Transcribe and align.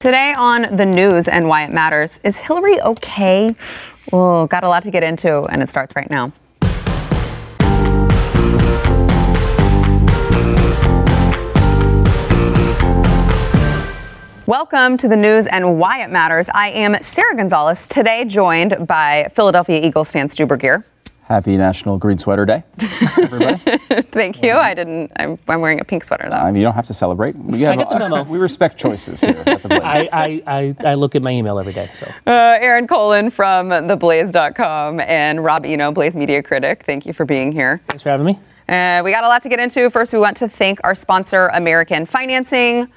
Today 0.00 0.32
on 0.32 0.76
the 0.76 0.86
news 0.86 1.26
and 1.26 1.48
why 1.48 1.64
it 1.64 1.72
matters, 1.72 2.20
is 2.22 2.36
Hillary 2.36 2.80
okay? 2.82 3.56
Oh, 4.12 4.46
got 4.46 4.62
a 4.62 4.68
lot 4.68 4.84
to 4.84 4.92
get 4.92 5.02
into, 5.02 5.42
and 5.46 5.60
it 5.60 5.68
starts 5.68 5.96
right 5.96 6.08
now. 6.08 6.32
Welcome 14.46 14.96
to 14.98 15.08
the 15.08 15.16
news 15.16 15.48
and 15.48 15.80
why 15.80 16.04
it 16.04 16.10
matters. 16.10 16.48
I 16.54 16.68
am 16.68 17.02
Sara 17.02 17.34
Gonzales, 17.34 17.88
today 17.88 18.24
joined 18.24 18.86
by 18.86 19.32
Philadelphia 19.34 19.84
Eagles 19.84 20.12
fan 20.12 20.28
Stu 20.28 20.46
Burguiere. 20.46 20.84
Happy 21.28 21.58
National 21.58 21.98
Green 21.98 22.16
Sweater 22.16 22.46
Day, 22.46 22.64
everybody. 23.20 23.56
Thank 24.12 24.42
you. 24.42 24.52
I 24.52 24.72
didn't. 24.72 25.12
I'm, 25.16 25.38
I'm, 25.46 25.60
wearing 25.60 25.78
a 25.78 25.84
pink 25.84 26.02
sweater 26.02 26.26
though. 26.26 26.36
I 26.36 26.46
mean, 26.46 26.62
you 26.62 26.62
don't 26.62 26.74
have 26.74 26.86
to 26.86 26.94
celebrate. 26.94 27.36
We 27.36 27.60
have, 27.60 27.74
I 27.74 27.76
get 27.76 27.90
the 27.90 27.98
memo. 27.98 28.22
we 28.30 28.38
respect 28.38 28.78
choices 28.78 29.20
here 29.20 29.42
at 29.44 29.62
the 29.62 29.74
I, 29.74 30.08
I, 30.10 30.42
I, 30.46 30.76
I, 30.86 30.94
look 30.94 31.14
at 31.14 31.20
my 31.20 31.30
email 31.30 31.58
every 31.58 31.74
day. 31.74 31.90
So. 31.92 32.06
Uh, 32.26 32.56
Aaron 32.62 32.86
Colen 32.86 33.30
from 33.30 33.68
theblaze.com 33.68 35.00
and 35.00 35.44
Rob 35.44 35.66
Eno, 35.66 35.92
Blaze 35.92 36.16
media 36.16 36.42
critic. 36.42 36.84
Thank 36.86 37.04
you 37.04 37.12
for 37.12 37.26
being 37.26 37.52
here. 37.52 37.82
Thanks 37.88 38.02
for 38.02 38.08
having 38.08 38.24
me. 38.24 38.40
Uh, 38.66 39.02
we 39.04 39.10
got 39.10 39.22
a 39.22 39.28
lot 39.28 39.42
to 39.42 39.50
get 39.50 39.60
into. 39.60 39.90
First, 39.90 40.14
we 40.14 40.18
want 40.18 40.38
to 40.38 40.48
thank 40.48 40.80
our 40.82 40.94
sponsor, 40.94 41.48
American 41.48 42.06
Financing 42.06 42.90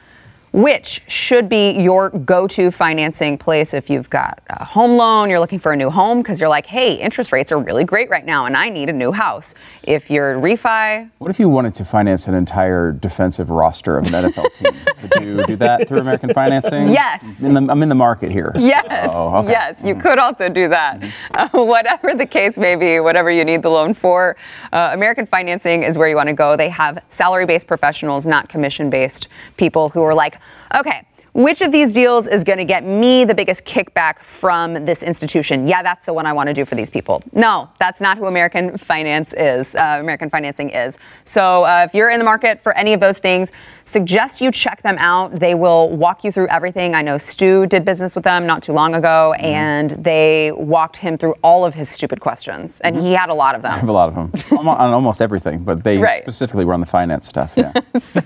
which 0.51 1.01
should 1.07 1.47
be 1.47 1.71
your 1.71 2.09
go 2.09 2.45
to 2.45 2.71
financing 2.71 3.37
place 3.37 3.73
if 3.73 3.89
you've 3.89 4.09
got 4.09 4.41
a 4.49 4.65
home 4.65 4.97
loan, 4.97 5.29
you're 5.29 5.39
looking 5.39 5.59
for 5.59 5.71
a 5.71 5.75
new 5.77 5.89
home 5.89 6.21
because 6.21 6.39
you're 6.39 6.49
like, 6.49 6.65
hey, 6.65 6.95
interest 6.95 7.31
rates 7.31 7.51
are 7.51 7.59
really 7.59 7.85
great 7.85 8.09
right 8.09 8.25
now 8.25 8.45
and 8.45 8.57
I 8.57 8.69
need 8.69 8.89
a 8.89 8.93
new 8.93 9.11
house. 9.11 9.53
If 9.83 10.09
you're 10.09 10.35
refi. 10.35 11.09
What 11.19 11.31
if 11.31 11.39
you 11.39 11.47
wanted 11.47 11.73
to 11.75 11.85
finance 11.85 12.27
an 12.27 12.33
entire 12.33 12.91
defensive 12.91 13.49
roster 13.49 13.97
of 13.97 14.07
an 14.07 14.11
NFL 14.11 14.53
team? 14.53 14.73
Would 15.01 15.25
you 15.25 15.45
do 15.45 15.55
that 15.57 15.87
through 15.87 15.99
American 15.99 16.33
Financing? 16.33 16.89
Yes. 16.89 17.41
In 17.41 17.53
the, 17.53 17.71
I'm 17.71 17.81
in 17.81 17.89
the 17.89 17.95
market 17.95 18.31
here. 18.31 18.51
Yes. 18.57 19.09
So, 19.09 19.35
okay. 19.37 19.51
Yes, 19.51 19.77
you 19.83 19.95
mm 19.95 20.01
could 20.01 20.17
also 20.17 20.49
do 20.49 20.67
that. 20.67 20.99
Mm-hmm. 20.99 21.57
Uh, 21.57 21.63
whatever 21.63 22.15
the 22.15 22.25
case 22.25 22.57
may 22.57 22.75
be, 22.75 22.99
whatever 22.99 23.29
you 23.29 23.45
need 23.45 23.61
the 23.61 23.69
loan 23.69 23.93
for, 23.93 24.35
uh, 24.73 24.89
American 24.93 25.27
Financing 25.27 25.83
is 25.83 25.95
where 25.95 26.09
you 26.09 26.15
want 26.15 26.27
to 26.27 26.33
go. 26.33 26.57
They 26.57 26.69
have 26.69 27.03
salary 27.09 27.45
based 27.45 27.67
professionals, 27.67 28.25
not 28.25 28.49
commission 28.49 28.89
based 28.89 29.27
people 29.57 29.89
who 29.89 30.01
are 30.01 30.15
like, 30.15 30.40
Okay. 30.73 31.03
Which 31.33 31.61
of 31.61 31.71
these 31.71 31.93
deals 31.93 32.27
is 32.27 32.43
going 32.43 32.57
to 32.57 32.65
get 32.65 32.83
me 32.83 33.23
the 33.23 33.33
biggest 33.33 33.63
kickback 33.63 34.19
from 34.19 34.85
this 34.85 35.01
institution? 35.01 35.65
Yeah, 35.65 35.81
that's 35.81 36.05
the 36.05 36.11
one 36.11 36.25
I 36.25 36.33
want 36.33 36.47
to 36.47 36.53
do 36.53 36.65
for 36.65 36.75
these 36.75 36.89
people. 36.89 37.23
No, 37.31 37.69
that's 37.79 38.01
not 38.01 38.17
who 38.17 38.25
American 38.25 38.77
Finance 38.77 39.33
is. 39.37 39.73
Uh, 39.73 39.97
American 40.01 40.29
Financing 40.29 40.71
is. 40.71 40.97
So 41.23 41.63
uh, 41.63 41.85
if 41.87 41.93
you're 41.93 42.09
in 42.09 42.19
the 42.19 42.25
market 42.25 42.61
for 42.61 42.75
any 42.75 42.91
of 42.91 42.99
those 42.99 43.17
things, 43.17 43.49
suggest 43.85 44.41
you 44.41 44.51
check 44.51 44.83
them 44.83 44.97
out. 44.99 45.39
They 45.39 45.55
will 45.55 45.89
walk 45.89 46.25
you 46.25 46.33
through 46.33 46.47
everything. 46.47 46.95
I 46.95 47.01
know 47.01 47.17
Stu 47.17 47.65
did 47.65 47.85
business 47.85 48.13
with 48.13 48.25
them 48.25 48.45
not 48.45 48.61
too 48.61 48.73
long 48.73 48.95
ago, 48.95 49.33
mm-hmm. 49.35 49.45
and 49.45 49.91
they 49.91 50.51
walked 50.53 50.97
him 50.97 51.17
through 51.17 51.35
all 51.43 51.63
of 51.63 51.73
his 51.73 51.87
stupid 51.87 52.19
questions, 52.19 52.81
and 52.81 52.95
mm-hmm. 52.95 53.05
he 53.05 53.13
had 53.13 53.29
a 53.29 53.33
lot 53.33 53.55
of 53.55 53.61
them. 53.61 53.71
I 53.71 53.77
have 53.77 53.89
a 53.89 53.93
lot 53.93 54.09
of 54.09 54.15
them 54.15 54.57
on 54.67 54.91
almost 54.91 55.21
everything, 55.21 55.63
but 55.63 55.83
they 55.83 55.97
right. 55.97 56.23
specifically 56.23 56.65
were 56.65 56.73
on 56.73 56.81
the 56.81 56.85
finance 56.85 57.25
stuff. 57.25 57.53
Yeah. 57.55 57.71
so 58.01 58.21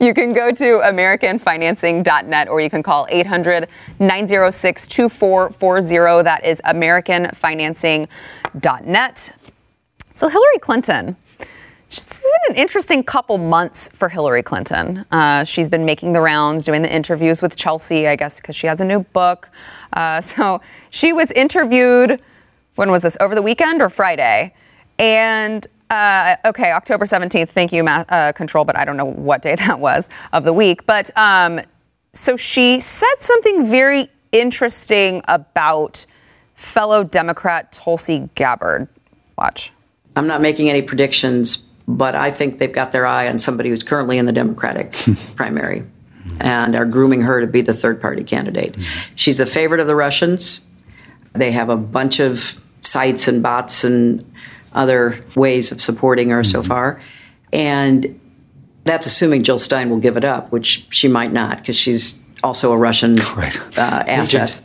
you 0.00 0.14
can 0.14 0.32
go 0.32 0.50
to 0.50 0.80
AmericanFinancing.net 0.80 2.39
or 2.48 2.60
you 2.60 2.70
can 2.70 2.82
call 2.82 3.06
800 3.10 3.68
906 3.98 4.86
2440. 4.86 6.24
That 6.24 6.44
is 6.44 6.60
AmericanFinancing.net. 6.64 9.36
So 10.12 10.28
Hillary 10.28 10.58
Clinton 10.60 11.16
it's 11.92 12.20
been 12.20 12.54
an 12.54 12.62
interesting 12.62 13.02
couple 13.02 13.36
months 13.36 13.90
for 13.92 14.08
Hillary 14.08 14.44
Clinton. 14.44 15.04
Uh, 15.10 15.42
she's 15.42 15.68
been 15.68 15.84
making 15.84 16.12
the 16.12 16.20
rounds, 16.20 16.64
doing 16.64 16.82
the 16.82 16.92
interviews 16.92 17.42
with 17.42 17.56
Chelsea, 17.56 18.06
I 18.06 18.14
guess, 18.14 18.36
because 18.36 18.54
she 18.54 18.68
has 18.68 18.80
a 18.80 18.84
new 18.84 19.00
book. 19.00 19.48
Uh, 19.92 20.20
so 20.20 20.60
she 20.90 21.12
was 21.12 21.32
interviewed, 21.32 22.20
when 22.76 22.90
was 22.90 23.02
this, 23.02 23.16
over 23.20 23.34
the 23.34 23.42
weekend 23.42 23.82
or 23.82 23.90
Friday? 23.90 24.54
And 25.00 25.66
uh, 25.90 26.36
okay, 26.44 26.70
October 26.70 27.06
17th, 27.06 27.48
thank 27.48 27.72
you, 27.72 27.84
uh, 27.84 28.30
Control, 28.32 28.64
but 28.64 28.78
I 28.78 28.84
don't 28.84 28.96
know 28.96 29.06
what 29.06 29.42
day 29.42 29.54
that 29.56 29.80
was 29.80 30.08
of 30.32 30.44
the 30.44 30.52
week. 30.52 30.86
But 30.86 31.10
um, 31.16 31.60
so 32.12 32.36
she 32.36 32.80
said 32.80 33.14
something 33.20 33.66
very 33.66 34.10
interesting 34.32 35.22
about 35.28 36.04
fellow 36.54 37.04
Democrat 37.04 37.72
Tulsi 37.72 38.28
Gabbard. 38.34 38.88
Watch. 39.38 39.72
I'm 40.16 40.26
not 40.26 40.40
making 40.40 40.68
any 40.68 40.82
predictions, 40.82 41.58
but 41.88 42.14
I 42.14 42.30
think 42.30 42.58
they've 42.58 42.72
got 42.72 42.92
their 42.92 43.06
eye 43.06 43.28
on 43.28 43.38
somebody 43.38 43.70
who's 43.70 43.82
currently 43.82 44.18
in 44.18 44.26
the 44.26 44.32
Democratic 44.32 44.92
primary 45.36 45.84
and 46.40 46.76
are 46.76 46.84
grooming 46.84 47.22
her 47.22 47.40
to 47.40 47.46
be 47.46 47.62
the 47.62 47.72
third 47.72 48.00
party 48.00 48.24
candidate. 48.24 48.76
She's 49.14 49.38
the 49.38 49.46
favorite 49.46 49.80
of 49.80 49.86
the 49.86 49.96
Russians. 49.96 50.60
They 51.32 51.52
have 51.52 51.68
a 51.68 51.76
bunch 51.76 52.20
of 52.20 52.60
sites 52.82 53.28
and 53.28 53.42
bots 53.42 53.84
and 53.84 54.24
other 54.72 55.22
ways 55.34 55.72
of 55.72 55.80
supporting 55.80 56.30
her 56.30 56.44
so 56.44 56.60
mm-hmm. 56.60 56.68
far. 56.68 57.00
And 57.52 58.20
that's 58.84 59.06
assuming 59.06 59.44
Jill 59.44 59.58
Stein 59.58 59.90
will 59.90 59.98
give 59.98 60.16
it 60.16 60.24
up, 60.24 60.50
which 60.52 60.86
she 60.90 61.08
might 61.08 61.32
not 61.32 61.58
because 61.58 61.76
she's 61.76 62.16
also 62.42 62.72
a 62.72 62.78
Russian 62.78 63.16
right. 63.36 63.56
uh, 63.78 64.04
asset. 64.06 64.60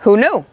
Who 0.00 0.16
knew? 0.16 0.44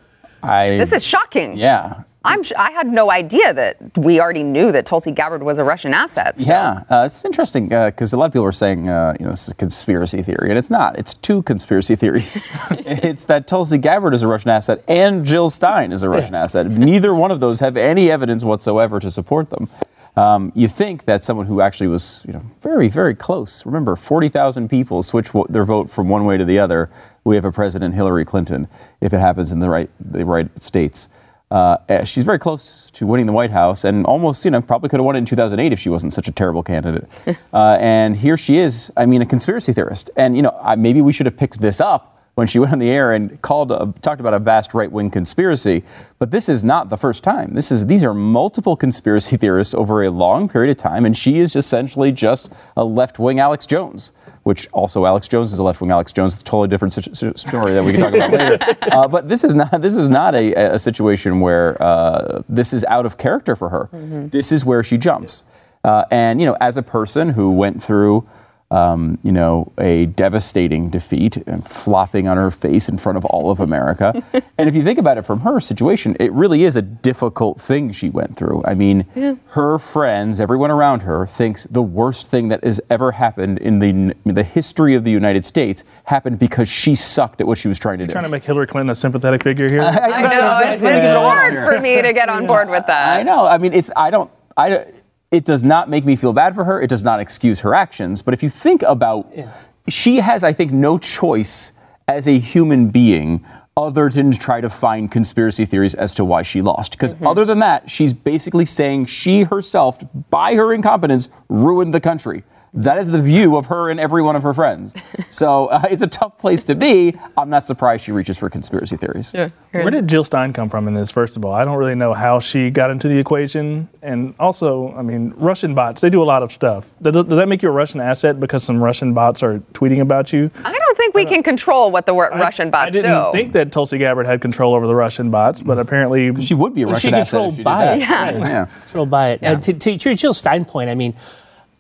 I, 0.44 0.78
this 0.78 0.92
is 0.92 1.04
shocking. 1.04 1.58
Yeah. 1.58 2.04
I'm, 2.28 2.44
I 2.58 2.72
had 2.72 2.88
no 2.88 3.10
idea 3.10 3.54
that 3.54 3.78
we 3.98 4.20
already 4.20 4.44
knew 4.44 4.74
that 4.74 4.86
Tulsi 4.86 5.12
Gabbard 5.12 5.44
was 5.44 5.60
a 5.60 5.64
Russian 5.64 5.94
asset. 5.94 6.38
So. 6.38 6.46
Yeah, 6.46 6.84
uh, 6.90 7.04
it's 7.06 7.24
interesting 7.24 7.70
because 7.70 8.14
uh, 8.14 8.18
a 8.18 8.20
lot 8.20 8.26
of 8.26 8.34
people 8.34 8.46
are 8.46 8.52
saying, 8.52 8.90
uh, 8.90 9.16
you 9.18 9.26
know, 9.26 9.32
this 9.32 9.44
is 9.44 9.50
a 9.50 9.56
conspiracy 9.56 10.22
theory, 10.22 10.50
and 10.50 10.58
it's 10.58 10.70
not. 10.70 11.00
It's 11.00 11.14
two 11.14 11.42
conspiracy 11.44 11.96
theories. 11.96 12.44
it's 12.72 13.26
that 13.26 13.48
Tulsi 13.48 13.78
Gabbard 13.78 14.14
is 14.14 14.24
a 14.24 14.28
Russian 14.28 14.50
asset 14.50 14.84
and 14.90 15.26
Jill 15.26 15.50
Stein 15.50 15.94
is 15.94 16.04
a 16.04 16.10
Russian 16.10 16.36
asset. 16.36 16.70
Neither 16.70 17.16
one 17.16 17.32
of 17.32 17.40
those 17.40 17.62
have 17.62 17.78
any 17.78 18.12
evidence 18.12 18.44
whatsoever 18.44 19.00
to 19.00 19.10
support 19.10 19.50
them. 19.50 19.70
Um, 20.18 20.52
you 20.56 20.68
think 20.68 21.06
that 21.06 21.24
someone 21.24 21.46
who 21.46 21.62
actually 21.62 21.88
was, 21.88 22.24
you 22.26 22.34
know, 22.34 22.42
very, 22.64 22.88
very 22.88 23.14
close. 23.14 23.64
Remember, 23.68 23.96
40,000 23.96 24.68
people 24.68 25.04
switch 25.04 25.30
their 25.48 25.64
vote 25.64 25.92
from 25.92 26.10
one 26.10 26.26
way 26.26 26.38
to 26.38 26.44
the 26.44 26.58
other. 26.58 26.90
We 27.24 27.36
have 27.36 27.46
a 27.46 27.52
President 27.52 27.94
Hillary 27.94 28.26
Clinton, 28.26 28.68
if 29.00 29.14
it 29.14 29.20
happens 29.20 29.52
in 29.52 29.60
the 29.60 29.70
right, 29.70 29.92
the 30.00 30.26
right 30.26 30.50
states. 30.60 31.08
Uh, 31.52 31.78
eh, 31.88 32.04
she's 32.04 32.24
very 32.24 32.40
close 32.40 32.90
to 32.92 33.06
winning 33.06 33.28
the 33.28 33.32
White 33.32 33.52
House, 33.52 33.86
and 33.86 34.08
almost, 34.08 34.44
you 34.44 34.50
know, 34.50 34.60
probably 34.60 34.90
could 34.90 35.00
have 35.00 35.06
won 35.06 35.16
it 35.16 35.20
in 35.20 35.26
2008 35.26 35.72
if 35.72 35.80
she 35.80 35.90
wasn't 35.90 36.12
such 36.14 36.28
a 36.28 36.32
terrible 36.32 36.64
candidate. 36.64 37.08
uh, 37.54 37.78
and 37.80 38.18
here 38.18 38.38
she 38.38 38.58
is. 38.58 38.92
I 38.98 39.06
mean, 39.06 39.22
a 39.22 39.26
conspiracy 39.26 39.72
theorist. 39.72 40.10
And 40.16 40.36
you 40.36 40.42
know, 40.42 40.58
I, 40.64 40.76
maybe 40.76 41.00
we 41.00 41.14
should 41.14 41.28
have 41.28 41.38
picked 41.38 41.62
this 41.62 41.80
up 41.80 42.17
when 42.38 42.46
she 42.46 42.60
went 42.60 42.72
on 42.72 42.78
the 42.78 42.90
air 42.90 43.14
and 43.14 43.42
called, 43.42 43.72
uh, 43.72 43.92
talked 44.04 44.20
about 44.20 44.36
a 44.36 44.38
vast 44.38 44.76
right-wing 44.76 45.10
conspiracy. 45.10 45.84
But 46.20 46.30
this 46.30 46.48
is 46.48 46.64
not 46.64 46.92
the 46.92 46.96
first 46.96 47.24
time. 47.24 47.56
This 47.56 47.72
is 47.72 47.88
these 47.88 48.04
are 48.04 48.14
multiple 48.14 48.76
conspiracy 48.76 49.38
theorists 49.44 49.74
over 49.74 50.04
a 50.04 50.12
long 50.12 50.48
period 50.48 50.70
of 50.70 50.78
time, 50.78 51.04
and 51.04 51.18
she 51.18 51.40
is 51.40 51.56
essentially 51.56 52.12
just 52.12 52.52
a 52.76 52.86
left-wing 52.86 53.40
Alex 53.40 53.66
Jones 53.66 54.12
which 54.44 54.66
also 54.72 55.06
Alex 55.06 55.28
Jones 55.28 55.52
is 55.52 55.60
a 55.60 55.64
left 55.64 55.82
wing 55.82 55.92
Alex 55.92 56.14
Jones. 56.14 56.34
It's 56.36 56.42
a 56.42 56.46
totally 56.46 56.70
different 56.70 56.94
story 56.94 57.74
that 57.74 57.84
we 57.84 57.92
can 57.92 58.00
talk 58.00 58.14
about 58.14 58.32
later. 58.32 58.58
Uh, 58.98 59.06
but 59.06 59.28
this 59.28 59.44
is 59.44 59.54
not 59.54 59.82
this 59.82 59.98
is 59.98 60.08
not 60.08 60.34
a, 60.34 60.54
a 60.76 60.80
situation 60.80 61.42
where 61.42 61.82
uh, 61.84 62.42
this 62.48 62.72
is 62.72 62.86
out 62.86 63.06
of 63.06 63.18
character 63.18 63.58
for 63.58 63.68
her. 63.68 63.90
Mm-hmm. 63.92 64.30
This 64.30 64.54
is 64.54 64.64
where 64.64 64.84
she 64.84 64.96
jumps. 64.98 65.44
Uh, 65.84 66.06
and 66.12 66.40
you 66.40 66.46
know, 66.46 66.56
as 66.62 66.78
a 66.78 66.82
person 66.82 67.30
who 67.30 67.52
went 67.52 67.84
through 67.84 68.26
um, 68.70 69.18
you 69.24 69.32
know, 69.32 69.72
a 69.78 70.08
devastating 70.08 70.90
defeat 70.90 71.38
and 71.48 71.66
flopping 71.66 72.28
on 72.28 72.36
her 72.36 72.52
face 72.52 72.90
in 72.90 72.98
front 72.98 73.18
of 73.18 73.24
all 73.26 73.50
of 73.50 73.62
America. 73.62 74.22
and 74.58 74.68
if 74.68 74.76
you 74.76 74.84
think 74.84 75.00
about 75.00 75.18
it 75.18 75.22
from 75.22 75.42
her 75.42 75.62
situation, 75.62 76.18
it 76.20 76.32
really 76.34 76.64
is 76.64 76.76
a 76.76 76.82
difficult 76.82 77.62
thing 77.62 77.94
she 77.94 78.10
went 78.10 78.36
through. 78.36 78.62
I 78.66 78.74
mean, 78.74 79.06
yeah. 79.16 79.36
her 79.50 79.80
friends, 79.80 80.42
everyone 80.42 80.70
around 80.70 81.04
her, 81.04 81.26
thinks 81.26 81.64
the 81.66 81.82
worst 81.82 82.28
thing 82.28 82.50
that 82.50 82.64
has 82.64 82.82
ever 82.90 83.14
happened 83.14 83.60
in 83.60 83.80
the 83.80 83.88
in 83.88 84.14
the 84.26 84.44
history 84.44 84.96
of 84.96 85.06
the 85.06 85.12
United 85.12 85.46
States 85.46 85.86
happened 86.06 86.38
because 86.38 86.68
she 86.68 86.94
sucked 86.94 87.40
at 87.40 87.48
what 87.48 87.58
she 87.58 87.70
was 87.70 87.80
trying 87.80 88.00
to 88.00 88.02
You're 88.02 88.08
do. 88.08 88.14
Trying 88.14 88.26
to 88.26 88.30
make 88.30 88.44
Hillary 88.44 88.68
Clinton 88.68 88.90
a 88.90 88.96
sympathetic 88.96 89.44
figure 89.44 89.68
here. 89.70 89.82
I, 89.84 89.88
I 89.88 90.22
know 90.22 90.72
it's, 90.72 90.84
it's 90.84 91.08
hard 91.08 91.54
for 91.54 91.80
me 91.80 92.02
to 92.02 92.12
get 92.12 92.28
on 92.28 92.46
board 92.46 92.70
with 92.70 92.86
that. 92.88 93.18
I 93.18 93.24
know. 93.24 93.48
I 93.48 93.58
mean, 93.58 93.74
it's 93.74 93.92
I 93.96 94.10
don't 94.10 94.30
I 94.58 94.88
it 95.32 95.46
does 95.46 95.64
not 95.64 95.90
make 95.90 96.06
me 96.06 96.16
feel 96.16 96.34
bad 96.34 96.56
for 96.56 96.64
her. 96.64 96.82
It 96.82 96.90
does 96.90 97.04
not 97.04 97.20
excuse 97.20 97.60
her 97.62 97.74
actions. 97.74 98.22
But 98.22 98.34
if 98.34 98.42
you 98.42 98.50
think 98.50 98.82
about, 98.84 99.30
yeah. 99.36 99.54
she 99.90 100.18
has, 100.18 100.44
I 100.44 100.54
think, 100.54 100.72
no 100.72 100.98
choice 100.98 101.72
as 102.08 102.28
a 102.28 102.40
human 102.40 102.90
being 102.90 103.46
other 103.76 104.10
than 104.10 104.32
to 104.32 104.40
try 104.40 104.60
to 104.62 104.70
find 104.70 105.12
conspiracy 105.12 105.66
theories 105.66 105.94
as 105.94 106.14
to 106.16 106.26
why 106.26 106.42
she 106.42 106.62
lost. 106.62 106.94
Because 106.94 107.14
mm-hmm. 107.14 107.28
other 107.28 107.46
than 107.46 107.60
that, 107.60 107.92
she's 107.92 108.14
basically 108.14 108.66
saying 108.66 109.06
she 109.06 109.44
herself, 109.44 110.00
by 110.30 110.56
her 110.56 110.74
incompetence, 110.74 111.30
ruined 111.50 111.94
the 111.94 112.00
country. 112.00 112.44
That 112.74 112.98
is 112.98 113.10
the 113.10 113.22
view 113.22 113.56
of 113.58 113.68
her 113.68 113.90
and 113.90 114.00
every 114.00 114.22
one 114.22 114.36
of 114.36 114.44
her 114.44 114.54
friends. 114.54 114.94
So 115.30 115.66
uh, 115.68 115.82
it's 115.92 116.02
a 116.02 116.08
tough 116.08 116.38
place 116.40 116.64
to 116.64 116.74
be. 116.74 117.14
I'm 117.38 117.50
not 117.50 117.68
surprised 117.68 118.06
she 118.06 118.12
reaches 118.14 118.38
for 118.38 118.50
conspiracy 118.50 118.96
theories. 118.96 119.32
Yeah. 119.36 119.50
Where 119.72 119.92
did 119.92 120.08
Jill 120.08 120.24
Stein 120.24 120.54
come 120.54 120.70
from 120.70 120.88
in 120.88 120.94
this, 120.94 121.12
first 121.12 121.36
of 121.36 121.44
all? 121.44 121.54
I 121.54 121.66
don't 121.66 121.78
really 121.78 121.96
know 121.96 122.14
how 122.14 122.40
she 122.40 122.70
got 122.70 122.90
into 122.90 123.08
the 123.10 123.20
equation. 123.20 123.90
And 124.02 124.34
also, 124.40 124.96
I 124.96 125.02
mean, 125.02 125.34
Russian 125.36 125.76
bots, 125.76 126.02
they 126.02 126.10
do 126.10 126.24
a 126.24 126.26
lot 126.26 126.44
of 126.44 126.52
stuff. 126.52 126.90
Does, 127.02 127.14
does 127.26 127.38
that 127.38 127.50
make 127.50 127.62
you 127.62 127.70
a 127.70 127.74
Russian 127.74 128.00
asset 128.00 128.40
because 128.40 128.64
some 128.64 128.82
Russian 128.82 129.14
bots 129.14 129.44
are 129.44 129.60
tweeting 129.74 130.00
about 130.00 130.32
you? 130.32 130.50
I 130.64 130.72
don't 130.72 130.88
don't 130.98 131.14
think 131.14 131.16
we 131.16 131.26
can 131.26 131.44
control 131.44 131.92
what 131.92 132.06
the 132.06 132.14
wor- 132.14 132.30
Russian 132.32 132.70
bots 132.70 132.92
do. 132.92 133.00
I 133.00 133.02
didn't 133.02 133.26
do. 133.26 133.32
think 133.32 133.54
that 133.54 133.72
Tulsi 133.72 133.98
Gabbard 133.98 134.26
had 134.26 134.42
control 134.42 134.74
over 134.74 134.88
the 134.88 134.96
Russian 134.96 135.30
bots, 135.30 135.62
but 135.62 135.78
apparently 135.78 136.42
She 136.42 136.54
would 136.54 136.74
be 136.74 136.84
a 136.84 136.88
Well, 136.88 136.98
she 136.98 137.08
Russian 137.08 137.14
asset 137.16 137.32
controlled 137.32 137.54
if 137.54 137.56
she 137.56 137.58
did 137.60 137.64
by 137.64 137.94
it. 137.94 138.00
Yeah. 138.00 138.24
right. 138.24 138.36
Yeah. 138.40 138.66
Controlled 138.86 139.10
by 139.10 139.30
it. 139.32 139.44
Uh, 139.44 139.60
to, 139.60 139.74
to, 139.74 139.98
to 139.98 140.16
Jill 140.16 140.34
Stein 140.34 140.66
point, 140.66 140.90
I 140.90 140.96
mean, 140.96 141.14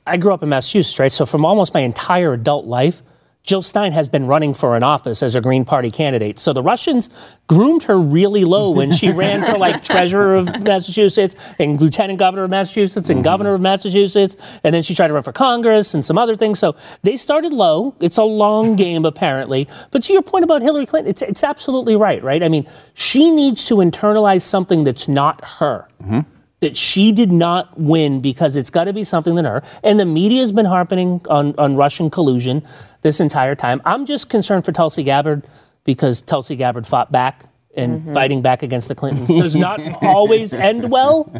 I 0.07 0.17
grew 0.17 0.33
up 0.33 0.41
in 0.41 0.49
Massachusetts, 0.49 0.97
right? 0.99 1.11
So 1.11 1.25
from 1.25 1.45
almost 1.45 1.73
my 1.73 1.81
entire 1.81 2.33
adult 2.33 2.65
life, 2.65 3.03
Jill 3.47 3.61
Stein 3.61 3.93
has 3.93 4.09
been 4.09 4.27
running 4.27 4.53
for 4.53 4.75
an 4.75 4.83
office 4.83 5.23
as 5.23 5.33
a 5.33 5.39
Green 5.39 5.63
Party 5.63 5.89
candidate. 5.89 6.37
So 6.37 6.51
the 6.51 6.61
Russians 6.61 7.09
groomed 7.47 7.83
her 7.83 7.97
really 7.97 8.43
low 8.43 8.71
when 8.71 8.91
she 8.91 9.09
ran 9.13 9.49
for 9.49 9.57
like 9.57 9.83
treasurer 9.83 10.35
of 10.35 10.63
Massachusetts 10.63 11.33
and 11.57 11.79
lieutenant 11.79 12.19
governor 12.19 12.43
of 12.43 12.49
Massachusetts 12.49 13.09
and 13.09 13.19
mm-hmm. 13.19 13.23
governor 13.23 13.53
of 13.53 13.61
Massachusetts. 13.61 14.35
And 14.65 14.75
then 14.75 14.83
she 14.83 14.93
tried 14.93 15.07
to 15.07 15.13
run 15.13 15.23
for 15.23 15.31
Congress 15.31 15.93
and 15.93 16.03
some 16.03 16.17
other 16.17 16.35
things. 16.35 16.59
So 16.59 16.75
they 17.03 17.15
started 17.15 17.53
low. 17.53 17.95
It's 18.01 18.17
a 18.17 18.23
long 18.23 18.75
game, 18.85 19.05
apparently. 19.05 19.69
But 19.91 20.03
to 20.03 20.13
your 20.13 20.23
point 20.23 20.43
about 20.43 20.61
Hillary 20.61 20.85
Clinton, 20.85 21.09
it's, 21.09 21.21
it's 21.21 21.43
absolutely 21.43 21.95
right, 21.95 22.21
right? 22.21 22.43
I 22.43 22.49
mean, 22.49 22.67
she 22.95 23.31
needs 23.31 23.65
to 23.67 23.75
internalize 23.75 24.41
something 24.41 24.83
that's 24.83 25.07
not 25.07 25.41
her 25.59 25.87
mm-hmm. 26.03 26.19
That 26.59 26.75
she 26.75 27.11
did 27.11 27.31
not 27.31 27.79
win 27.79 28.19
because 28.19 28.55
it's 28.55 28.69
got 28.69 28.85
to 28.85 28.93
be 28.93 29.03
something 29.03 29.35
than 29.35 29.45
her. 29.45 29.61
And 29.83 29.99
the 29.99 30.05
media 30.05 30.39
has 30.39 30.51
been 30.51 30.65
harping 30.65 31.21
on, 31.29 31.53
on 31.57 31.75
Russian 31.75 32.09
collusion 32.09 32.65
this 33.03 33.19
entire 33.19 33.55
time. 33.55 33.81
I'm 33.85 34.05
just 34.05 34.29
concerned 34.29 34.65
for 34.65 34.71
Tulsi 34.71 35.03
Gabbard 35.03 35.45
because 35.83 36.21
Tulsi 36.21 36.55
Gabbard 36.55 36.87
fought 36.87 37.11
back. 37.11 37.45
And 37.75 38.11
fighting 38.11 38.41
back 38.41 38.63
against 38.63 38.87
the 38.87 38.95
Clintons 38.95 39.29
does 39.39 39.55
not 39.55 39.79
always 40.03 40.51
end 40.51 40.89
well. 40.89 41.31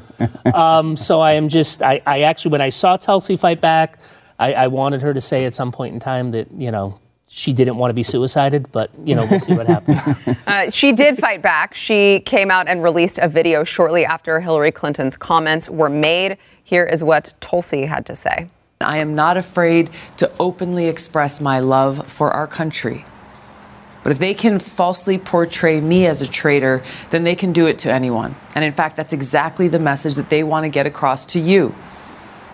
Um, 0.45 0.95
so 0.95 1.19
I 1.19 1.31
am 1.31 1.49
just, 1.49 1.81
I, 1.81 1.99
I 2.05 2.21
actually, 2.21 2.51
when 2.51 2.61
I 2.61 2.69
saw 2.69 2.95
Tulsi 2.95 3.37
fight 3.37 3.59
back, 3.59 3.97
I, 4.37 4.53
I 4.53 4.67
wanted 4.67 5.01
her 5.01 5.15
to 5.15 5.21
say 5.21 5.45
at 5.45 5.55
some 5.55 5.71
point 5.71 5.95
in 5.95 5.99
time 5.99 6.29
that, 6.31 6.51
you 6.51 6.69
know, 6.69 6.99
she 7.29 7.53
didn't 7.53 7.75
want 7.75 7.89
to 7.89 7.93
be 7.93 8.03
suicided, 8.03 8.71
but, 8.71 8.89
you 9.03 9.13
know, 9.13 9.25
we'll 9.25 9.39
see 9.39 9.53
what 9.53 9.67
happens. 9.67 10.01
Uh, 10.47 10.69
she 10.69 10.93
did 10.93 11.19
fight 11.19 11.41
back. 11.41 11.73
She 11.73 12.21
came 12.21 12.49
out 12.49 12.69
and 12.69 12.81
released 12.81 13.17
a 13.17 13.27
video 13.27 13.65
shortly 13.65 14.05
after 14.05 14.39
Hillary 14.39 14.71
Clinton's 14.71 15.17
comments 15.17 15.69
were 15.69 15.89
made. 15.89 16.37
Here 16.63 16.85
is 16.85 17.03
what 17.03 17.33
Tulsi 17.41 17.85
had 17.85 18.05
to 18.05 18.15
say. 18.15 18.49
I 18.79 18.97
am 18.97 19.13
not 19.13 19.35
afraid 19.35 19.89
to 20.17 20.31
openly 20.39 20.87
express 20.87 21.41
my 21.41 21.59
love 21.59 22.07
for 22.07 22.31
our 22.31 22.47
country. 22.47 23.03
But 24.03 24.13
if 24.13 24.19
they 24.19 24.33
can 24.33 24.57
falsely 24.59 25.17
portray 25.17 25.81
me 25.81 26.05
as 26.05 26.21
a 26.21 26.29
traitor, 26.29 26.81
then 27.09 27.25
they 27.25 27.35
can 27.35 27.51
do 27.51 27.67
it 27.67 27.77
to 27.79 27.91
anyone. 27.91 28.35
And 28.55 28.63
in 28.63 28.71
fact, 28.71 28.95
that's 28.95 29.11
exactly 29.11 29.67
the 29.67 29.79
message 29.79 30.15
that 30.15 30.29
they 30.29 30.43
want 30.43 30.63
to 30.63 30.71
get 30.71 30.87
across 30.87 31.25
to 31.27 31.39
you. 31.39 31.75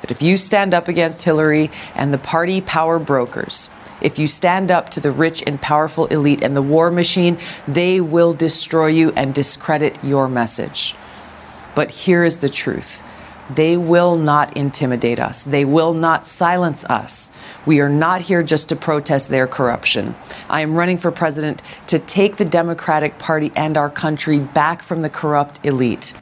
That 0.02 0.10
if 0.10 0.24
you 0.24 0.36
stand 0.36 0.74
up 0.74 0.88
against 0.88 1.24
Hillary 1.24 1.70
and 1.94 2.12
the 2.12 2.18
party 2.18 2.60
power 2.60 2.98
brokers, 2.98 3.70
if 4.04 4.20
you 4.20 4.28
stand 4.28 4.70
up 4.70 4.90
to 4.90 5.00
the 5.00 5.12
rich 5.12 5.44
and 5.48 5.62
powerful 5.62 6.06
elite 6.08 6.44
and 6.44 6.56
the 6.56 6.62
war 6.62 6.92
machine, 6.92 7.38
they 7.68 8.02
will 8.02 8.34
destroy 8.34 8.88
you 8.88 9.12
and 9.16 9.34
discredit 9.34 9.98
your 10.04 10.28
message. 10.28 10.96
But 11.74 11.90
here 11.90 12.24
is 12.24 12.38
the 12.38 12.50
truth. 12.50 13.02
They 13.56 13.76
will 13.76 14.16
not 14.16 14.56
intimidate 14.56 15.20
us. 15.20 15.44
They 15.44 15.66
will 15.66 15.94
not 15.94 16.26
silence 16.26 16.86
us. 16.86 17.32
We 17.66 17.82
are 17.82 17.90
not 17.90 18.22
here 18.22 18.42
just 18.42 18.70
to 18.70 18.76
protest 18.76 19.30
their 19.30 19.48
corruption. 19.48 20.16
I 20.50 20.62
am 20.62 20.76
running 20.76 20.98
for 20.98 21.12
president 21.12 21.62
to 21.88 22.00
take 22.00 22.38
the 22.38 22.46
Democratic 22.46 23.20
Party 23.20 23.52
and 23.56 23.78
our 23.78 23.90
country 23.90 24.40
back 24.40 24.82
from 24.82 25.02
the 25.02 25.10
corrupt 25.10 25.66
elite. 25.66 26.14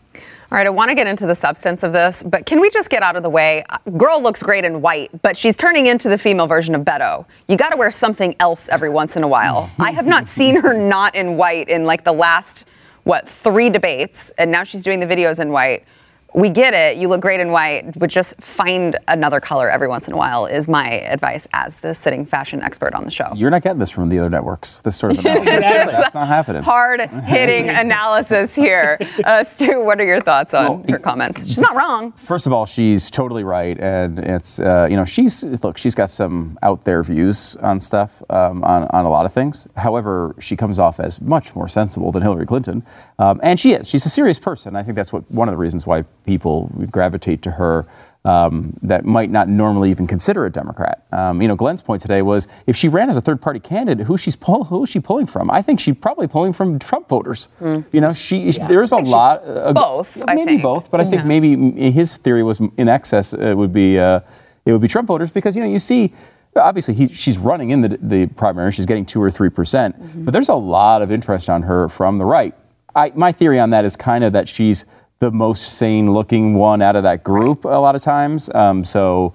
All 0.52 0.58
right, 0.58 0.68
I 0.68 0.70
want 0.70 0.90
to 0.90 0.96
get 0.96 1.08
into 1.08 1.26
the 1.26 1.34
substance 1.34 1.82
of 1.82 1.94
this, 1.94 2.24
but 2.24 2.46
can 2.46 2.60
we 2.60 2.70
just 2.70 2.90
get 2.90 3.02
out 3.04 3.16
of 3.16 3.24
the 3.24 3.30
way? 3.30 3.64
Girl 3.96 4.22
looks 4.22 4.44
great 4.44 4.66
in 4.66 4.82
white, 4.82 5.10
but 5.22 5.38
she's 5.38 5.56
turning 5.56 5.86
into 5.86 6.10
the 6.10 6.18
female 6.18 6.46
version 6.46 6.76
of 6.76 6.82
Beto. 6.82 7.26
You 7.48 7.56
got 7.56 7.70
to 7.70 7.78
wear 7.78 7.90
something 7.90 8.36
else 8.42 8.68
every 8.68 8.90
once 8.90 9.16
in 9.16 9.24
a 9.24 9.30
while. 9.30 9.72
I 9.80 9.92
have 9.92 10.06
not 10.06 10.28
seen 10.38 10.60
her 10.60 10.74
not 10.74 11.16
in 11.16 11.38
white 11.38 11.70
in 11.70 11.86
like 11.86 12.04
the 12.04 12.12
last, 12.12 12.66
what, 13.06 13.30
three 13.30 13.70
debates, 13.70 14.30
and 14.32 14.52
now 14.52 14.66
she's 14.66 14.82
doing 14.82 15.00
the 15.00 15.06
videos 15.06 15.40
in 15.40 15.54
white. 15.54 15.86
We 16.34 16.50
get 16.50 16.74
it. 16.74 16.98
You 16.98 17.10
look 17.10 17.20
great 17.20 17.40
in 17.42 17.52
white, 17.52 17.98
but 18.00 18.10
just 18.10 18.36
find 18.42 18.98
another 19.08 19.42
color 19.42 19.70
every 19.70 19.88
once 19.90 20.08
in 20.08 20.14
a 20.14 20.18
while, 20.18 20.46
is 20.46 20.68
my 20.68 20.90
advice 20.90 21.46
as 21.52 21.78
the 21.78 21.94
sitting 21.94 22.26
fashion 22.26 22.62
expert 22.62 22.94
on 22.94 23.04
the 23.04 23.12
show. 23.12 23.34
You're 23.36 23.50
not 23.50 23.64
getting 23.64 23.80
this 23.80 23.90
from 23.90 24.08
the 24.08 24.20
other 24.20 24.30
networks. 24.30 24.80
This 24.80 24.96
sort 24.96 25.14
of 25.14 25.20
analysis. 25.26 25.60
That's 25.62 26.14
not 26.14 26.28
happening. 26.28 26.64
Hard 26.64 27.02
hitting 27.02 27.70
analysis 27.70 28.56
here. 28.56 28.98
Uh, 29.26 29.44
Stu, 29.44 29.84
what 29.84 30.00
are 30.00 30.06
your 30.06 30.22
thoughts 30.22 30.54
on 30.54 30.86
her 30.88 31.00
comments? 31.00 31.46
She's 31.46 31.60
not 31.60 31.76
wrong. 31.76 32.14
First 32.14 32.48
of 32.48 32.54
all, 32.54 32.66
she's 32.66 33.12
totally 33.12 33.44
right, 33.44 33.78
and 33.80 34.18
it's 34.20 34.60
uh, 34.60 34.88
you 34.90 34.96
know 34.96 35.06
she's 35.06 35.44
look 35.64 35.78
she's 35.78 35.96
got 35.96 36.10
some 36.10 36.58
out 36.64 36.86
there 36.86 37.04
views 37.04 37.58
on 37.58 37.80
stuff 37.82 38.24
um, 38.30 38.64
on 38.64 38.84
on 38.92 39.06
a 39.06 39.10
lot 39.10 39.26
of 39.26 39.34
things. 39.34 39.68
However, 39.76 40.36
she 40.40 40.56
comes 40.56 40.80
off 40.80 41.00
as 41.00 41.20
much 41.20 41.56
more 41.56 41.68
sensible 41.68 42.12
than 42.12 42.22
Hillary 42.22 42.46
Clinton, 42.46 42.84
um, 43.20 43.40
and 43.44 43.60
she 43.60 43.74
is. 43.74 43.90
She's 43.90 44.06
a 44.06 44.10
serious 44.10 44.40
person. 44.40 44.76
I 44.76 44.84
think 44.84 44.96
that's 44.96 45.12
what 45.12 45.30
one 45.30 45.50
of 45.50 45.54
the 45.54 45.58
reasons 45.58 45.86
why 45.86 46.06
people 46.26 46.70
gravitate 46.92 47.42
to 47.44 47.52
her. 47.52 47.86
Um, 48.24 48.78
that 48.84 49.04
might 49.04 49.32
not 49.32 49.50
normally 49.50 49.90
even 49.90 50.06
consider 50.06 50.46
a 50.46 50.52
Democrat. 50.52 51.04
Um, 51.12 51.42
you 51.42 51.48
know, 51.48 51.56
Glenn's 51.56 51.82
point 51.82 52.04
today 52.04 52.22
was 52.22 52.48
if 52.68 52.76
she 52.76 52.88
ran 52.88 53.10
as 53.10 53.18
a 53.18 53.22
third-party 53.22 53.62
candidate, 53.62 54.06
who 54.06 54.16
she's 54.16 54.36
pull, 54.36 54.66
who 54.66 54.84
is 54.84 54.90
she 54.90 55.00
pulling 55.00 55.26
from? 55.26 55.50
I 55.50 55.64
think 55.64 55.80
she's 55.80 55.96
probably 55.96 56.28
pulling 56.28 56.54
from 56.54 56.78
Trump 56.78 57.10
voters. 57.10 57.48
You 57.92 58.00
know, 58.00 58.14
she 58.14 58.52
there's 58.68 58.92
a 58.92 58.98
lot. 58.98 59.44
uh, 59.44 59.74
Both, 59.74 60.22
I 60.28 60.36
maybe 60.36 60.58
both, 60.58 60.92
but 60.92 61.02
I 61.02 61.06
think 61.06 61.26
maybe 61.26 61.92
his 61.92 62.14
theory 62.14 62.44
was 62.44 62.62
in 62.78 62.88
excess. 62.88 63.34
It 63.34 63.56
would 63.56 63.74
be 63.74 63.98
uh, 63.98 64.20
it 64.66 64.72
would 64.72 64.82
be 64.82 64.88
Trump 64.88 65.08
voters 65.08 65.32
because 65.32 65.56
you 65.56 65.64
know 65.64 65.70
you 65.70 65.80
see. 65.80 66.14
Obviously, 66.56 66.94
he, 66.94 67.08
she's 67.08 67.38
running 67.40 67.70
in 67.72 67.80
the, 67.82 67.98
the 68.02 68.28
primary. 68.28 68.74
She's 68.74 68.86
getting 68.86 69.06
two 69.06 69.22
or 69.24 69.32
three 69.32 69.50
percent, 69.50 69.96
but 70.26 70.32
there's 70.32 70.50
a 70.50 70.54
lot 70.54 71.02
of 71.02 71.10
interest 71.12 71.50
on 71.50 71.64
her 71.64 71.88
from 71.90 72.18
the 72.20 72.26
right. 72.26 72.54
I, 72.94 73.14
my 73.16 73.32
theory 73.32 73.58
on 73.60 73.70
that 73.72 73.84
is 73.86 73.96
kind 73.96 74.24
of 74.24 74.34
that 74.34 74.48
she's 74.50 74.84
the 75.22 75.32
most 75.32 75.78
sane-looking 75.78 76.56
one 76.56 76.82
out 76.82 76.96
of 76.96 77.04
that 77.04 77.24
group. 77.24 77.64
A 77.64 77.70
lot 77.70 77.96
of 77.96 78.02
times, 78.02 78.50
um, 78.56 78.84
so 78.84 79.34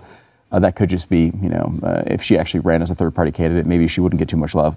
uh, 0.50 0.58
that 0.58 0.74
could 0.74 0.90
just 0.90 1.08
be 1.08 1.32
you 1.40 1.48
know 1.48 1.78
uh, 1.82 2.02
if 2.08 2.22
she 2.22 2.36
actually 2.36 2.60
ran 2.60 2.82
as 2.82 2.90
a 2.90 2.94
third-party 2.94 3.30
candidate, 3.30 3.66
maybe 3.66 3.86
she 3.88 4.00
wouldn't 4.00 4.18
get 4.18 4.28
too 4.28 4.36
much 4.36 4.54
love. 4.54 4.76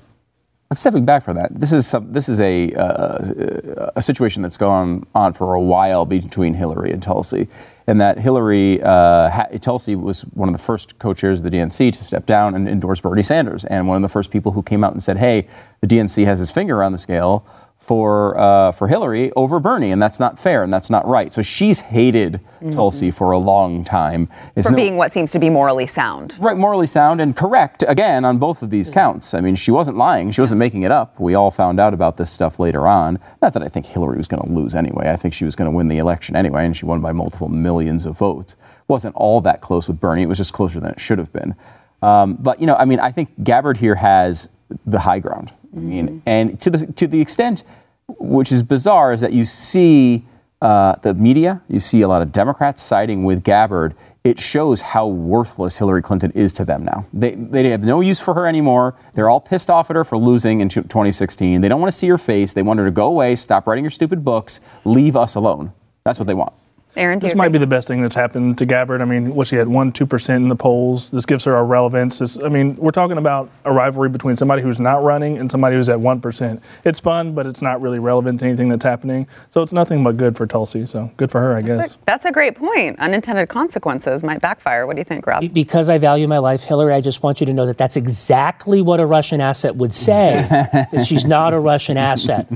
Stepping 0.71 1.05
back 1.05 1.23
from 1.23 1.35
that, 1.35 1.49
this 1.59 1.73
is 1.73 1.87
some, 1.87 2.13
this 2.13 2.29
is 2.29 2.39
a 2.39 2.71
uh, 2.73 3.91
a 3.95 4.01
situation 4.03 4.43
that's 4.43 4.55
gone 4.55 5.03
on 5.15 5.33
for 5.33 5.55
a 5.55 5.61
while 5.61 6.05
between 6.05 6.53
Hillary 6.53 6.91
and 6.91 7.01
Tulsi, 7.01 7.47
and 7.87 7.99
that 7.99 8.19
Hillary 8.19 8.79
uh, 8.83 9.31
ha- 9.31 9.47
Tulsi 9.59 9.95
was 9.95 10.21
one 10.35 10.47
of 10.47 10.53
the 10.53 10.61
first 10.61 10.99
co-chairs 10.99 11.39
of 11.39 11.43
the 11.43 11.57
DNC 11.57 11.91
to 11.93 12.03
step 12.03 12.27
down 12.27 12.53
and 12.53 12.69
endorse 12.69 13.01
Bernie 13.01 13.23
Sanders, 13.23 13.65
and 13.65 13.87
one 13.87 13.95
of 13.95 14.03
the 14.03 14.13
first 14.13 14.29
people 14.29 14.51
who 14.51 14.61
came 14.61 14.83
out 14.83 14.93
and 14.93 15.01
said, 15.01 15.17
"Hey, 15.17 15.47
the 15.81 15.87
DNC 15.87 16.23
has 16.25 16.37
his 16.37 16.51
finger 16.51 16.83
on 16.83 16.91
the 16.91 16.99
scale." 16.99 17.43
For 17.89 18.37
uh, 18.37 18.71
for 18.71 18.87
Hillary 18.87 19.31
over 19.35 19.59
Bernie, 19.59 19.89
and 19.89 19.99
that's 19.99 20.19
not 20.19 20.37
fair, 20.39 20.61
and 20.61 20.71
that's 20.71 20.91
not 20.91 21.07
right. 21.07 21.33
So 21.33 21.41
she's 21.41 21.79
hated 21.79 22.39
Tulsi 22.69 23.09
for 23.09 23.31
a 23.31 23.39
long 23.39 23.83
time. 23.83 24.29
It's 24.55 24.67
For 24.67 24.73
no- 24.73 24.75
being 24.77 24.95
what 24.95 25.11
seems 25.11 25.31
to 25.31 25.39
be 25.39 25.49
morally 25.49 25.87
sound. 25.87 26.35
Right, 26.37 26.55
morally 26.55 26.85
sound 26.85 27.19
and 27.19 27.35
correct 27.35 27.83
again 27.87 28.25
on 28.25 28.37
both 28.37 28.61
of 28.61 28.69
these 28.69 28.91
counts. 28.91 29.33
I 29.33 29.41
mean, 29.41 29.55
she 29.55 29.71
wasn't 29.71 29.97
lying. 29.97 30.29
She 30.29 30.39
wasn't 30.39 30.59
making 30.59 30.83
it 30.83 30.91
up. 30.91 31.19
We 31.19 31.33
all 31.33 31.49
found 31.49 31.79
out 31.79 31.95
about 31.95 32.17
this 32.17 32.29
stuff 32.29 32.59
later 32.59 32.87
on. 32.87 33.17
Not 33.41 33.53
that 33.53 33.63
I 33.63 33.69
think 33.69 33.87
Hillary 33.87 34.17
was 34.19 34.27
going 34.27 34.43
to 34.43 34.51
lose 34.51 34.75
anyway. 34.75 35.09
I 35.09 35.15
think 35.15 35.33
she 35.33 35.43
was 35.45 35.55
going 35.55 35.65
to 35.65 35.75
win 35.75 35.87
the 35.87 35.97
election 35.97 36.35
anyway, 36.35 36.67
and 36.67 36.77
she 36.77 36.85
won 36.85 37.01
by 37.01 37.11
multiple 37.11 37.49
millions 37.49 38.05
of 38.05 38.19
votes. 38.19 38.55
wasn't 38.87 39.15
all 39.15 39.41
that 39.41 39.61
close 39.61 39.87
with 39.87 39.99
Bernie. 39.99 40.21
It 40.21 40.27
was 40.29 40.37
just 40.37 40.53
closer 40.53 40.79
than 40.79 40.91
it 40.91 40.99
should 40.99 41.17
have 41.17 41.33
been. 41.33 41.55
Um, 42.03 42.35
but 42.35 42.61
you 42.61 42.67
know, 42.67 42.75
I 42.75 42.85
mean, 42.85 42.99
I 42.99 43.11
think 43.11 43.29
Gabbard 43.43 43.77
here 43.77 43.95
has 43.95 44.49
the 44.85 44.99
high 44.99 45.17
ground. 45.17 45.53
I 45.75 45.79
mean, 45.79 46.21
and 46.25 46.59
to 46.61 46.69
the 46.69 46.87
to 46.93 47.07
the 47.07 47.21
extent, 47.21 47.63
which 48.07 48.51
is 48.51 48.63
bizarre, 48.63 49.13
is 49.13 49.21
that 49.21 49.33
you 49.33 49.45
see 49.45 50.25
uh, 50.61 50.95
the 51.01 51.13
media, 51.13 51.61
you 51.67 51.79
see 51.79 52.01
a 52.01 52.07
lot 52.07 52.21
of 52.21 52.31
Democrats 52.31 52.81
siding 52.81 53.23
with 53.23 53.43
Gabbard. 53.43 53.95
It 54.23 54.39
shows 54.39 54.81
how 54.81 55.07
worthless 55.07 55.77
Hillary 55.77 56.01
Clinton 56.01 56.31
is 56.31 56.51
to 56.53 56.65
them 56.65 56.83
now. 56.83 57.05
They, 57.13 57.35
they 57.35 57.69
have 57.69 57.81
no 57.81 58.01
use 58.01 58.19
for 58.19 58.33
her 58.33 58.45
anymore. 58.45 58.95
They're 59.13 59.29
all 59.29 59.39
pissed 59.39 59.69
off 59.69 59.89
at 59.89 59.95
her 59.95 60.03
for 60.03 60.17
losing 60.17 60.59
in 60.59 60.67
2016. 60.67 61.61
They 61.61 61.69
don't 61.69 61.79
want 61.79 61.91
to 61.91 61.97
see 61.97 62.09
her 62.09 62.17
face. 62.17 62.51
They 62.51 62.61
want 62.61 62.79
her 62.79 62.85
to 62.85 62.91
go 62.91 63.07
away, 63.07 63.37
stop 63.37 63.65
writing 63.65 63.85
your 63.85 63.91
stupid 63.91 64.25
books, 64.25 64.59
leave 64.83 65.15
us 65.15 65.35
alone. 65.35 65.71
That's 66.03 66.19
what 66.19 66.27
they 66.27 66.33
want. 66.33 66.53
Aaron, 66.95 67.19
This 67.19 67.35
might 67.35 67.45
agree? 67.45 67.53
be 67.53 67.59
the 67.59 67.67
best 67.67 67.87
thing 67.87 68.01
that's 68.01 68.15
happened 68.15 68.57
to 68.57 68.65
Gabbard. 68.65 69.01
I 69.01 69.05
mean, 69.05 69.35
what 69.35 69.47
she 69.47 69.55
had 69.55 69.67
one, 69.67 69.91
two 69.91 70.05
percent 70.05 70.43
in 70.43 70.49
the 70.49 70.55
polls. 70.55 71.11
This 71.11 71.25
gives 71.25 71.43
her 71.45 71.55
a 71.55 71.63
relevance. 71.63 72.19
This, 72.19 72.37
I 72.39 72.49
mean, 72.49 72.75
we're 72.77 72.91
talking 72.91 73.17
about 73.17 73.49
a 73.63 73.71
rivalry 73.71 74.09
between 74.09 74.37
somebody 74.37 74.61
who's 74.61 74.79
not 74.79 75.03
running 75.03 75.37
and 75.37 75.51
somebody 75.51 75.75
who's 75.75 75.87
at 75.87 75.99
one 75.99 76.19
percent. 76.19 76.61
It's 76.83 76.99
fun, 76.99 77.33
but 77.33 77.45
it's 77.45 77.61
not 77.61 77.81
really 77.81 77.99
relevant 77.99 78.39
to 78.39 78.45
anything 78.45 78.69
that's 78.69 78.83
happening. 78.83 79.27
So 79.51 79.61
it's 79.61 79.71
nothing 79.71 80.03
but 80.03 80.17
good 80.17 80.35
for 80.35 80.47
Tulsi. 80.47 80.85
So 80.87 81.11
good 81.17 81.31
for 81.31 81.39
her, 81.39 81.55
I 81.55 81.61
guess. 81.61 81.97
That's 82.05 82.25
a 82.25 82.31
great 82.31 82.55
point. 82.55 82.99
Unintended 82.99 83.49
consequences 83.49 84.23
might 84.23 84.41
backfire. 84.41 84.87
What 84.87 84.95
do 84.95 84.99
you 84.99 85.05
think, 85.05 85.25
Rob? 85.27 85.43
because 85.53 85.89
I 85.89 85.97
value 85.97 86.27
my 86.27 86.37
life, 86.39 86.63
Hillary, 86.63 86.93
I 86.93 87.01
just 87.01 87.21
want 87.21 87.39
you 87.39 87.45
to 87.45 87.53
know 87.53 87.65
that 87.65 87.77
that's 87.77 87.95
exactly 87.97 88.81
what 88.81 88.99
a 88.99 89.05
Russian 89.05 89.41
asset 89.41 89.75
would 89.75 89.93
say. 89.93 90.45
that 90.49 91.05
she's 91.05 91.25
not 91.25 91.53
a 91.53 91.59
Russian 91.59 91.97
asset. 91.97 92.47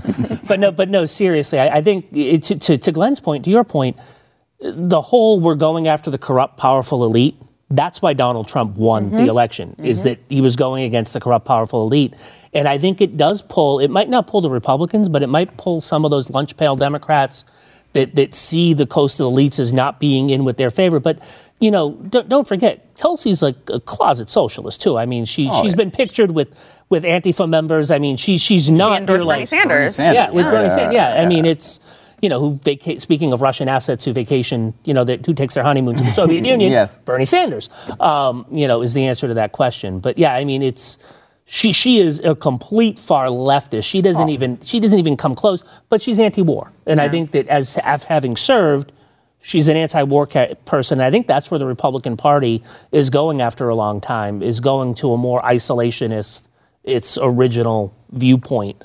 but 0.47 0.59
no, 0.59 0.71
but 0.71 0.89
no, 0.89 1.05
seriously, 1.05 1.59
I, 1.59 1.77
I 1.77 1.81
think 1.81 2.07
it, 2.13 2.43
to, 2.43 2.55
to, 2.55 2.77
to 2.77 2.91
Glenn's 2.91 3.19
point, 3.19 3.45
to 3.45 3.51
your 3.51 3.63
point, 3.63 3.97
the 4.63 5.01
whole 5.01 5.39
we're 5.39 5.55
going 5.55 5.87
after 5.87 6.09
the 6.09 6.17
corrupt, 6.17 6.57
powerful 6.57 7.03
elite. 7.03 7.35
That's 7.69 8.01
why 8.01 8.13
Donald 8.13 8.47
Trump 8.47 8.75
won 8.75 9.09
the 9.09 9.17
mm-hmm. 9.17 9.29
election, 9.29 9.75
is 9.79 9.99
mm-hmm. 9.99 10.09
that 10.09 10.19
he 10.29 10.41
was 10.41 10.55
going 10.55 10.83
against 10.83 11.13
the 11.13 11.19
corrupt, 11.19 11.45
powerful 11.45 11.83
elite. 11.83 12.13
And 12.53 12.67
I 12.67 12.77
think 12.77 13.01
it 13.01 13.17
does 13.17 13.41
pull, 13.41 13.79
it 13.79 13.89
might 13.89 14.09
not 14.09 14.27
pull 14.27 14.41
the 14.41 14.49
Republicans, 14.49 15.09
but 15.09 15.23
it 15.23 15.27
might 15.27 15.57
pull 15.57 15.81
some 15.81 16.05
of 16.05 16.11
those 16.11 16.29
lunch 16.29 16.55
pail 16.55 16.75
Democrats 16.75 17.45
that, 17.93 18.15
that 18.15 18.35
see 18.35 18.73
the 18.73 18.85
coastal 18.85 19.31
elites 19.31 19.59
as 19.59 19.73
not 19.73 19.99
being 19.99 20.29
in 20.29 20.45
with 20.45 20.57
their 20.57 20.69
favor. 20.69 20.99
But, 20.99 21.19
you 21.59 21.71
know, 21.71 21.93
don't, 21.93 22.29
don't 22.29 22.47
forget, 22.47 22.95
Tulsi's 22.95 23.41
like 23.41 23.55
a 23.69 23.79
closet 23.79 24.29
socialist, 24.29 24.81
too. 24.81 24.97
I 24.97 25.07
mean, 25.07 25.25
she, 25.25 25.49
oh, 25.51 25.63
she's 25.63 25.71
yeah. 25.71 25.77
been 25.77 25.91
pictured 25.91 26.31
with, 26.31 26.49
with 26.89 27.03
Antifa 27.03 27.49
members. 27.49 27.89
I 27.89 27.97
mean, 27.97 28.17
she, 28.17 28.37
she's 28.37 28.69
not 28.69 29.01
She 29.01 29.05
Bernie 29.05 29.23
like, 29.23 29.47
Sanders. 29.47 29.95
Sanders. 29.95 30.15
yeah, 30.15 30.29
with 30.29 30.45
Yeah. 30.45 30.51
Bernie 30.51 30.69
Sanders. 30.69 30.93
Yeah, 30.93 31.07
I 31.07 31.21
Yeah. 31.21 31.27
mean, 31.27 31.45
it's 31.45 31.79
you 32.23 32.29
know 32.29 32.39
who 32.39 32.55
vaca- 32.63 32.99
Speaking 33.01 33.33
of 33.33 33.41
Russian 33.41 33.67
assets 33.67 34.05
who 34.05 34.13
vacation, 34.13 34.73
you 34.85 34.93
know, 34.93 35.03
that, 35.03 35.25
who 35.25 35.33
takes 35.33 35.53
their 35.53 35.63
honeymoon 35.63 35.95
to 35.97 36.03
the 36.03 36.11
Soviet 36.11 36.45
Union? 36.53 36.71
Yes. 36.71 36.97
Bernie 36.99 37.25
Sanders. 37.25 37.69
Um, 37.99 38.45
you 38.51 38.67
know, 38.67 38.81
is 38.81 38.93
the 38.93 39.05
answer 39.05 39.27
to 39.27 39.33
that 39.35 39.51
question. 39.51 39.99
But 39.99 40.17
yeah, 40.17 40.33
I 40.33 40.45
mean, 40.45 40.63
it's 40.63 40.97
she 41.45 41.73
she 41.73 41.99
is 41.99 42.19
a 42.21 42.33
complete 42.33 42.97
far 42.97 43.27
leftist. 43.27 43.83
She 43.83 44.01
doesn't 44.01 44.29
even 44.29 44.59
she 44.61 44.79
doesn't 44.79 44.97
even 44.97 45.17
come 45.17 45.35
close. 45.35 45.63
But 45.89 46.01
she's 46.01 46.19
anti-war, 46.19 46.71
and 46.87 47.01
I 47.01 47.09
think 47.09 47.31
that 47.31 47.47
as 47.49 47.77
af- 47.83 48.05
having 48.05 48.35
served. 48.37 48.91
She's 49.45 49.67
an 49.67 49.75
anti-war 49.75 50.25
ca- 50.27 50.55
person. 50.63 51.01
I 51.01 51.11
think 51.11 51.27
that's 51.27 51.51
where 51.51 51.59
the 51.59 51.65
Republican 51.65 52.15
Party 52.15 52.63
is 52.93 53.09
going 53.09 53.41
after 53.41 53.67
a 53.67 53.75
long 53.75 53.99
time. 53.99 54.41
Is 54.41 54.61
going 54.61 54.95
to 54.95 55.11
a 55.11 55.17
more 55.17 55.41
isolationist, 55.41 56.47
its 56.85 57.17
original 57.21 57.93
viewpoint 58.13 58.81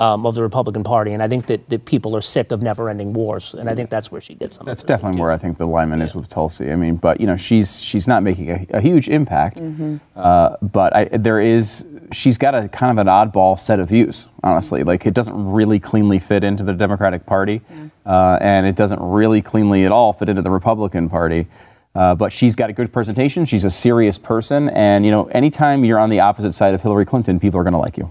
um, 0.00 0.24
of 0.24 0.34
the 0.34 0.42
Republican 0.42 0.82
Party. 0.82 1.12
And 1.12 1.22
I 1.22 1.28
think 1.28 1.46
that, 1.46 1.68
that 1.68 1.84
people 1.84 2.16
are 2.16 2.22
sick 2.22 2.50
of 2.50 2.62
never-ending 2.62 3.12
wars. 3.12 3.54
And 3.54 3.68
I 3.68 3.74
think 3.74 3.90
that's 3.90 4.10
where 4.10 4.20
she 4.20 4.34
gets 4.34 4.56
some. 4.56 4.66
That's 4.66 4.82
of 4.82 4.86
it, 4.86 4.88
definitely 4.88 5.20
where 5.20 5.30
I 5.30 5.36
think 5.36 5.58
the 5.58 5.66
alignment 5.66 6.02
is 6.02 6.14
with 6.14 6.28
Tulsi. 6.28 6.72
I 6.72 6.76
mean, 6.76 6.96
but 6.96 7.20
you 7.20 7.26
know, 7.26 7.36
she's 7.36 7.78
she's 7.78 8.08
not 8.08 8.22
making 8.22 8.50
a, 8.50 8.66
a 8.70 8.80
huge 8.80 9.08
impact. 9.08 9.58
Mm-hmm. 9.58 9.98
Uh, 10.16 10.56
but 10.62 10.96
I, 10.96 11.04
there 11.04 11.38
is 11.38 11.86
she's 12.12 12.38
got 12.38 12.54
a 12.54 12.68
kind 12.68 12.98
of 12.98 13.06
an 13.06 13.12
oddball 13.12 13.58
set 13.58 13.78
of 13.78 13.90
views. 13.90 14.26
Honestly, 14.42 14.82
like 14.82 15.04
it 15.04 15.12
doesn't 15.12 15.52
really 15.52 15.78
cleanly 15.78 16.18
fit 16.18 16.42
into 16.42 16.64
the 16.64 16.72
Democratic 16.72 17.26
Party, 17.26 17.60
uh, 18.06 18.38
and 18.40 18.66
it 18.66 18.76
doesn't 18.76 19.00
really 19.02 19.42
cleanly 19.42 19.84
at 19.84 19.92
all 19.92 20.14
fit 20.14 20.30
into 20.30 20.42
the 20.42 20.50
Republican 20.50 21.10
Party. 21.10 21.46
Uh, 21.94 22.14
but 22.14 22.32
she's 22.32 22.54
got 22.54 22.70
a 22.70 22.72
good 22.72 22.92
presentation. 22.92 23.44
She's 23.44 23.64
a 23.64 23.70
serious 23.70 24.16
person, 24.16 24.70
and 24.70 25.04
you 25.04 25.10
know, 25.10 25.26
anytime 25.26 25.84
you're 25.84 25.98
on 25.98 26.08
the 26.08 26.20
opposite 26.20 26.52
side 26.52 26.72
of 26.72 26.80
Hillary 26.80 27.04
Clinton, 27.04 27.38
people 27.38 27.60
are 27.60 27.64
going 27.64 27.72
to 27.72 27.78
like 27.78 27.98
you. 27.98 28.10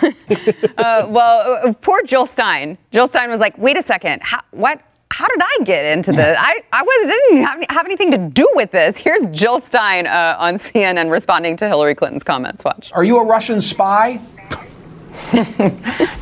Well, 0.78 1.60
uh, 1.64 1.72
poor 1.74 2.02
Jill 2.04 2.26
Stein. 2.26 2.78
Jill 2.90 3.08
Stein 3.08 3.30
was 3.30 3.40
like, 3.40 3.56
wait 3.58 3.76
a 3.76 3.82
second, 3.82 4.22
how, 4.22 4.40
what? 4.50 4.80
How 5.10 5.26
did 5.28 5.40
I 5.42 5.58
get 5.64 5.84
into 5.84 6.10
this? 6.10 6.38
I, 6.40 6.62
I 6.72 6.82
was, 6.82 7.06
didn't 7.06 7.44
have, 7.44 7.64
have 7.68 7.84
anything 7.84 8.10
to 8.12 8.18
do 8.18 8.50
with 8.54 8.70
this. 8.70 8.96
Here's 8.96 9.26
Jill 9.26 9.60
Stein 9.60 10.06
uh, 10.06 10.36
on 10.38 10.54
CNN 10.58 11.10
responding 11.10 11.54
to 11.58 11.68
Hillary 11.68 11.94
Clinton's 11.94 12.22
comments. 12.22 12.64
Watch. 12.64 12.90
Are 12.92 13.04
you 13.04 13.18
a 13.18 13.24
Russian 13.26 13.60
spy? 13.60 14.18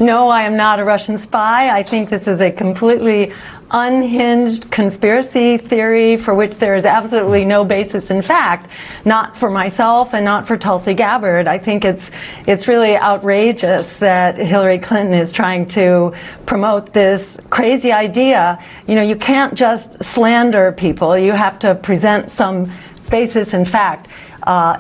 No, 0.01 0.29
I 0.29 0.45
am 0.45 0.57
not 0.57 0.81
a 0.81 0.85
Russian 0.85 1.19
spy. 1.19 1.69
I 1.69 1.83
think 1.83 2.09
this 2.09 2.27
is 2.27 2.41
a 2.41 2.51
completely 2.51 3.33
unhinged 3.71 4.71
conspiracy 4.71 5.59
theory 5.59 6.17
for 6.17 6.35
which 6.35 6.57
there 6.57 6.75
is 6.75 6.87
absolutely 6.87 7.45
no 7.45 7.67
basis 7.67 8.11
in 8.11 8.23
fact, 8.23 8.69
not 9.05 9.37
for 9.37 9.51
myself 9.51 10.15
and 10.15 10.25
not 10.25 10.49
for 10.49 10.57
Tulsi 10.57 10.95
Gabbard. 10.95 11.47
I 11.47 11.59
think 11.59 11.85
it's 11.85 12.11
it's 12.47 12.67
really 12.67 12.97
outrageous 12.97 13.93
that 14.01 14.39
Hillary 14.39 14.79
Clinton 14.79 15.13
is 15.13 15.35
trying 15.35 15.67
to 15.75 16.13
promote 16.47 16.95
this 16.95 17.39
crazy 17.51 17.93
idea. 17.93 18.59
You 18.89 18.95
know, 18.95 19.03
you 19.03 19.17
can't 19.17 19.55
just 19.55 20.03
slander 20.15 20.73
people. 20.73 21.19
You 21.19 21.33
have 21.33 21.59
to 21.61 21.75
present 21.75 22.31
some 22.31 22.73
basis 23.11 23.53
in 23.53 23.67
fact. 23.67 24.09
Uh, 24.43 24.77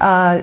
uh, 0.00 0.42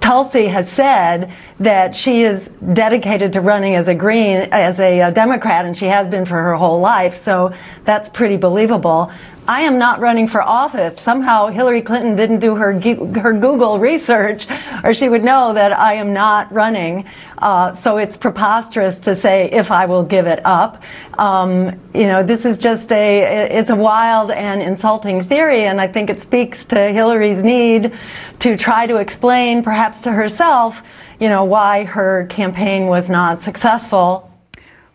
Tulsi 0.00 0.48
has 0.48 0.68
said 0.72 1.32
that 1.60 1.94
she 1.94 2.22
is 2.22 2.48
dedicated 2.72 3.34
to 3.34 3.40
running 3.40 3.74
as 3.74 3.86
a 3.88 3.94
Green, 3.94 4.48
as 4.52 4.78
a, 4.78 5.00
uh 5.00 5.10
Democrat, 5.10 5.66
and 5.66 5.76
she 5.76 5.86
has 5.86 6.08
been 6.08 6.24
for 6.24 6.36
her 6.36 6.54
whole 6.54 6.80
life. 6.80 7.14
So 7.24 7.52
that's 7.84 8.08
pretty 8.08 8.36
believable. 8.36 9.12
I 9.46 9.62
am 9.62 9.78
not 9.78 10.00
running 10.00 10.28
for 10.28 10.42
office. 10.42 11.02
Somehow 11.02 11.48
Hillary 11.48 11.82
Clinton 11.82 12.14
didn't 12.14 12.40
do 12.40 12.54
her 12.54 12.72
her 13.20 13.32
Google 13.32 13.78
research, 13.78 14.42
or 14.84 14.92
she 14.92 15.08
would 15.08 15.24
know 15.24 15.54
that 15.54 15.72
I 15.72 15.94
am 15.94 16.12
not 16.12 16.52
running. 16.52 17.06
Uh, 17.38 17.80
so 17.82 17.96
it's 17.96 18.16
preposterous 18.16 18.98
to 19.00 19.16
say 19.16 19.50
if 19.50 19.70
I 19.70 19.86
will 19.86 20.04
give 20.04 20.26
it 20.26 20.40
up. 20.44 20.82
Um, 21.18 21.80
you 21.94 22.06
know, 22.06 22.22
this 22.22 22.44
is 22.44 22.58
just 22.58 22.92
a 22.92 23.58
it's 23.58 23.70
a 23.70 23.76
wild 23.76 24.30
and 24.30 24.62
insulting 24.62 25.24
theory, 25.24 25.64
and 25.64 25.80
I 25.80 25.90
think 25.90 26.10
it 26.10 26.20
speaks 26.20 26.64
to 26.66 26.76
Hillary's 26.92 27.42
need 27.42 27.92
to 28.40 28.56
try 28.56 28.86
to 28.86 28.96
explain, 28.96 29.62
perhaps 29.62 30.00
to 30.02 30.12
herself, 30.12 30.74
you 31.18 31.28
know, 31.28 31.44
why 31.44 31.84
her 31.84 32.26
campaign 32.26 32.86
was 32.86 33.08
not 33.10 33.42
successful. 33.42 34.29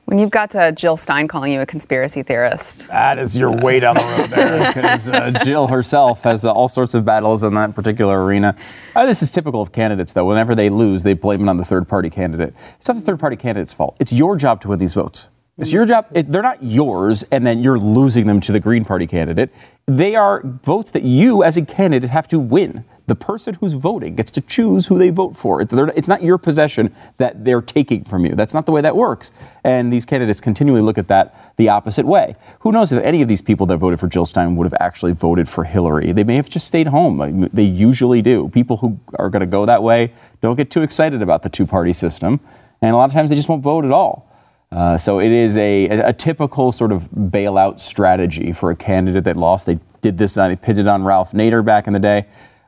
When 0.05 0.19
you've 0.19 0.29
got 0.29 0.55
uh, 0.55 0.71
Jill 0.71 0.97
Stein 0.97 1.27
calling 1.27 1.51
you 1.51 1.61
a 1.61 1.65
conspiracy 1.65 2.21
theorist, 2.21 2.87
That 2.89 3.17
is 3.17 3.35
your 3.35 3.51
way 3.51 3.79
down 3.79 3.95
the 3.95 4.03
road 4.03 4.29
there, 4.29 4.67
because 4.73 5.09
uh, 5.09 5.31
Jill 5.43 5.65
herself 5.65 6.21
has 6.23 6.45
uh, 6.45 6.53
all 6.53 6.67
sorts 6.67 6.93
of 6.93 7.03
battles 7.03 7.41
in 7.41 7.55
that 7.55 7.73
particular 7.73 8.23
arena. 8.23 8.55
Uh, 8.95 9.07
this 9.07 9.23
is 9.23 9.31
typical 9.31 9.63
of 9.63 9.71
candidates, 9.71 10.13
though. 10.13 10.25
Whenever 10.25 10.53
they 10.53 10.69
lose, 10.69 11.01
they 11.01 11.13
blame 11.13 11.41
it 11.41 11.49
on 11.49 11.57
the 11.57 11.65
third-party 11.65 12.11
candidate. 12.11 12.53
It's 12.77 12.87
not 12.87 12.97
the 12.97 13.03
third-party 13.03 13.37
candidate's 13.37 13.73
fault. 13.73 13.97
It's 13.99 14.13
your 14.13 14.35
job 14.37 14.61
to 14.61 14.67
win 14.67 14.77
these 14.77 14.93
votes. 14.93 15.27
It's 15.57 15.71
your 15.71 15.85
job. 15.85 16.05
It, 16.11 16.31
they're 16.31 16.43
not 16.43 16.61
yours, 16.61 17.23
and 17.31 17.47
then 17.47 17.63
you're 17.63 17.79
losing 17.79 18.27
them 18.27 18.39
to 18.41 18.51
the 18.51 18.59
Green 18.59 18.85
Party 18.85 19.07
candidate. 19.07 19.51
They 19.87 20.15
are 20.15 20.41
votes 20.43 20.91
that 20.91 21.01
you, 21.01 21.43
as 21.43 21.57
a 21.57 21.65
candidate, 21.65 22.11
have 22.11 22.27
to 22.27 22.37
win. 22.37 22.85
The 23.07 23.15
person 23.15 23.53
who's 23.55 23.73
voting 23.73 24.15
gets 24.15 24.31
to 24.31 24.41
choose 24.41 24.87
who 24.87 24.97
they 24.97 25.09
vote 25.09 25.37
for. 25.37 25.61
It's 25.61 26.07
not 26.07 26.23
your 26.23 26.37
possession 26.37 26.95
that 27.17 27.45
they're 27.45 27.61
taking 27.61 28.03
from 28.03 28.25
you. 28.25 28.35
That's 28.35 28.53
not 28.53 28.65
the 28.65 28.71
way 28.71 28.81
that 28.81 28.95
works. 28.95 29.31
And 29.63 29.93
these 29.93 30.05
candidates 30.05 30.41
continually 30.41 30.81
look 30.81 30.97
at 30.97 31.07
that 31.07 31.55
the 31.57 31.69
opposite 31.69 32.05
way. 32.05 32.35
Who 32.59 32.71
knows 32.71 32.91
if 32.91 33.03
any 33.03 33.21
of 33.21 33.27
these 33.27 33.41
people 33.41 33.65
that 33.67 33.77
voted 33.77 33.99
for 33.99 34.07
Jill 34.07 34.25
Stein 34.25 34.55
would 34.55 34.65
have 34.65 34.75
actually 34.79 35.11
voted 35.11 35.47
for 35.47 35.65
Hillary? 35.65 36.11
They 36.11 36.23
may 36.23 36.35
have 36.35 36.49
just 36.49 36.65
stayed 36.65 36.87
home. 36.87 37.49
They 37.53 37.63
usually 37.63 38.21
do. 38.21 38.49
People 38.49 38.77
who 38.77 38.99
are 39.19 39.29
going 39.29 39.41
to 39.41 39.45
go 39.45 39.65
that 39.65 39.83
way 39.83 40.11
don't 40.41 40.55
get 40.55 40.71
too 40.71 40.81
excited 40.81 41.21
about 41.21 41.43
the 41.43 41.49
two 41.49 41.65
party 41.65 41.93
system. 41.93 42.39
And 42.81 42.93
a 42.93 42.97
lot 42.97 43.05
of 43.05 43.13
times 43.13 43.29
they 43.29 43.35
just 43.35 43.49
won't 43.49 43.63
vote 43.63 43.85
at 43.85 43.91
all. 43.91 44.31
Uh, 44.71 44.97
so 44.97 45.19
it 45.19 45.31
is 45.31 45.55
a, 45.57 45.85
a 45.85 46.11
typical 46.11 46.71
sort 46.71 46.91
of 46.91 47.03
bailout 47.11 47.79
strategy 47.79 48.51
for 48.51 48.71
a 48.71 48.75
candidate 48.75 49.23
that 49.23 49.37
lost. 49.37 49.65
They 49.65 49.79
did 50.01 50.17
this, 50.17 50.33
they 50.33 50.55
pinned 50.55 50.79
it 50.79 50.87
on 50.87 51.03
Ralph 51.03 51.31
Nader 51.31 51.63
back 51.63 51.87
in 51.87 51.93
the 51.93 51.99
day, 51.99 52.25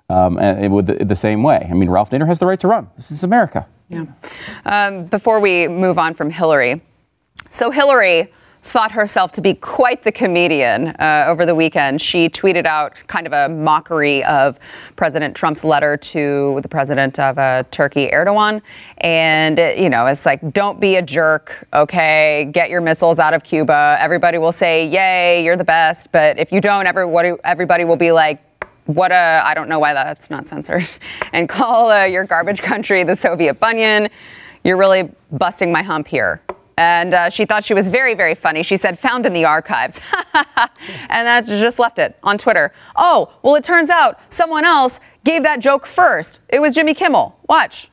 um, 0.09 0.37
and 0.37 0.63
it 0.63 0.69
would 0.69 0.87
the, 0.87 1.05
the 1.05 1.15
same 1.15 1.43
way. 1.43 1.67
I 1.69 1.73
mean, 1.73 1.89
Ralph 1.89 2.11
Nader 2.11 2.27
has 2.27 2.39
the 2.39 2.45
right 2.45 2.59
to 2.59 2.67
run. 2.67 2.89
This 2.95 3.11
is 3.11 3.23
America. 3.23 3.67
Yeah. 3.89 4.05
Um, 4.65 5.05
before 5.05 5.39
we 5.39 5.67
move 5.67 5.97
on 5.97 6.13
from 6.13 6.29
Hillary, 6.29 6.81
so 7.51 7.71
Hillary 7.71 8.33
thought 8.63 8.91
herself 8.91 9.31
to 9.31 9.39
be 9.39 9.53
quite 9.53 10.03
the 10.03 10.11
comedian 10.11 10.89
uh, 10.99 11.23
over 11.27 11.45
the 11.45 11.55
weekend. 11.55 12.01
She 12.01 12.27
tweeted 12.27 12.65
out 12.65 13.01
kind 13.07 13.25
of 13.25 13.31
a 13.31 13.47
mockery 13.47 14.25
of 14.25 14.59
President 14.97 15.33
Trump's 15.35 15.63
letter 15.63 15.95
to 15.95 16.59
the 16.61 16.67
president 16.67 17.17
of 17.17 17.37
uh, 17.37 17.63
Turkey, 17.71 18.09
Erdogan. 18.09 18.61
And, 18.97 19.57
you 19.81 19.89
know, 19.89 20.05
it's 20.07 20.25
like, 20.25 20.51
don't 20.51 20.81
be 20.81 20.97
a 20.97 21.01
jerk, 21.01 21.65
okay? 21.71 22.49
Get 22.51 22.69
your 22.69 22.81
missiles 22.81 23.19
out 23.19 23.33
of 23.33 23.41
Cuba. 23.41 23.97
Everybody 24.01 24.37
will 24.37 24.51
say, 24.51 24.85
yay, 24.85 25.45
you're 25.45 25.55
the 25.55 25.63
best. 25.63 26.11
But 26.11 26.37
if 26.37 26.51
you 26.51 26.59
don't, 26.59 26.87
everybody, 26.87 27.35
everybody 27.45 27.85
will 27.85 27.95
be 27.95 28.11
like, 28.11 28.41
what 28.87 29.11
a 29.11 29.41
I 29.43 29.53
don't 29.53 29.69
know 29.69 29.79
why 29.79 29.93
that's 29.93 30.29
not 30.29 30.47
censored, 30.47 30.89
and 31.33 31.47
call 31.47 31.91
uh, 31.91 32.05
your 32.05 32.25
garbage 32.25 32.61
country 32.61 33.03
the 33.03 33.15
Soviet 33.15 33.59
Bunyan. 33.59 34.09
You're 34.63 34.77
really 34.77 35.11
busting 35.31 35.71
my 35.71 35.83
hump 35.83 36.07
here. 36.07 36.41
And 36.79 37.15
uh, 37.15 37.29
she 37.31 37.45
thought 37.45 37.63
she 37.63 37.73
was 37.73 37.89
very, 37.89 38.13
very 38.13 38.35
funny. 38.35 38.61
She 38.61 38.77
said, 38.77 38.99
found 38.99 39.25
in 39.25 39.33
the 39.33 39.45
archives. 39.45 39.99
and 41.09 41.25
that's 41.25 41.47
just 41.47 41.79
left 41.79 41.97
it 41.97 42.17
on 42.21 42.37
Twitter. 42.37 42.71
Oh, 42.95 43.33
well, 43.41 43.55
it 43.55 43.63
turns 43.63 43.89
out 43.89 44.19
someone 44.29 44.63
else 44.63 44.99
gave 45.23 45.41
that 45.41 45.59
joke 45.59 45.87
first. 45.87 46.39
It 46.49 46.59
was 46.59 46.75
Jimmy 46.75 46.93
Kimmel. 46.93 47.35
Watch. 47.49 47.89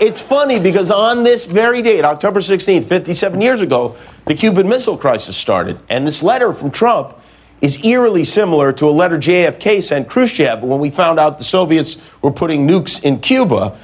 It's 0.00 0.22
funny 0.22 0.58
because 0.58 0.90
on 0.90 1.22
this 1.22 1.44
very 1.44 1.82
date, 1.82 2.04
October 2.04 2.40
16th, 2.40 2.84
57 2.84 3.40
years 3.40 3.60
ago, 3.60 3.96
the 4.24 4.34
Cuban 4.34 4.68
Missile 4.68 4.96
Crisis 4.96 5.36
started. 5.36 5.78
And 5.90 6.06
this 6.06 6.22
letter 6.22 6.52
from 6.54 6.70
Trump 6.70 7.18
is 7.60 7.84
eerily 7.84 8.24
similar 8.24 8.72
to 8.72 8.88
a 8.88 8.92
letter 8.92 9.18
JFK 9.18 9.82
sent 9.82 10.08
Khrushchev 10.08 10.62
when 10.62 10.80
we 10.80 10.90
found 10.90 11.18
out 11.18 11.38
the 11.38 11.44
Soviets 11.44 11.98
were 12.22 12.30
putting 12.30 12.66
nukes 12.66 13.02
in 13.02 13.20
Cuba. 13.20 13.78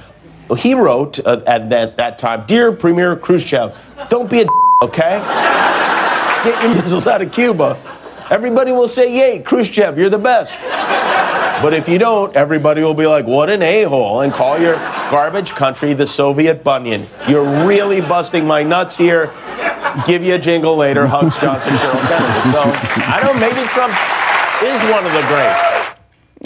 He 0.57 0.73
wrote 0.73 1.19
uh, 1.25 1.41
at 1.47 1.69
that, 1.69 1.97
that 1.97 2.19
time 2.19 2.45
Dear 2.45 2.71
Premier 2.71 3.15
Khrushchev, 3.15 3.75
don't 4.09 4.29
be 4.29 4.41
a 4.41 4.47
okay? 4.83 5.19
Get 6.43 6.61
your 6.63 6.75
missiles 6.75 7.07
out 7.07 7.21
of 7.21 7.31
Cuba. 7.31 7.79
Everybody 8.29 8.71
will 8.71 8.87
say, 8.87 9.13
Yay, 9.15 9.41
Khrushchev, 9.43 9.97
you're 9.97 10.09
the 10.09 10.17
best. 10.17 10.57
But 11.61 11.75
if 11.75 11.87
you 11.87 11.99
don't, 11.99 12.35
everybody 12.35 12.81
will 12.81 12.95
be 12.95 13.05
like, 13.05 13.27
what 13.27 13.51
an 13.51 13.61
a 13.61 13.83
hole, 13.83 14.21
and 14.21 14.33
call 14.33 14.59
your 14.59 14.77
garbage 15.11 15.51
country 15.51 15.93
the 15.93 16.07
Soviet 16.07 16.63
Bunyan. 16.63 17.07
You're 17.27 17.67
really 17.67 18.01
busting 18.01 18.47
my 18.47 18.63
nuts 18.63 18.97
here. 18.97 19.31
Give 20.05 20.23
you 20.23 20.35
a 20.35 20.39
jingle 20.39 20.75
later. 20.75 21.07
Hugs 21.07 21.37
John 21.37 21.59
Fitzgerald 21.61 22.05
Kennedy. 22.07 22.51
So 22.51 22.61
I 22.61 23.19
don't 23.21 23.35
know, 23.35 23.39
maybe 23.39 23.67
Trump 23.69 23.93
is 24.63 24.79
one 24.91 25.05
of 25.05 25.13
the 25.13 25.21
greats. 25.27 25.71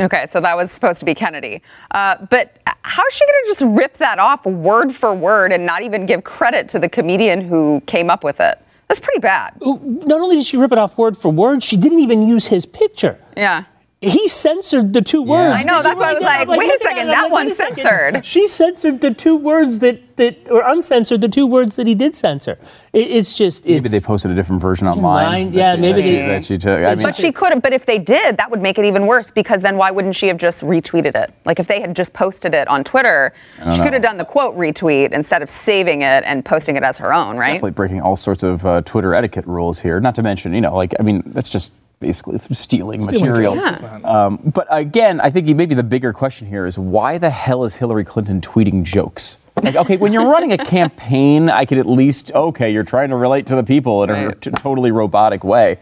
Okay, 0.01 0.27
so 0.29 0.41
that 0.41 0.57
was 0.57 0.71
supposed 0.71 0.99
to 0.99 1.05
be 1.05 1.15
Kennedy. 1.15 1.61
Uh, 1.91 2.17
but 2.29 2.59
how's 2.83 3.13
she 3.13 3.25
going 3.25 3.43
to 3.45 3.49
just 3.49 3.61
rip 3.77 3.97
that 3.97 4.19
off 4.19 4.45
word 4.45 4.93
for 4.93 5.13
word 5.13 5.51
and 5.53 5.65
not 5.65 5.83
even 5.83 6.05
give 6.05 6.23
credit 6.23 6.67
to 6.69 6.79
the 6.79 6.89
comedian 6.89 7.41
who 7.41 7.81
came 7.85 8.09
up 8.09 8.23
with 8.23 8.39
it? 8.39 8.59
That's 8.87 8.99
pretty 8.99 9.19
bad. 9.19 9.53
Not 9.61 10.21
only 10.21 10.35
did 10.35 10.45
she 10.45 10.57
rip 10.57 10.71
it 10.71 10.77
off 10.77 10.97
word 10.97 11.17
for 11.17 11.31
word, 11.31 11.63
she 11.63 11.77
didn't 11.77 12.01
even 12.01 12.27
use 12.27 12.47
his 12.47 12.65
picture. 12.65 13.17
Yeah. 13.37 13.63
He 14.05 14.27
censored 14.27 14.93
the 14.93 15.01
two 15.01 15.23
words. 15.23 15.63
I 15.63 15.65
know, 15.65 15.81
that 15.81 15.83
that's 15.83 15.95
you 15.95 16.01
why 16.01 16.09
I 16.09 16.13
was 16.13 16.21
wrote 16.23 16.29
down. 16.29 16.47
like, 16.47 16.59
wait 16.59 16.71
a 16.73 16.79
second, 16.83 17.07
it, 17.07 17.11
that 17.11 17.23
like, 17.23 17.31
one's 17.31 17.47
wait 17.47 17.55
second. 17.57 17.83
censored. 17.83 18.25
She 18.25 18.47
censored 18.47 19.01
the 19.01 19.13
two 19.13 19.35
words 19.35 19.79
that, 19.79 20.15
that 20.17 20.47
or 20.51 20.61
uncensored 20.61 21.21
the 21.21 21.27
two 21.27 21.47
words 21.47 21.75
that 21.77 21.87
he 21.87 21.95
did 21.95 22.13
censor. 22.13 22.59
It, 22.93 22.99
it's 23.09 23.35
just 23.35 23.65
it's, 23.65 23.81
Maybe 23.81 23.89
they 23.89 23.99
posted 23.99 24.29
a 24.31 24.35
different 24.35 24.61
version 24.61 24.87
online. 24.87 25.25
Online, 25.25 25.51
that 25.51 25.57
yeah, 25.57 25.75
she- 25.75 25.81
maybe 25.81 26.01
that 26.01 26.07
she, 26.07 26.15
that 26.17 26.45
she 26.45 26.57
took. 26.59 26.85
I 26.85 26.95
mean, 26.95 27.03
But 27.03 27.15
she 27.15 27.31
could 27.31 27.51
have, 27.51 27.61
but 27.63 27.73
if 27.73 27.85
they 27.87 27.97
did, 27.97 28.37
that 28.37 28.51
would 28.51 28.61
make 28.61 28.77
it 28.77 28.85
even 28.85 29.07
worse 29.07 29.31
because 29.31 29.61
then 29.61 29.75
why 29.75 29.89
wouldn't 29.91 30.15
she 30.15 30.27
have 30.27 30.37
just 30.37 30.61
retweeted 30.61 31.15
it? 31.15 31.33
Like 31.45 31.59
if 31.59 31.67
they 31.67 31.81
had 31.81 31.95
just 31.95 32.13
posted 32.13 32.53
it 32.53 32.67
on 32.67 32.83
Twitter, 32.83 33.33
she 33.57 33.65
know. 33.77 33.83
could 33.83 33.93
have 33.93 34.03
done 34.03 34.17
the 34.17 34.25
quote 34.25 34.55
retweet 34.55 35.11
instead 35.13 35.41
of 35.41 35.49
saving 35.49 36.03
it 36.03 36.23
and 36.25 36.45
posting 36.45 36.75
it 36.75 36.83
as 36.83 36.97
her 36.99 37.11
own, 37.13 37.37
right? 37.37 37.53
definitely 37.53 37.71
breaking 37.71 38.01
all 38.01 38.15
sorts 38.15 38.43
of 38.43 38.65
uh, 38.65 38.81
Twitter 38.83 39.13
etiquette 39.15 39.47
rules 39.47 39.79
here. 39.79 39.99
Not 39.99 40.13
to 40.15 40.21
mention, 40.23 40.53
you 40.53 40.61
know, 40.61 40.75
like 40.75 40.93
I 40.99 41.03
mean, 41.03 41.23
that's 41.27 41.49
just 41.49 41.73
basically 41.99 42.39
stealing, 42.51 43.01
Stealing 43.01 43.29
material. 43.29 43.55
jokes, 43.55 43.67
it's 43.69 43.81
not- 43.81 44.05
Um, 44.05 44.39
but 44.53 44.67
again, 44.69 45.19
I 45.21 45.29
think 45.29 45.47
maybe 45.55 45.75
the 45.75 45.83
bigger 45.83 46.13
question 46.13 46.47
here 46.47 46.65
is 46.65 46.77
why 46.77 47.17
the 47.17 47.29
hell 47.29 47.63
is 47.63 47.75
Hillary 47.75 48.03
Clinton 48.03 48.41
tweeting 48.41 48.83
jokes? 48.83 49.37
Like, 49.63 49.75
okay, 49.75 49.97
when 49.97 50.11
you're 50.11 50.27
running 50.29 50.51
a 50.51 50.57
campaign, 50.65 51.49
I 51.49 51.65
could 51.65 51.77
at 51.77 51.85
least 51.87 52.31
okay, 52.33 52.71
you're 52.71 52.83
trying 52.83 53.09
to 53.09 53.15
relate 53.15 53.47
to 53.47 53.55
the 53.55 53.63
people 53.63 54.03
in 54.03 54.09
a 54.09 54.27
Right. 54.27 54.41
t- 54.41 54.51
totally 54.51 54.91
robotic 54.91 55.43
way. 55.43 55.77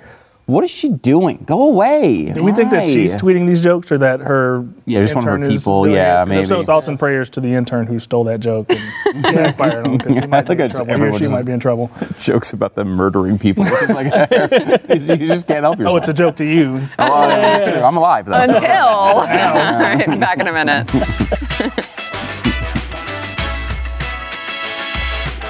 What 0.45 0.65
is 0.65 0.71
she 0.71 0.89
doing? 0.89 1.41
Go 1.45 1.61
away. 1.63 2.25
Do 2.33 2.43
we 2.43 2.51
think 2.51 2.69
that 2.71 2.83
she's 2.83 3.15
tweeting 3.15 3.47
these 3.47 3.63
jokes 3.63 3.93
or 3.93 3.97
that 3.99 4.19
her 4.19 4.65
Yeah, 4.85 5.01
just 5.01 5.15
one 5.15 5.23
of 5.23 5.29
her 5.29 5.35
intern 5.37 5.51
is 5.53 5.61
people, 5.63 5.83
doing 5.85 5.95
yeah, 5.95 6.21
it? 6.23 6.27
'Cause 6.27 6.37
if 6.37 6.47
So 6.47 6.63
thoughts 6.63 6.89
and 6.89 6.99
prayers 6.99 7.29
to 7.31 7.39
the 7.39 7.53
intern 7.53 7.87
who 7.87 7.97
stole 7.97 8.25
that 8.25 8.41
joke 8.41 8.69
and 8.69 9.23
backfired 9.23 9.87
on 9.87 9.97
because 9.97 10.17
he 10.19 10.27
might 10.27 10.45
think 10.45 10.57
be 10.57 10.63
I 10.63 10.65
in 10.65 10.69
just- 10.69 10.75
trouble. 10.75 10.91
Or 10.91 10.95
everyone 10.95 11.19
she 11.19 11.27
might 11.27 11.45
be 11.45 11.53
in 11.53 11.61
trouble. 11.61 11.89
jokes 12.19 12.51
about 12.51 12.75
them 12.75 12.89
murdering 12.89 13.39
people. 13.39 13.63
It's 13.83 13.93
like 13.93 14.07
you 15.19 15.27
just 15.27 15.47
can't 15.47 15.63
help 15.63 15.79
yourself. 15.79 15.93
Oh, 15.95 15.97
it's 15.97 16.09
a 16.09 16.13
joke 16.13 16.35
to 16.35 16.45
you. 16.45 16.81
Oh, 16.99 17.27
yeah, 17.29 17.71
true. 17.71 17.81
I'm 17.81 17.95
alive. 17.95 18.25
Though, 18.25 18.45
so- 18.45 18.55
Until. 18.57 18.85
All 18.85 19.25
right, 19.25 20.19
back 20.19 20.39
in 20.39 20.47
a 20.49 20.51
minute. 20.51 20.89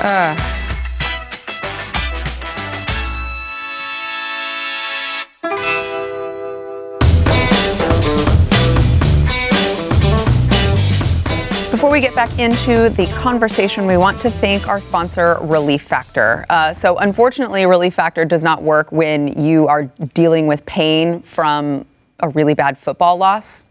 Uh. 0.06 0.50
Before 11.84 11.92
we 11.92 12.00
get 12.00 12.16
back 12.16 12.40
into 12.40 12.90
the 12.92 13.08
conversation, 13.08 13.86
we 13.86 13.98
want 13.98 14.22
to 14.22 14.32
thank 14.32 14.70
our 14.70 14.80
sponsor, 14.80 15.38
Relief 15.42 15.82
Factor. 15.82 16.46
Uh, 16.50 16.72
so, 16.72 16.96
unfortunately, 16.96 17.66
Relief 17.66 17.94
Factor 17.94 18.24
does 18.24 18.42
not 18.42 18.64
work 18.64 18.90
when 18.94 19.28
you 19.44 19.68
are 19.68 19.84
dealing 20.14 20.48
with 20.48 20.66
pain 20.66 21.22
from 21.24 21.86
a 22.22 22.30
really 22.30 22.54
bad 22.54 22.78
football 22.78 23.18
loss 23.18 23.66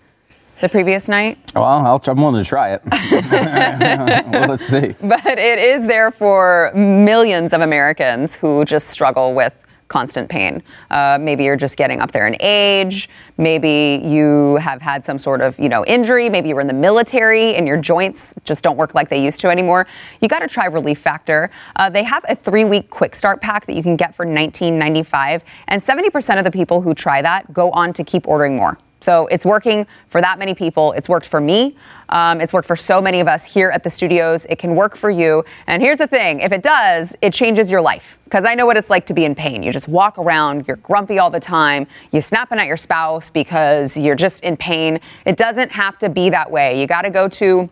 the 0.61 0.69
previous 0.69 1.09
night. 1.09 1.38
Well, 1.54 1.64
I'll, 1.64 2.02
I'm 2.07 2.19
willing 2.19 2.45
to 2.45 2.47
try 2.47 2.75
it. 2.75 2.83
well, 2.85 4.47
let's 4.47 4.66
see. 4.66 4.95
but 5.00 5.25
it 5.25 5.59
is 5.59 5.87
there 5.87 6.11
for 6.11 6.71
millions 6.75 7.54
of 7.54 7.62
Americans 7.62 8.35
who 8.35 8.66
just 8.66 8.88
struggle 8.88 9.33
with 9.33 9.54
constant 9.92 10.26
pain. 10.26 10.62
Uh, 10.90 11.18
maybe 11.20 11.44
you're 11.44 11.54
just 11.54 11.76
getting 11.76 12.00
up 12.00 12.12
there 12.12 12.26
in 12.26 12.34
age. 12.40 13.11
Maybe 13.37 14.00
you 14.02 14.56
have 14.56 14.80
had 14.80 15.04
some 15.04 15.18
sort 15.18 15.42
of, 15.42 15.58
you 15.58 15.68
know, 15.68 15.84
injury. 15.84 16.30
Maybe 16.30 16.49
you 16.49 16.54
were 16.54 16.62
in 16.62 16.66
the 16.66 16.72
military 16.72 17.54
and 17.56 17.66
your 17.66 17.76
joints 17.76 18.32
just 18.44 18.62
don't 18.62 18.78
work 18.78 18.94
like 18.94 19.11
they 19.11 19.22
used 19.22 19.38
to 19.40 19.49
anymore. 19.49 19.87
You 20.22 20.28
got 20.28 20.38
to 20.38 20.49
try 20.49 20.64
Relief 20.64 20.99
Factor. 20.99 21.50
Uh, 21.76 21.90
they 21.90 22.04
have 22.04 22.25
a 22.26 22.34
three-week 22.34 22.88
quick 22.88 23.14
start 23.14 23.42
pack 23.42 23.66
that 23.66 23.75
you 23.75 23.82
can 23.82 23.96
get 23.96 24.16
for 24.16 24.24
$19.95, 24.24 25.42
and 25.68 25.85
70% 25.85 26.38
of 26.38 26.44
the 26.44 26.50
people 26.50 26.81
who 26.81 26.94
try 26.94 27.20
that 27.20 27.52
go 27.52 27.70
on 27.72 27.92
to 27.92 28.02
keep 28.02 28.26
ordering 28.26 28.57
more. 28.57 28.78
So 29.03 29.27
it's 29.29 29.45
working 29.45 29.87
for 30.09 30.21
that 30.21 30.38
many 30.38 30.55
people. 30.55 30.93
It's 30.93 31.09
worked 31.09 31.27
for 31.27 31.41
me. 31.41 31.77
Um, 32.09 32.41
it's 32.41 32.53
worked 32.53 32.69
for 32.69 32.77
so 32.77 33.01
many 33.01 33.21
of 33.21 33.29
us 33.29 33.45
here 33.45 33.71
at 33.71 33.83
the 33.83 33.91
studios. 33.91 34.47
It 34.51 34.59
can 34.59 34.75
work 34.75 34.97
for 34.97 35.11
you. 35.11 35.45
And 35.67 35.83
here's 35.83 35.99
the 35.99 36.07
thing 36.07 36.41
if 36.41 36.53
it 36.53 36.62
does, 36.62 37.17
it 37.23 37.33
changes 37.33 37.71
your 37.71 37.81
life. 37.81 38.19
Because 38.25 38.45
I 38.45 38.55
know 38.55 38.67
what 38.67 38.77
it's 38.77 38.91
like 38.91 39.07
to 39.07 39.15
be 39.15 39.25
in 39.25 39.35
pain. 39.35 39.62
You 39.62 39.73
just 39.73 39.88
walk 39.88 40.19
around, 40.19 40.67
you're 40.67 40.77
grumpy 40.77 41.19
all 41.19 41.31
the 41.31 41.41
time, 41.41 41.87
you're 42.12 42.23
snapping 42.23 42.59
at 42.59 42.67
your 42.67 42.77
spouse 42.77 43.31
because 43.31 43.97
you're 43.97 44.15
just 44.15 44.41
in 44.41 44.57
pain. 44.57 44.99
It 45.27 45.37
doesn't 45.37 45.71
have 45.71 45.99
to 45.99 46.09
be 46.09 46.31
that 46.31 46.51
way. 46.51 46.81
You 46.81 46.87
got 46.87 47.03
to 47.03 47.11
go 47.11 47.29
to 47.29 47.69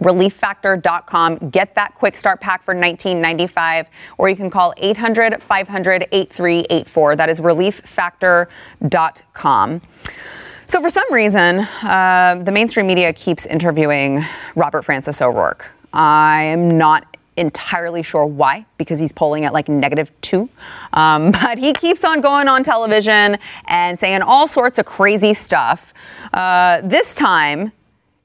relieffactor.com. 0.00 1.50
Get 1.50 1.74
that 1.74 1.94
quick 1.94 2.18
start 2.18 2.40
pack 2.40 2.64
for 2.64 2.74
$19.95, 2.74 3.86
or 4.18 4.28
you 4.28 4.36
can 4.36 4.50
call 4.50 4.74
800 4.76 5.42
500 5.42 6.06
8384. 6.12 7.16
That 7.16 7.28
is 7.28 7.40
relieffactor.com. 7.40 9.82
So, 10.66 10.80
for 10.80 10.88
some 10.88 11.12
reason, 11.12 11.60
uh, 11.60 12.40
the 12.42 12.50
mainstream 12.50 12.86
media 12.86 13.12
keeps 13.12 13.46
interviewing 13.46 14.24
Robert 14.54 14.82
Francis 14.82 15.20
O'Rourke. 15.20 15.66
I 15.92 16.42
am 16.44 16.78
not 16.78 17.06
entirely 17.36 18.02
sure 18.02 18.24
why, 18.24 18.64
because 18.78 18.98
he's 18.98 19.12
polling 19.12 19.44
at 19.44 19.52
like 19.52 19.68
negative 19.68 20.10
two. 20.20 20.48
Um, 20.92 21.32
but 21.42 21.58
he 21.58 21.72
keeps 21.72 22.04
on 22.04 22.20
going 22.20 22.48
on 22.48 22.64
television 22.64 23.38
and 23.66 23.98
saying 23.98 24.22
all 24.22 24.48
sorts 24.48 24.78
of 24.78 24.86
crazy 24.86 25.34
stuff. 25.34 25.92
Uh, 26.32 26.80
this 26.82 27.14
time, 27.14 27.72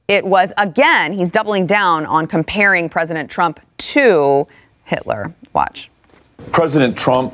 it 0.08 0.24
was 0.24 0.52
again, 0.56 1.12
he's 1.12 1.30
doubling 1.30 1.66
down 1.66 2.06
on 2.06 2.26
comparing 2.26 2.88
President 2.88 3.30
Trump 3.30 3.60
to 3.78 4.46
Hitler. 4.84 5.34
Watch. 5.52 5.90
President 6.52 6.96
Trump, 6.96 7.32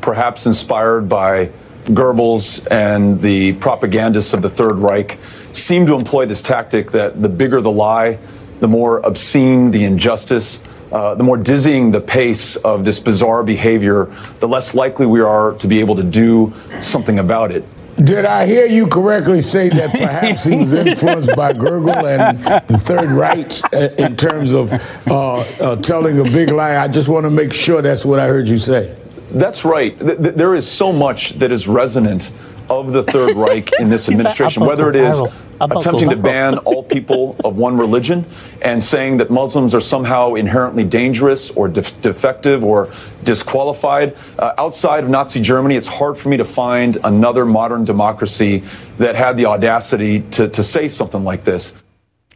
perhaps 0.00 0.46
inspired 0.46 1.08
by 1.08 1.50
Goebbels 1.86 2.66
and 2.70 3.20
the 3.20 3.54
propagandists 3.54 4.34
of 4.34 4.42
the 4.42 4.50
Third 4.50 4.76
Reich, 4.76 5.18
seem 5.52 5.86
to 5.86 5.94
employ 5.94 6.26
this 6.26 6.42
tactic 6.42 6.90
that 6.92 7.20
the 7.22 7.28
bigger 7.28 7.60
the 7.60 7.70
lie, 7.70 8.18
the 8.60 8.68
more 8.68 8.98
obscene 9.00 9.70
the 9.70 9.84
injustice, 9.84 10.62
uh, 10.92 11.14
the 11.14 11.24
more 11.24 11.36
dizzying 11.36 11.90
the 11.90 12.00
pace 12.00 12.56
of 12.56 12.84
this 12.84 13.00
bizarre 13.00 13.42
behavior, 13.42 14.06
the 14.40 14.48
less 14.48 14.74
likely 14.74 15.06
we 15.06 15.20
are 15.20 15.52
to 15.54 15.66
be 15.66 15.80
able 15.80 15.96
to 15.96 16.02
do 16.02 16.52
something 16.80 17.18
about 17.18 17.50
it. 17.50 17.64
Did 18.02 18.26
I 18.26 18.46
hear 18.46 18.66
you 18.66 18.86
correctly 18.86 19.40
say 19.40 19.70
that 19.70 19.90
perhaps 19.90 20.44
he 20.44 20.56
was 20.56 20.74
influenced 20.74 21.34
by 21.34 21.54
Gurgle 21.54 22.06
and 22.06 22.38
the 22.66 22.76
Third 22.76 23.08
Reich 23.08 23.50
uh, 23.72 23.88
in 23.96 24.16
terms 24.16 24.52
of 24.52 24.70
uh, 25.06 25.36
uh, 25.38 25.76
telling 25.76 26.18
a 26.18 26.24
big 26.24 26.50
lie? 26.50 26.76
I 26.76 26.88
just 26.88 27.08
want 27.08 27.24
to 27.24 27.30
make 27.30 27.54
sure 27.54 27.80
that's 27.80 28.04
what 28.04 28.18
I 28.20 28.26
heard 28.26 28.48
you 28.48 28.58
say. 28.58 28.94
That's 29.30 29.64
right. 29.64 29.98
Th- 29.98 30.18
th- 30.18 30.34
there 30.34 30.54
is 30.54 30.70
so 30.70 30.92
much 30.92 31.30
that 31.34 31.52
is 31.52 31.68
resonant 31.68 32.32
of 32.68 32.92
the 32.92 33.02
Third 33.02 33.36
Reich 33.36 33.70
in 33.78 33.88
this 33.88 34.08
administration, 34.08 34.64
whether 34.64 34.88
it 34.90 34.96
is 34.96 35.16
viral. 35.16 35.42
About 35.58 35.80
to 35.80 35.88
attempting 35.88 36.10
to 36.10 36.16
ban 36.16 36.58
all 36.58 36.82
people 36.82 37.34
of 37.42 37.56
one 37.56 37.78
religion 37.78 38.26
and 38.60 38.82
saying 38.82 39.16
that 39.16 39.30
Muslims 39.30 39.74
are 39.74 39.80
somehow 39.80 40.34
inherently 40.34 40.84
dangerous 40.84 41.50
or 41.50 41.66
def- 41.66 41.98
defective 42.02 42.62
or 42.62 42.90
disqualified. 43.24 44.14
Uh, 44.38 44.52
outside 44.58 45.02
of 45.02 45.08
Nazi 45.08 45.40
Germany, 45.40 45.76
it's 45.76 45.86
hard 45.86 46.18
for 46.18 46.28
me 46.28 46.36
to 46.36 46.44
find 46.44 46.98
another 47.04 47.46
modern 47.46 47.84
democracy 47.84 48.64
that 48.98 49.14
had 49.14 49.38
the 49.38 49.46
audacity 49.46 50.20
to, 50.32 50.46
to 50.48 50.62
say 50.62 50.88
something 50.88 51.24
like 51.24 51.42
this. 51.42 51.80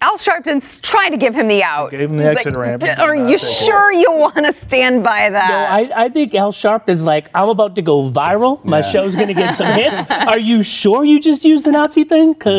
Al 0.03 0.17
Sharpton's 0.17 0.81
trying 0.81 1.11
to 1.11 1.19
give 1.19 1.35
him 1.35 1.47
the 1.49 1.63
out. 1.63 1.91
Gave 1.91 2.01
him 2.11 2.17
the 2.17 2.23
He's 2.31 2.39
exit 2.39 2.57
ramp. 2.57 2.81
"D- 2.83 2.89
Are 2.89 3.15
you 3.15 3.37
sure 3.37 3.93
you 3.93 4.11
want 4.11 4.37
to 4.47 4.53
stand 4.53 5.05
by 5.05 5.29
No, 5.29 5.35
that? 5.35 5.71
I, 5.73 6.05
I 6.05 6.09
think 6.09 6.35
Al 6.35 6.53
Sharpton's 6.53 7.05
like, 7.05 7.29
I'm 7.35 7.51
about 7.51 7.75
to 7.77 7.83
go 7.83 8.11
viral. 8.11 8.65
My 8.65 8.81
show's 8.81 9.15
going 9.15 9.29
to 9.29 9.35
get 9.35 9.55
some 9.55 9.67
hits. 9.83 10.03
Are 10.11 10.39
you 10.39 10.63
sure 10.63 11.05
you 11.05 11.21
just 11.21 11.45
used 11.45 11.67
the 11.67 11.73
Nazi 11.73 12.05
thing? 12.05 12.33
'Cause 12.35 12.53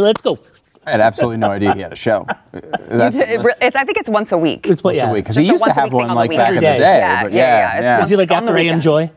let's 0.00 0.20
go. 0.20 0.38
I 0.86 0.92
had 0.92 1.00
absolutely 1.02 1.36
no 1.38 1.50
idea 1.50 1.74
he 1.74 1.80
had 1.80 1.92
a 1.92 1.96
show. 1.96 2.26
Uh, 2.90 2.96
That's, 2.96 3.16
It- 3.16 3.44
it- 3.60 3.76
I 3.76 3.84
think 3.84 3.98
it's 3.98 4.08
once 4.08 4.32
a 4.32 4.38
week. 4.38 4.66
It's 4.66 4.82
what, 4.82 4.92
once 4.94 4.96
yeah. 5.02 5.10
a 5.10 5.12
week 5.12 5.24
because 5.24 5.34
Just 5.36 5.42
he 5.44 5.48
a 5.48 5.52
used 5.52 5.62
to 5.64 5.68
once 5.68 5.76
a 5.76 5.80
have 5.82 5.90
week 5.92 6.00
one 6.00 6.04
on 6.10 6.14
the 6.14 6.14
like 6.14 6.30
weekend. 6.30 6.46
back 6.46 6.48
in 6.50 6.54
the 6.56 6.60
day. 6.62 6.78
day. 6.78 6.98
Yeah, 6.98 7.22
but 7.24 7.32
yeah, 7.32 7.38
yeah, 7.38 7.74
yeah, 7.74 7.80
yeah. 7.98 8.02
Is 8.02 8.08
he 8.08 8.16
like 8.16 8.30
after 8.30 8.50
AM 8.50 8.54
weekend. 8.56 8.82
Joy? 8.82 9.10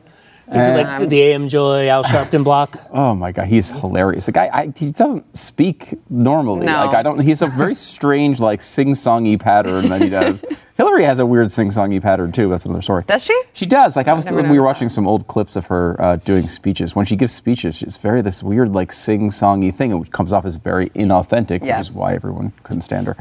Is 0.51 0.65
he 0.67 0.83
like 0.83 1.07
the 1.09 1.21
AM 1.21 1.47
Joy, 1.47 1.87
Al 1.87 2.03
Sharpton 2.03 2.43
block? 2.43 2.75
Oh 2.91 3.15
my 3.15 3.31
god, 3.31 3.47
he's 3.47 3.71
hilarious. 3.71 4.25
The 4.25 4.33
guy, 4.33 4.49
I, 4.51 4.73
he 4.75 4.91
doesn't 4.91 5.37
speak 5.37 5.93
normally. 6.09 6.65
No. 6.65 6.85
Like 6.85 6.95
I 6.95 7.01
don't. 7.03 7.19
He's 7.19 7.41
a 7.41 7.47
very 7.47 7.73
strange, 7.93 8.39
like 8.41 8.59
sing-songy 8.61 9.39
pattern 9.39 9.87
that 9.89 10.01
he 10.01 10.09
does. 10.09 10.43
Hillary 10.77 11.03
has 11.05 11.19
a 11.19 11.25
weird 11.25 11.51
sing-songy 11.51 12.01
pattern 12.01 12.31
too. 12.31 12.49
That's 12.49 12.65
another 12.65 12.81
story. 12.81 13.03
Does 13.07 13.23
she? 13.23 13.39
She 13.53 13.65
does. 13.65 13.95
Like 13.95 14.07
I 14.07 14.13
was, 14.13 14.25
we 14.25 14.33
were 14.33 14.41
noticed 14.43 14.61
watching 14.61 14.89
some 14.89 15.07
old 15.07 15.27
clips 15.27 15.55
of 15.55 15.67
her 15.67 15.95
uh, 16.01 16.15
doing 16.17 16.47
speeches. 16.47 16.95
When 16.95 17.05
she 17.05 17.15
gives 17.15 17.31
speeches, 17.33 17.75
she's 17.75 17.95
very 17.97 18.21
this 18.21 18.43
weird, 18.43 18.73
like 18.73 18.91
sing-songy 18.91 19.73
thing. 19.73 19.91
It 19.91 20.11
comes 20.11 20.33
off 20.33 20.43
as 20.45 20.55
very 20.55 20.89
inauthentic, 20.89 21.63
Yeah. 21.63 21.77
which 21.77 21.87
is 21.87 21.91
why 21.93 22.13
everyone 22.13 22.51
couldn't 22.63 22.81
stand 22.81 23.07
her. 23.07 23.15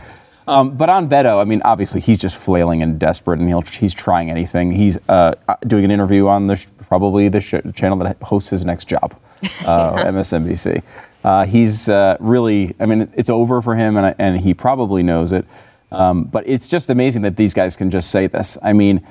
Um, 0.51 0.77
but 0.77 0.89
on 0.89 1.09
Beto, 1.09 1.41
I 1.41 1.45
mean, 1.45 1.63
obviously 1.65 2.01
he's 2.01 2.19
just 2.19 2.37
flailing 2.37 2.83
and 2.83 2.99
desperate, 2.99 3.39
and 3.39 3.49
he'll, 3.49 3.61
he's 3.61 3.95
trying 3.95 4.31
anything. 4.31 4.73
He's 4.73 4.99
uh, 5.09 5.35
uh, 5.47 5.55
doing 5.65 5.85
an 5.85 5.93
interview 5.93 6.27
on 6.27 6.49
the 6.49 6.57
sh- 6.57 6.67
probably 6.89 7.29
the 7.29 7.41
sh- 7.41 7.55
channel 7.73 7.97
that 7.99 8.21
hosts 8.21 8.51
his 8.51 8.65
next 8.65 8.89
job, 8.89 9.15
uh, 9.65 9.95
MSNBC. 10.07 10.83
Uh, 11.23 11.47
he's 11.47 11.89
uh, 11.89 12.17
really, 12.19 12.75
I 12.81 12.87
mean, 12.87 13.13
it's 13.15 13.31
over 13.31 13.63
for 13.63 13.77
him, 13.77 13.97
and, 13.97 14.13
and 14.19 14.41
he 14.41 14.53
probably 14.53 15.05
knows 15.05 15.31
it. 15.31 15.47
Um, 15.93 16.25
but 16.25 16.49
it's 16.49 16.67
just 16.67 16.91
amazing 16.91 17.23
that 17.23 17.37
these 17.37 17.55
guys 17.55 17.77
can 17.77 17.89
just 17.89 18.11
say 18.11 18.27
this. 18.27 18.59
I 18.61 18.73
mean, 18.73 19.07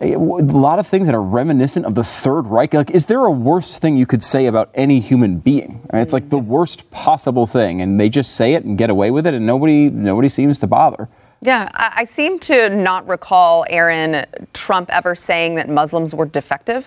Eh, 0.00 0.14
a 0.14 0.18
lot 0.18 0.78
of 0.78 0.86
things 0.86 1.06
that 1.06 1.14
are 1.14 1.22
reminiscent 1.22 1.84
of 1.84 1.94
the 1.96 2.04
Third 2.04 2.46
Reich. 2.46 2.72
Like, 2.72 2.90
is 2.92 3.06
there 3.06 3.24
a 3.24 3.30
worse 3.30 3.78
thing 3.78 3.96
you 3.96 4.06
could 4.06 4.22
say 4.22 4.46
about 4.46 4.70
any 4.74 5.00
human 5.00 5.38
being? 5.38 5.82
Mean, 5.92 6.02
It's 6.02 6.12
like 6.12 6.30
the 6.30 6.38
mm-hmm. 6.38 6.48
worst 6.48 6.90
possible 6.90 7.46
thing, 7.46 7.80
and 7.80 7.98
they 7.98 8.08
just 8.08 8.36
say 8.36 8.54
it 8.54 8.64
and 8.64 8.78
get 8.78 8.90
away 8.90 9.10
with 9.10 9.26
it, 9.26 9.34
and 9.34 9.44
nobody 9.44 9.90
nobody 9.90 10.28
seems 10.28 10.60
to 10.60 10.68
bother. 10.68 11.08
Yeah, 11.40 11.68
I, 11.74 11.92
I 11.96 12.04
seem 12.04 12.38
to 12.40 12.68
not 12.68 13.08
recall 13.08 13.64
Aaron 13.68 14.24
Trump 14.52 14.88
ever 14.92 15.14
saying 15.14 15.56
that 15.56 15.68
Muslims 15.68 16.14
were 16.14 16.26
defective. 16.26 16.86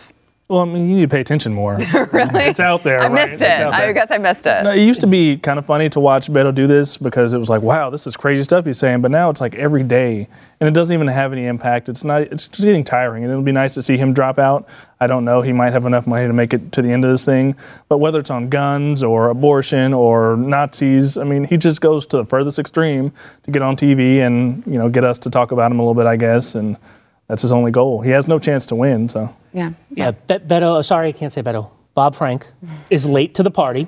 Well, 0.51 0.59
I 0.59 0.65
mean, 0.65 0.89
you 0.89 0.95
need 0.97 1.03
to 1.03 1.07
pay 1.07 1.21
attention 1.21 1.53
more. 1.53 1.75
really? 2.11 2.41
It's 2.41 2.59
out 2.59 2.83
there. 2.83 2.99
I 2.99 3.07
right? 3.07 3.29
missed 3.29 3.41
it. 3.41 3.57
I 3.57 3.93
guess 3.93 4.11
I 4.11 4.17
missed 4.17 4.45
it. 4.45 4.65
No, 4.65 4.71
it 4.71 4.81
used 4.81 4.99
to 4.99 5.07
be 5.07 5.37
kind 5.37 5.57
of 5.57 5.65
funny 5.65 5.87
to 5.91 6.01
watch 6.01 6.27
Beto 6.27 6.53
do 6.53 6.67
this 6.67 6.97
because 6.97 7.31
it 7.31 7.37
was 7.37 7.47
like, 7.47 7.61
wow, 7.61 7.89
this 7.89 8.05
is 8.05 8.17
crazy 8.17 8.43
stuff 8.43 8.65
he's 8.65 8.77
saying. 8.77 9.01
But 9.01 9.11
now 9.11 9.29
it's 9.29 9.39
like 9.39 9.55
every 9.55 9.83
day, 9.83 10.27
and 10.59 10.67
it 10.67 10.73
doesn't 10.73 10.93
even 10.93 11.07
have 11.07 11.31
any 11.31 11.45
impact. 11.45 11.87
It's 11.87 12.03
not. 12.03 12.23
It's 12.23 12.49
just 12.49 12.63
getting 12.63 12.83
tiring, 12.83 13.23
and 13.23 13.31
it'll 13.31 13.45
be 13.45 13.53
nice 13.53 13.75
to 13.75 13.81
see 13.81 13.95
him 13.95 14.11
drop 14.11 14.39
out. 14.39 14.67
I 14.99 15.07
don't 15.07 15.23
know. 15.23 15.41
He 15.41 15.53
might 15.53 15.71
have 15.71 15.85
enough 15.85 16.05
money 16.05 16.27
to 16.27 16.33
make 16.33 16.53
it 16.53 16.73
to 16.73 16.81
the 16.81 16.91
end 16.91 17.05
of 17.05 17.11
this 17.11 17.23
thing. 17.23 17.55
But 17.87 17.99
whether 17.99 18.19
it's 18.19 18.29
on 18.29 18.49
guns 18.49 19.03
or 19.03 19.29
abortion 19.29 19.93
or 19.93 20.35
Nazis, 20.35 21.15
I 21.17 21.23
mean, 21.23 21.45
he 21.45 21.55
just 21.55 21.79
goes 21.79 22.05
to 22.07 22.17
the 22.17 22.25
furthest 22.25 22.59
extreme 22.59 23.13
to 23.43 23.51
get 23.51 23.61
on 23.61 23.77
TV 23.77 24.17
and 24.17 24.67
you 24.67 24.77
know 24.77 24.89
get 24.89 25.05
us 25.05 25.17
to 25.19 25.29
talk 25.29 25.53
about 25.53 25.71
him 25.71 25.79
a 25.79 25.81
little 25.81 25.93
bit, 25.93 26.07
I 26.07 26.17
guess. 26.17 26.55
And 26.55 26.75
that's 27.29 27.41
his 27.41 27.53
only 27.53 27.71
goal. 27.71 28.01
He 28.01 28.09
has 28.09 28.27
no 28.27 28.37
chance 28.37 28.65
to 28.65 28.75
win. 28.75 29.07
So. 29.07 29.33
Yeah. 29.53 29.73
Yeah, 29.89 30.11
Be- 30.11 30.35
Beto, 30.35 30.83
sorry, 30.83 31.09
I 31.09 31.11
can't 31.11 31.33
say 31.33 31.41
Beto. 31.41 31.71
Bob 31.93 32.15
Frank 32.15 32.47
is 32.89 33.05
late 33.05 33.35
to 33.35 33.43
the 33.43 33.51
party. 33.51 33.87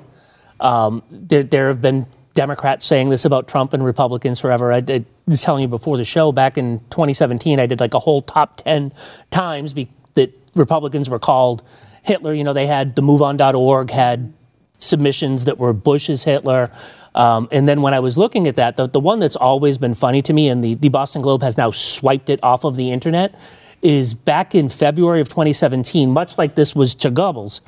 Um, 0.60 1.02
there, 1.10 1.42
there 1.42 1.68
have 1.68 1.80
been 1.80 2.06
Democrats 2.34 2.84
saying 2.84 3.10
this 3.10 3.24
about 3.24 3.48
Trump 3.48 3.72
and 3.72 3.84
Republicans 3.84 4.40
forever. 4.40 4.72
I, 4.72 4.82
I 4.88 5.04
was 5.26 5.42
telling 5.42 5.62
you 5.62 5.68
before 5.68 5.96
the 5.96 6.04
show, 6.04 6.32
back 6.32 6.58
in 6.58 6.78
2017, 6.90 7.58
I 7.60 7.66
did 7.66 7.80
like 7.80 7.94
a 7.94 8.00
whole 8.00 8.22
top 8.22 8.58
10 8.58 8.92
times 9.30 9.72
be- 9.72 9.88
that 10.14 10.32
Republicans 10.54 11.08
were 11.08 11.18
called 11.18 11.62
Hitler. 12.02 12.34
You 12.34 12.44
know, 12.44 12.52
they 12.52 12.66
had 12.66 12.96
the 12.96 13.02
MoveOn.org 13.02 13.90
had 13.90 14.32
submissions 14.78 15.44
that 15.44 15.58
were 15.58 15.72
Bush's 15.72 16.24
Hitler. 16.24 16.70
Um, 17.14 17.48
and 17.52 17.68
then 17.68 17.80
when 17.82 17.94
I 17.94 18.00
was 18.00 18.18
looking 18.18 18.46
at 18.46 18.56
that, 18.56 18.76
the, 18.76 18.88
the 18.88 19.00
one 19.00 19.20
that's 19.20 19.36
always 19.36 19.78
been 19.78 19.94
funny 19.94 20.20
to 20.22 20.32
me, 20.32 20.48
and 20.48 20.62
the, 20.62 20.74
the 20.74 20.88
Boston 20.88 21.22
Globe 21.22 21.42
has 21.42 21.56
now 21.56 21.70
swiped 21.70 22.28
it 22.28 22.40
off 22.42 22.64
of 22.64 22.74
the 22.76 22.90
internet, 22.90 23.38
is 23.84 24.14
back 24.14 24.54
in 24.54 24.68
February 24.70 25.20
of 25.20 25.28
2017, 25.28 26.10
much 26.10 26.36
like 26.38 26.54
this 26.56 26.74
was 26.74 26.94
to 26.96 27.10
Goebbels, 27.10 27.60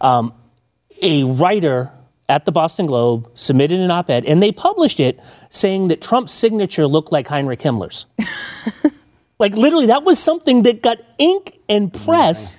um, 0.00 0.32
a 1.02 1.24
writer 1.24 1.90
at 2.28 2.44
the 2.44 2.52
Boston 2.52 2.86
Globe 2.86 3.28
submitted 3.34 3.80
an 3.80 3.90
op 3.90 4.08
ed, 4.08 4.24
and 4.24 4.42
they 4.42 4.52
published 4.52 5.00
it 5.00 5.20
saying 5.50 5.88
that 5.88 6.00
Trump's 6.00 6.32
signature 6.32 6.86
looked 6.86 7.10
like 7.12 7.26
Heinrich 7.28 7.60
Himmler's. 7.60 8.06
like, 9.38 9.54
literally, 9.54 9.86
that 9.86 10.04
was 10.04 10.18
something 10.18 10.62
that 10.62 10.82
got 10.82 10.98
ink 11.18 11.58
and 11.68 11.92
press 11.92 12.56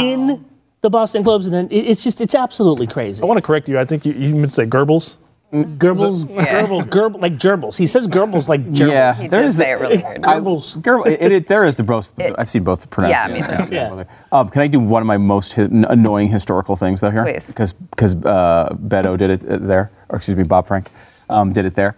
in 0.00 0.44
the 0.80 0.90
Boston 0.90 1.22
Globes, 1.22 1.46
and 1.46 1.54
then 1.54 1.68
it- 1.70 1.86
it's 1.88 2.02
just, 2.02 2.20
it's 2.20 2.34
absolutely 2.34 2.86
crazy. 2.86 3.22
I 3.22 3.26
want 3.26 3.38
to 3.38 3.42
correct 3.42 3.68
you. 3.68 3.78
I 3.78 3.84
think 3.84 4.04
you, 4.06 4.12
you 4.14 4.34
meant 4.34 4.48
to 4.48 4.54
say 4.54 4.66
Goebbels. 4.66 5.16
Goebbels, 5.52 6.26
Goebbels, 6.26 6.84
Goebbels, 6.88 7.20
like 7.20 7.32
gerbils. 7.36 7.76
He 7.76 7.88
says 7.88 8.06
gerbils 8.06 8.46
like 8.46 8.62
gerbils. 8.66 8.88
Yeah, 8.90 9.14
He 9.14 9.26
there 9.26 9.40
did 9.40 9.48
is 9.48 9.56
say 9.56 9.72
it 9.72 9.80
really 9.80 9.96
weird. 9.98 10.22
Goebbels. 10.22 10.80
Gerbil, 10.80 11.06
it, 11.08 11.32
it, 11.32 11.48
there 11.48 11.64
is 11.64 11.76
the 11.76 11.82
both. 11.82 12.12
I've 12.20 12.48
seen 12.48 12.62
both 12.62 12.86
Yeah, 12.96 13.26
me 13.26 13.40
pronunciations. 13.42 13.68
too. 13.68 13.74
Yeah. 13.74 14.04
Um, 14.30 14.48
can 14.48 14.62
I 14.62 14.68
do 14.68 14.78
one 14.78 15.02
of 15.02 15.06
my 15.06 15.16
most 15.16 15.54
hi- 15.54 15.62
annoying 15.72 16.28
historical 16.28 16.76
things 16.76 17.00
though 17.00 17.10
here? 17.10 17.24
Please. 17.24 17.46
Because 17.48 17.72
because 17.72 18.14
uh, 18.24 18.76
Beto 18.80 19.18
did 19.18 19.30
it 19.30 19.48
uh, 19.50 19.56
there, 19.58 19.90
or 20.08 20.16
excuse 20.18 20.36
me, 20.36 20.44
Bob 20.44 20.68
Frank 20.68 20.88
um, 21.28 21.52
did 21.52 21.64
it 21.64 21.74
there. 21.74 21.96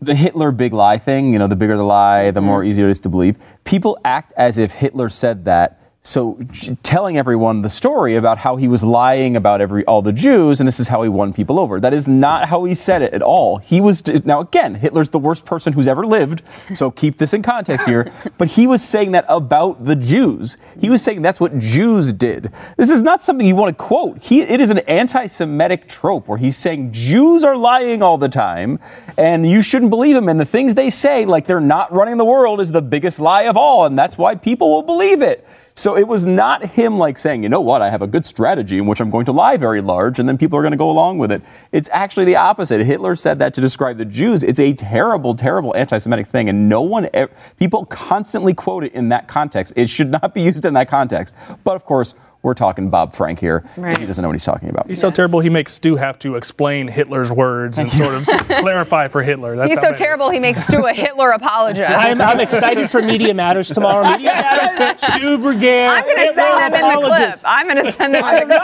The 0.00 0.14
Hitler 0.14 0.50
big 0.50 0.72
lie 0.72 0.96
thing, 0.96 1.34
you 1.34 1.38
know, 1.38 1.48
the 1.48 1.56
bigger 1.56 1.76
the 1.76 1.82
lie, 1.84 2.30
the 2.30 2.40
more 2.40 2.64
easier 2.64 2.86
it 2.88 2.92
is 2.92 3.00
to 3.00 3.10
believe. 3.10 3.36
People 3.64 3.98
act 4.06 4.32
as 4.38 4.56
if 4.56 4.72
Hitler 4.72 5.10
said 5.10 5.44
that. 5.44 5.76
So 6.02 6.38
telling 6.82 7.18
everyone 7.18 7.60
the 7.60 7.68
story 7.68 8.16
about 8.16 8.38
how 8.38 8.56
he 8.56 8.66
was 8.68 8.82
lying 8.82 9.36
about 9.36 9.60
every 9.60 9.84
all 9.84 10.00
the 10.00 10.14
Jews 10.14 10.58
and 10.58 10.66
this 10.66 10.80
is 10.80 10.88
how 10.88 11.02
he 11.02 11.10
won 11.10 11.34
people 11.34 11.58
over. 11.58 11.78
That 11.78 11.92
is 11.92 12.08
not 12.08 12.48
how 12.48 12.64
he 12.64 12.74
said 12.74 13.02
it 13.02 13.12
at 13.12 13.20
all. 13.20 13.58
He 13.58 13.82
was 13.82 14.06
now 14.24 14.40
again, 14.40 14.76
Hitler's 14.76 15.10
the 15.10 15.18
worst 15.18 15.44
person 15.44 15.74
who's 15.74 15.86
ever 15.86 16.06
lived. 16.06 16.40
So 16.72 16.90
keep 16.90 17.18
this 17.18 17.34
in 17.34 17.42
context 17.42 17.86
here. 17.86 18.10
But 18.38 18.48
he 18.48 18.66
was 18.66 18.82
saying 18.82 19.12
that 19.12 19.26
about 19.28 19.84
the 19.84 19.94
Jews. 19.94 20.56
He 20.80 20.88
was 20.88 21.02
saying 21.02 21.20
that's 21.20 21.40
what 21.40 21.58
Jews 21.58 22.14
did. 22.14 22.50
This 22.78 22.88
is 22.88 23.02
not 23.02 23.22
something 23.22 23.46
you 23.46 23.54
want 23.54 23.76
to 23.76 23.84
quote. 23.84 24.18
He, 24.22 24.40
it 24.40 24.62
is 24.62 24.70
an 24.70 24.78
anti-Semitic 24.78 25.86
trope 25.86 26.26
where 26.26 26.38
he's 26.38 26.56
saying 26.56 26.92
Jews 26.92 27.44
are 27.44 27.56
lying 27.56 28.02
all 28.02 28.16
the 28.16 28.30
time, 28.30 28.78
and 29.18 29.48
you 29.48 29.60
shouldn't 29.60 29.90
believe 29.90 30.14
them 30.14 30.28
And 30.30 30.40
the 30.40 30.46
things 30.46 30.74
they 30.74 30.88
say, 30.88 31.26
like 31.26 31.46
they're 31.46 31.60
not 31.60 31.92
running 31.92 32.16
the 32.16 32.24
world, 32.24 32.62
is 32.62 32.72
the 32.72 32.80
biggest 32.80 33.20
lie 33.20 33.42
of 33.42 33.58
all, 33.58 33.84
and 33.84 33.98
that's 33.98 34.16
why 34.16 34.34
people 34.34 34.70
will 34.70 34.82
believe 34.82 35.20
it. 35.20 35.46
So 35.74 35.96
it 35.96 36.06
was 36.06 36.26
not 36.26 36.64
him 36.64 36.98
like 36.98 37.16
saying, 37.16 37.42
you 37.42 37.48
know 37.48 37.60
what, 37.60 37.80
I 37.80 37.90
have 37.90 38.02
a 38.02 38.06
good 38.06 38.26
strategy 38.26 38.78
in 38.78 38.86
which 38.86 39.00
I'm 39.00 39.10
going 39.10 39.24
to 39.26 39.32
lie 39.32 39.56
very 39.56 39.80
large 39.80 40.18
and 40.18 40.28
then 40.28 40.36
people 40.36 40.58
are 40.58 40.62
going 40.62 40.72
to 40.72 40.78
go 40.78 40.90
along 40.90 41.18
with 41.18 41.32
it. 41.32 41.42
It's 41.72 41.88
actually 41.92 42.26
the 42.26 42.36
opposite. 42.36 42.84
Hitler 42.84 43.14
said 43.14 43.38
that 43.38 43.54
to 43.54 43.60
describe 43.60 43.96
the 43.96 44.04
Jews. 44.04 44.42
It's 44.42 44.60
a 44.60 44.72
terrible, 44.72 45.34
terrible 45.34 45.74
anti 45.76 45.98
Semitic 45.98 46.26
thing. 46.26 46.48
And 46.48 46.68
no 46.68 46.82
one, 46.82 47.08
ever, 47.14 47.32
people 47.58 47.86
constantly 47.86 48.52
quote 48.52 48.84
it 48.84 48.92
in 48.92 49.08
that 49.10 49.28
context. 49.28 49.72
It 49.76 49.88
should 49.88 50.10
not 50.10 50.34
be 50.34 50.42
used 50.42 50.64
in 50.64 50.74
that 50.74 50.88
context. 50.88 51.34
But 51.64 51.76
of 51.76 51.84
course, 51.84 52.14
we're 52.42 52.54
talking 52.54 52.88
Bob 52.90 53.14
Frank 53.14 53.38
here. 53.38 53.64
Right. 53.76 53.98
He 53.98 54.06
doesn't 54.06 54.22
know 54.22 54.28
what 54.28 54.32
he's 54.34 54.44
talking 54.44 54.70
about. 54.70 54.88
He's 54.88 55.00
so 55.00 55.10
terrible. 55.10 55.40
He 55.40 55.50
makes 55.50 55.74
Stu 55.74 55.96
have 55.96 56.18
to 56.20 56.36
explain 56.36 56.88
Hitler's 56.88 57.30
words 57.30 57.78
and 57.78 57.90
sort 57.92 58.14
of 58.14 58.26
clarify 58.48 59.08
for 59.08 59.22
Hitler. 59.22 59.56
That's 59.56 59.70
He's 59.70 59.76
so 59.78 59.82
bad 59.82 59.90
it 59.90 59.94
is. 59.94 59.98
terrible, 59.98 60.30
he 60.30 60.40
makes 60.40 60.64
Stu 60.66 60.86
a 60.86 60.92
Hitler 60.94 61.30
apologist. 61.32 61.90
I'm, 61.90 62.20
I'm 62.20 62.40
excited 62.40 62.90
for 62.90 63.02
Media 63.02 63.34
Matters 63.34 63.68
tomorrow. 63.68 64.10
Media 64.12 64.32
Matters, 64.32 65.02
Stu 65.02 65.38
Brigade. 65.38 65.86
I'm 65.86 66.04
going 66.04 66.16
to 66.16 66.34
send 66.34 66.74
them 66.74 66.74
in 66.74 67.00
the 67.00 67.06
clip. 67.08 67.38
I'm 67.44 67.66
going 67.68 67.84
to 67.84 67.92
send 67.92 68.14
them 68.14 68.24
in 68.42 68.48
the 68.48 68.54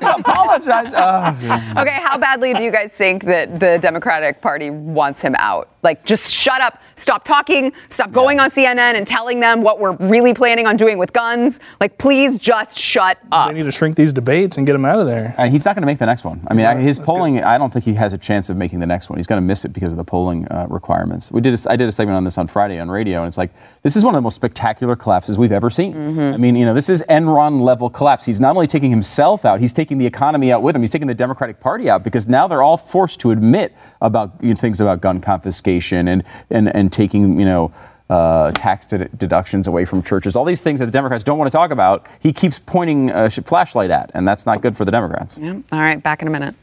clip. 0.00 0.18
apologize. 0.18 0.92
Oh, 1.02 1.80
Okay, 1.82 1.98
how 2.02 2.18
badly 2.18 2.52
do 2.54 2.62
you 2.62 2.70
guys 2.70 2.90
think 2.92 3.24
that 3.24 3.58
the 3.58 3.78
Democratic 3.80 4.40
Party 4.40 4.70
wants 4.70 5.20
him 5.22 5.34
out? 5.38 5.68
Like, 5.82 6.04
just 6.04 6.30
shut 6.32 6.60
up, 6.60 6.80
stop 6.96 7.24
talking, 7.24 7.72
stop 7.90 8.12
going 8.12 8.40
on 8.40 8.50
CNN 8.50 8.94
and 8.94 9.06
telling 9.06 9.40
them 9.40 9.62
what 9.62 9.80
we're 9.80 9.96
really 9.96 10.34
planning 10.34 10.66
on 10.66 10.76
doing 10.76 10.98
with 10.98 11.12
guns. 11.12 11.60
Like, 11.80 11.98
please 11.98 12.36
just 12.38 12.78
shut 12.78 13.18
They 13.22 13.28
up. 13.36 13.54
need 13.54 13.62
to 13.64 13.72
shrink 13.72 13.96
these 13.96 14.12
debates 14.12 14.56
and 14.56 14.66
get 14.66 14.74
him 14.74 14.84
out 14.84 14.98
of 14.98 15.06
there. 15.06 15.34
And 15.38 15.52
he's 15.52 15.64
not 15.64 15.74
going 15.74 15.82
to 15.82 15.86
make 15.86 15.98
the 15.98 16.06
next 16.06 16.24
one. 16.24 16.46
I 16.48 16.54
mean, 16.54 16.64
I, 16.64 16.76
his 16.76 16.98
polling, 16.98 17.42
I 17.42 17.58
don't 17.58 17.72
think 17.72 17.84
he 17.84 17.94
has 17.94 18.12
a 18.12 18.18
chance 18.18 18.50
of 18.50 18.56
making 18.56 18.80
the 18.80 18.86
next 18.86 19.08
one. 19.10 19.18
He's 19.18 19.26
going 19.26 19.40
to 19.40 19.46
miss 19.46 19.64
it 19.64 19.72
because 19.72 19.92
of 19.92 19.96
the 19.96 20.04
polling 20.04 20.46
uh, 20.48 20.66
requirements. 20.68 21.30
We 21.30 21.40
did. 21.40 21.54
A, 21.54 21.70
I 21.72 21.76
did 21.76 21.88
a 21.88 21.92
segment 21.92 22.16
on 22.16 22.24
this 22.24 22.38
on 22.38 22.46
Friday 22.46 22.78
on 22.78 22.90
radio, 22.90 23.20
and 23.20 23.28
it's 23.28 23.38
like 23.38 23.50
this 23.82 23.96
is 23.96 24.04
one 24.04 24.14
of 24.14 24.18
the 24.18 24.22
most 24.22 24.34
spectacular 24.36 24.96
collapses 24.96 25.38
we've 25.38 25.52
ever 25.52 25.70
seen. 25.70 26.18
I 26.20 26.36
mean, 26.36 26.56
you 26.56 26.64
know, 26.64 26.74
this 26.74 26.88
is 26.88 27.02
Enron 27.08 27.60
level 27.62 27.90
collapse. 27.90 28.24
He's 28.24 28.40
not 28.40 28.54
only 28.56 28.66
taking 28.66 28.90
himself 28.90 29.44
out, 29.44 29.60
he's 29.60 29.72
taking 29.72 29.98
the 29.98 30.06
economy 30.06 30.52
out 30.52 30.62
with 30.62 30.74
him. 30.76 30.82
He's 30.82 30.90
taking 30.90 31.08
the 31.08 31.14
Democratic 31.14 31.60
Party 31.60 31.88
out 31.90 32.02
because 32.04 32.26
now 32.28 32.46
they're 32.48 32.62
all 32.62 32.76
forced 32.76 33.20
to 33.20 33.30
admit 33.30 33.74
about 34.02 34.32
you 34.42 34.50
know, 34.50 34.54
things 34.60 34.80
about 34.80 35.00
gun 35.00 35.20
confiscation 35.20 36.08
and 36.08 36.22
and 36.50 36.74
and 36.74 36.92
taking 36.92 37.38
you 37.40 37.46
know. 37.46 37.72
Uh, 38.10 38.50
tax 38.52 38.84
ded- 38.84 39.08
deductions 39.16 39.66
away 39.66 39.86
from 39.86 40.02
churches, 40.02 40.36
all 40.36 40.44
these 40.44 40.60
things 40.60 40.80
that 40.80 40.84
the 40.84 40.92
Democrats 40.92 41.24
don't 41.24 41.38
want 41.38 41.50
to 41.50 41.56
talk 41.56 41.70
about, 41.70 42.06
he 42.20 42.30
keeps 42.30 42.58
pointing 42.58 43.08
a 43.10 43.30
flashlight 43.30 43.90
at, 43.90 44.10
and 44.12 44.28
that's 44.28 44.44
not 44.44 44.60
good 44.60 44.76
for 44.76 44.84
the 44.84 44.90
Democrats. 44.90 45.38
Yeah. 45.38 45.54
All 45.72 45.80
right, 45.80 46.02
back 46.02 46.20
in 46.20 46.28
a 46.28 46.30
minute. 46.30 46.54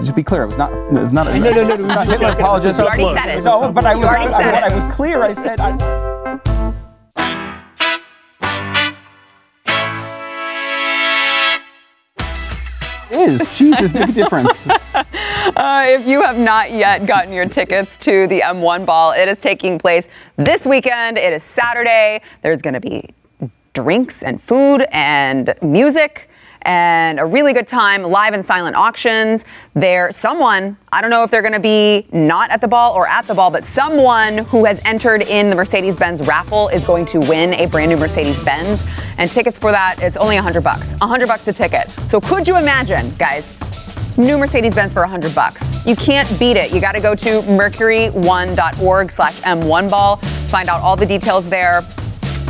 Just 0.00 0.14
be 0.14 0.22
clear, 0.22 0.44
it 0.44 0.46
was 0.46 0.56
not. 0.56 0.70
It 0.70 0.92
was 0.92 1.12
not. 1.12 1.26
no, 1.26 1.38
no, 1.50 1.50
no, 1.50 1.74
it 1.74 1.80
was 1.80 1.80
not 1.80 2.06
Hitler 2.06 2.28
apologist. 2.30 2.78
You 2.78 2.86
already 2.86 3.12
said 3.20 3.38
it. 3.38 3.44
No, 3.44 3.72
but 3.72 3.86
I 3.86 3.94
You 3.94 3.98
was. 4.00 4.06
already 4.08 4.26
I, 4.26 4.40
said 4.42 4.52
when 4.52 4.62
it. 4.64 4.72
I 4.72 4.76
was 4.76 4.94
clear. 4.94 5.20
I 5.20 5.32
said. 5.32 5.58
I, 5.58 6.07
is. 13.12 13.56
Jesus, 13.56 13.92
big 13.92 14.14
difference. 14.14 14.66
Uh, 15.56 15.84
if 15.88 16.06
you 16.06 16.20
have 16.20 16.36
not 16.36 16.70
yet 16.70 17.06
gotten 17.06 17.32
your 17.32 17.48
tickets 17.48 17.96
to 17.98 18.26
the 18.26 18.40
M1 18.40 18.84
ball, 18.84 19.12
it 19.12 19.28
is 19.28 19.38
taking 19.38 19.78
place 19.78 20.06
this 20.36 20.66
weekend. 20.66 21.16
It 21.16 21.32
is 21.32 21.42
Saturday. 21.42 22.20
There's 22.42 22.60
going 22.60 22.74
to 22.74 22.80
be 22.80 23.08
drinks 23.72 24.22
and 24.22 24.42
food 24.42 24.86
and 24.90 25.54
music 25.62 26.27
and 26.62 27.20
a 27.20 27.24
really 27.24 27.52
good 27.52 27.66
time, 27.68 28.02
live 28.02 28.34
and 28.34 28.44
silent 28.44 28.76
auctions. 28.76 29.44
There, 29.74 30.12
someone, 30.12 30.76
I 30.92 31.00
don't 31.00 31.10
know 31.10 31.22
if 31.22 31.30
they're 31.30 31.42
going 31.42 31.54
to 31.54 31.60
be 31.60 32.06
not 32.12 32.50
at 32.50 32.60
the 32.60 32.68
ball 32.68 32.94
or 32.94 33.06
at 33.06 33.26
the 33.26 33.34
ball, 33.34 33.50
but 33.50 33.64
someone 33.64 34.38
who 34.38 34.64
has 34.64 34.80
entered 34.84 35.22
in 35.22 35.50
the 35.50 35.56
Mercedes 35.56 35.96
Benz 35.96 36.26
raffle 36.26 36.68
is 36.68 36.84
going 36.84 37.06
to 37.06 37.20
win 37.20 37.54
a 37.54 37.66
brand 37.66 37.90
new 37.90 37.96
Mercedes 37.96 38.42
Benz. 38.44 38.84
And 39.18 39.30
tickets 39.30 39.58
for 39.58 39.72
that, 39.72 40.02
it's 40.02 40.16
only 40.16 40.36
100 40.36 40.62
bucks. 40.62 40.92
100 40.92 41.26
bucks 41.26 41.46
a 41.48 41.52
ticket. 41.52 41.88
So 42.08 42.20
could 42.20 42.46
you 42.46 42.56
imagine, 42.56 43.14
guys, 43.16 43.58
new 44.18 44.36
Mercedes-Benz 44.36 44.92
for 44.92 45.00
100 45.02 45.34
bucks. 45.34 45.86
You 45.86 45.96
can't 45.96 46.28
beat 46.38 46.56
it. 46.56 46.72
You 46.72 46.80
got 46.80 46.92
to 46.92 47.00
go 47.00 47.14
to 47.14 47.40
mercury1.org 47.42 49.12
slash 49.12 49.40
M1ball. 49.42 50.22
Find 50.50 50.68
out 50.68 50.80
all 50.80 50.96
the 50.96 51.06
details 51.06 51.48
there. 51.48 51.82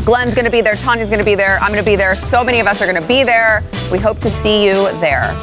Glenn's 0.04 0.34
going 0.34 0.44
to 0.44 0.50
be 0.50 0.60
there. 0.60 0.74
Tanya's 0.74 1.08
going 1.08 1.18
to 1.18 1.24
be 1.24 1.34
there. 1.34 1.58
I'm 1.58 1.72
going 1.72 1.82
to 1.82 1.90
be 1.90 1.96
there. 1.96 2.14
So 2.14 2.42
many 2.42 2.60
of 2.60 2.66
us 2.66 2.80
are 2.80 2.86
going 2.86 3.00
to 3.00 3.08
be 3.08 3.22
there. 3.24 3.62
We 3.90 3.98
hope 3.98 4.20
to 4.20 4.30
see 4.30 4.64
you 4.64 4.90
there. 5.00 5.34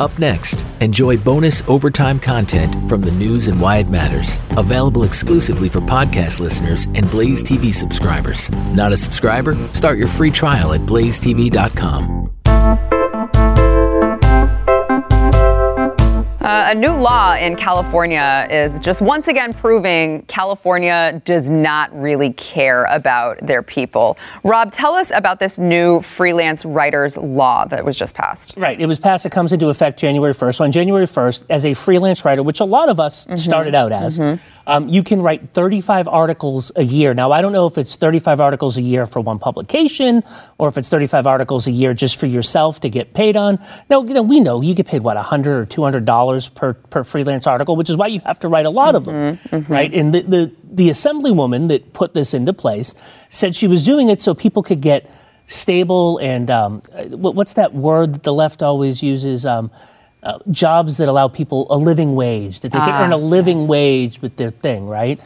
Up 0.00 0.18
next, 0.18 0.64
enjoy 0.80 1.16
bonus 1.16 1.62
overtime 1.68 2.18
content 2.18 2.88
from 2.88 3.02
the 3.02 3.12
news 3.12 3.46
and 3.46 3.60
why 3.60 3.76
it 3.76 3.88
matters. 3.88 4.40
Available 4.56 5.04
exclusively 5.04 5.68
for 5.68 5.80
podcast 5.80 6.40
listeners 6.40 6.86
and 6.96 7.08
Blaze 7.08 7.40
TV 7.40 7.72
subscribers. 7.72 8.50
Not 8.72 8.92
a 8.92 8.96
subscriber? 8.96 9.54
Start 9.72 9.98
your 9.98 10.08
free 10.08 10.32
trial 10.32 10.72
at 10.72 10.80
blazetv.com. 10.80 12.32
Uh, 16.42 16.70
a 16.70 16.74
new 16.74 16.90
law 16.92 17.34
in 17.36 17.54
California 17.54 18.48
is 18.50 18.76
just 18.80 19.00
once 19.00 19.28
again 19.28 19.54
proving 19.54 20.22
California 20.22 21.22
does 21.24 21.48
not 21.48 21.96
really 21.96 22.32
care 22.32 22.84
about 22.86 23.38
their 23.46 23.62
people. 23.62 24.18
Rob, 24.42 24.72
tell 24.72 24.92
us 24.94 25.12
about 25.14 25.38
this 25.38 25.56
new 25.56 26.00
freelance 26.00 26.64
writers 26.64 27.16
law 27.16 27.64
that 27.66 27.84
was 27.84 27.96
just 27.96 28.14
passed. 28.14 28.54
Right. 28.56 28.80
It 28.80 28.86
was 28.86 28.98
passed. 28.98 29.24
It 29.24 29.30
comes 29.30 29.52
into 29.52 29.68
effect 29.68 30.00
January 30.00 30.32
1st. 30.34 30.56
So 30.56 30.64
on 30.64 30.72
January 30.72 31.06
1st, 31.06 31.46
as 31.48 31.64
a 31.64 31.74
freelance 31.74 32.24
writer, 32.24 32.42
which 32.42 32.58
a 32.58 32.64
lot 32.64 32.88
of 32.88 32.98
us 32.98 33.24
Mm-hmm. 33.26 33.36
started 33.36 33.74
out 33.76 33.92
as, 33.92 34.18
um, 34.66 34.88
you 34.88 35.02
can 35.02 35.20
write 35.22 35.50
35 35.50 36.06
articles 36.08 36.70
a 36.76 36.82
year. 36.84 37.14
Now, 37.14 37.32
I 37.32 37.42
don't 37.42 37.52
know 37.52 37.66
if 37.66 37.76
it's 37.78 37.96
35 37.96 38.40
articles 38.40 38.76
a 38.76 38.82
year 38.82 39.06
for 39.06 39.20
one 39.20 39.38
publication 39.38 40.22
or 40.58 40.68
if 40.68 40.78
it's 40.78 40.88
35 40.88 41.26
articles 41.26 41.66
a 41.66 41.70
year 41.70 41.94
just 41.94 42.16
for 42.18 42.26
yourself 42.26 42.80
to 42.80 42.88
get 42.88 43.12
paid 43.14 43.36
on. 43.36 43.58
No, 43.90 44.04
you 44.04 44.14
know, 44.14 44.22
we 44.22 44.38
know 44.40 44.60
you 44.60 44.74
get 44.74 44.86
paid, 44.86 45.02
what, 45.02 45.16
100 45.16 45.58
or 45.60 45.66
$200 45.66 46.54
per, 46.54 46.74
per 46.74 47.02
freelance 47.04 47.46
article, 47.46 47.74
which 47.76 47.90
is 47.90 47.96
why 47.96 48.06
you 48.06 48.20
have 48.20 48.38
to 48.40 48.48
write 48.48 48.66
a 48.66 48.70
lot 48.70 48.94
of 48.94 49.04
them, 49.04 49.38
Mm-hmm, 49.50 49.72
right? 49.72 49.92
And 49.92 50.14
the, 50.14 50.20
the, 50.22 50.52
the 50.62 50.88
assemblywoman 50.90 51.68
that 51.68 51.92
put 51.92 52.14
this 52.14 52.32
into 52.34 52.52
place 52.52 52.94
said 53.28 53.56
she 53.56 53.66
was 53.66 53.84
doing 53.84 54.08
it 54.08 54.20
so 54.20 54.34
people 54.34 54.62
could 54.62 54.80
get 54.80 55.10
stable 55.48 56.18
and 56.18 56.50
um, 56.50 56.80
what- 57.10 57.34
what's 57.34 57.52
that 57.54 57.74
word 57.74 58.14
that 58.14 58.22
the 58.22 58.32
left 58.32 58.62
always 58.62 59.02
uses? 59.02 59.44
Um, 59.44 59.70
uh, 60.22 60.38
jobs 60.50 60.96
that 60.98 61.08
allow 61.08 61.28
people 61.28 61.66
a 61.70 61.76
living 61.76 62.14
wage, 62.14 62.60
that 62.60 62.72
they 62.72 62.78
can 62.78 62.88
Ah, 62.90 63.04
earn 63.04 63.12
a 63.12 63.16
living 63.16 63.66
wage 63.66 64.20
with 64.22 64.36
their 64.36 64.50
thing, 64.50 64.86
right? 64.86 65.20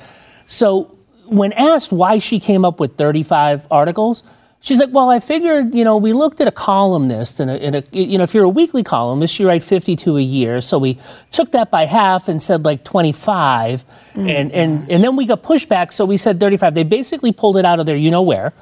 So 0.48 0.96
when 1.26 1.52
asked 1.52 1.92
why 1.92 2.18
she 2.18 2.40
came 2.40 2.64
up 2.64 2.80
with 2.80 2.96
35 2.96 3.66
articles, 3.70 4.22
she's 4.60 4.80
like, 4.80 4.90
"Well, 4.92 5.10
I 5.10 5.18
figured, 5.18 5.74
you 5.74 5.84
know, 5.84 5.96
we 5.96 6.12
looked 6.12 6.40
at 6.40 6.48
a 6.48 6.52
columnist, 6.52 7.40
and, 7.40 7.50
a, 7.50 7.54
and 7.62 7.74
a, 7.76 7.84
you 7.92 8.16
know, 8.16 8.24
if 8.24 8.32
you're 8.32 8.44
a 8.44 8.48
weekly 8.48 8.82
columnist, 8.82 9.38
you 9.38 9.46
write 9.46 9.62
52 9.62 10.16
a 10.16 10.20
year. 10.22 10.60
So 10.60 10.78
we 10.78 10.98
took 11.30 11.52
that 11.52 11.70
by 11.70 11.84
half 11.86 12.28
and 12.28 12.42
said 12.42 12.64
like 12.64 12.84
25, 12.84 13.84
and 14.14 14.50
and 14.52 14.90
and 14.90 15.04
then 15.04 15.14
we 15.16 15.26
got 15.26 15.42
pushback, 15.42 15.92
so 15.92 16.04
we 16.06 16.16
said 16.16 16.40
35. 16.40 16.74
They 16.74 16.84
basically 16.84 17.32
pulled 17.32 17.56
it 17.58 17.64
out 17.64 17.80
of 17.80 17.86
there, 17.86 17.96
you 17.96 18.10
know 18.10 18.22
where. 18.22 18.52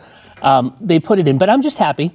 Um, 0.42 0.74
they 0.80 0.98
put 0.98 1.18
it 1.18 1.28
in, 1.28 1.38
but 1.38 1.48
I'm 1.48 1.62
just 1.62 1.78
happy 1.78 2.12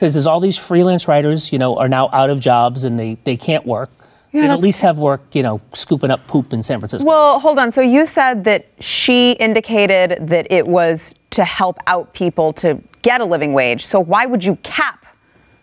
because 0.00 0.14
there's 0.14 0.26
all 0.26 0.40
these 0.40 0.56
freelance 0.56 1.06
writers, 1.06 1.52
you 1.52 1.58
know, 1.58 1.76
are 1.76 1.88
now 1.88 2.08
out 2.14 2.30
of 2.30 2.40
jobs 2.40 2.84
and 2.84 2.98
they, 2.98 3.18
they 3.24 3.36
can't 3.36 3.66
work. 3.66 3.90
they 4.32 4.48
at 4.48 4.58
least 4.58 4.80
have 4.80 4.96
work, 4.96 5.34
you 5.34 5.42
know, 5.42 5.60
scooping 5.74 6.10
up 6.10 6.26
poop 6.26 6.54
in 6.54 6.62
San 6.62 6.80
Francisco. 6.80 7.06
Well, 7.06 7.38
hold 7.38 7.58
on. 7.58 7.70
So 7.70 7.82
you 7.82 8.06
said 8.06 8.44
that 8.44 8.66
she 8.80 9.32
indicated 9.32 10.26
that 10.28 10.50
it 10.50 10.66
was 10.66 11.14
to 11.32 11.44
help 11.44 11.76
out 11.86 12.14
people 12.14 12.54
to 12.54 12.80
get 13.02 13.20
a 13.20 13.26
living 13.26 13.52
wage. 13.52 13.84
So 13.84 14.00
why 14.00 14.24
would 14.24 14.42
you 14.42 14.56
cap 14.62 15.04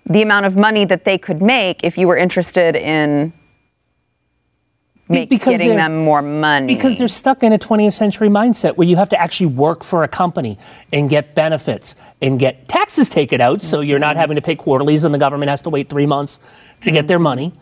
the 0.06 0.22
amount 0.22 0.46
of 0.46 0.56
money 0.56 0.86
that 0.86 1.04
they 1.04 1.18
could 1.18 1.42
make 1.42 1.84
if 1.84 1.98
you 1.98 2.08
were 2.08 2.16
interested 2.16 2.76
in 2.76 3.34
make, 5.10 5.30
because 5.30 5.54
getting 5.54 5.70
they're- 5.70 5.78
them 5.78 6.04
more 6.04 6.22
money? 6.22 6.74
Because 6.74 6.98
they're 6.98 7.08
stuck 7.08 7.44
in 7.44 7.54
a 7.54 7.58
20th 7.58 7.94
century 7.94 8.30
mindset 8.30 8.78
where 8.78 8.88
you 8.88 8.96
have 8.96 9.10
to 9.10 9.20
actually 9.20 9.48
work 9.48 9.84
for 9.84 10.04
a 10.04 10.08
company 10.08 10.58
and 10.92 11.10
get 11.10 11.36
benefits 11.36 11.96
and 12.22 12.40
get 12.40 12.68
taxes 12.68 13.10
taken 13.10 13.42
out 13.42 13.62
so 13.62 13.82
you're 13.82 14.00
not 14.00 14.12
mm-hmm. 14.12 14.20
having 14.20 14.36
to 14.36 14.42
pay 14.42 14.56
quarterlies 14.56 15.06
and 15.06 15.14
the 15.14 15.20
government 15.20 15.50
has 15.50 15.62
to 15.62 15.70
wait 15.70 15.90
three 15.90 16.06
months 16.06 16.40
to 16.82 16.92
get 16.92 17.02
mm-hmm. 17.02 17.08
their 17.08 17.20
money. 17.20 17.54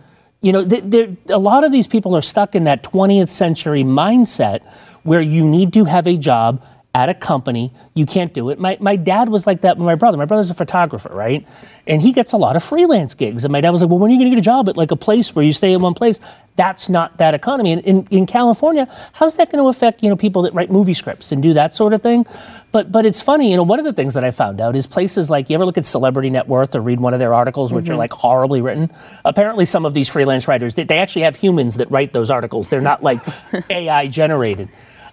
You 0.42 0.52
know, 0.52 1.16
a 1.30 1.40
lot 1.40 1.64
of 1.64 1.72
these 1.72 1.88
people 1.88 2.16
are 2.16 2.22
stuck 2.22 2.56
in 2.56 2.66
that 2.66 2.84
20th 2.84 3.30
century 3.30 3.84
mindset 3.84 4.62
where 5.04 5.22
you 5.22 5.44
need 5.44 5.74
to 5.74 5.86
have 5.86 6.08
a 6.08 6.18
job 6.18 6.64
at 6.96 7.10
a 7.10 7.14
company. 7.14 7.74
You 7.94 8.06
can't 8.06 8.34
do 8.34 8.50
it. 8.50 8.58
My, 8.58 8.78
my 8.80 8.96
dad 8.96 9.28
was 9.28 9.46
like 9.46 9.62
that 9.62 9.76
with 9.76 9.86
my 9.86 9.96
brother. 9.96 10.18
My 10.18 10.24
brother's 10.24 10.50
a 10.50 10.54
photographer, 10.54 11.10
right? 11.10 11.46
And 11.86 12.02
he 12.02 12.14
gets 12.14 12.32
a 12.32 12.38
lot 12.38 12.56
of 12.56 12.64
freelance 12.64 13.14
gigs. 13.14 13.44
And 13.44 13.52
my 13.52 13.60
dad 13.60 13.72
was 13.72 13.82
like, 13.82 13.90
well, 13.90 14.00
when 14.00 14.12
are 14.12 14.14
you 14.14 14.20
going 14.20 14.32
to 14.32 14.36
get 14.38 14.40
a 14.40 14.42
job 14.42 14.70
at 14.70 14.78
like 14.78 14.92
a 14.92 14.96
place 14.96 15.36
where 15.36 15.44
you 15.44 15.52
stay 15.52 15.74
in 15.74 15.82
one 15.82 15.94
place? 15.94 16.22
That's 16.56 16.88
not 16.88 17.18
that 17.18 17.34
economy. 17.34 17.74
And 17.74 17.82
in, 17.82 18.08
in 18.12 18.26
California, 18.26 18.88
how's 19.12 19.36
that 19.36 19.52
going 19.52 19.62
to 19.62 19.68
affect, 19.68 20.04
you 20.04 20.10
know, 20.10 20.16
people 20.16 20.44
that 20.44 20.54
write 20.54 20.72
movie 20.72 20.94
scripts 20.94 21.34
and 21.34 21.44
do 21.44 21.54
that 21.54 21.76
sort 21.76 21.92
of 21.92 22.02
thing? 22.02 22.26
But, 22.72 22.94
but 22.94 23.06
it's 23.06 23.22
funny, 23.22 23.52
you 23.52 23.58
know, 23.58 23.64
one 23.64 23.80
of 23.80 23.86
the 23.86 23.94
things 23.94 24.14
that 24.14 24.24
I 24.24 24.32
found 24.32 24.62
out 24.62 24.78
is 24.78 24.88
places 24.88 25.30
like, 25.30 25.50
you 25.50 25.56
ever 25.56 25.66
look 25.66 25.78
at 25.78 25.86
Celebrity 25.86 26.30
Net 26.30 26.48
Worth 26.48 26.76
or 26.76 26.82
read 26.82 27.02
one 27.02 27.14
of 27.14 27.20
their 27.20 27.34
articles, 27.34 27.74
which 27.74 27.90
are 27.90 27.92
mm-hmm. 27.92 28.00
like 28.00 28.14
horribly 28.14 28.62
written? 28.62 28.90
Apparently, 29.26 29.66
some 29.66 29.86
of 29.86 29.94
these 29.94 30.08
freelance 30.08 30.48
writers, 30.48 30.76
they, 30.76 30.86
they 30.86 31.00
actually 31.00 31.24
have 31.24 31.36
humans 31.36 31.76
that 31.76 31.92
write 31.92 32.14
those 32.14 32.30
articles. 32.30 32.70
They're 32.70 32.80
not 32.80 33.04
like 33.04 33.20
AI 33.70 34.08
generated. 34.08 34.70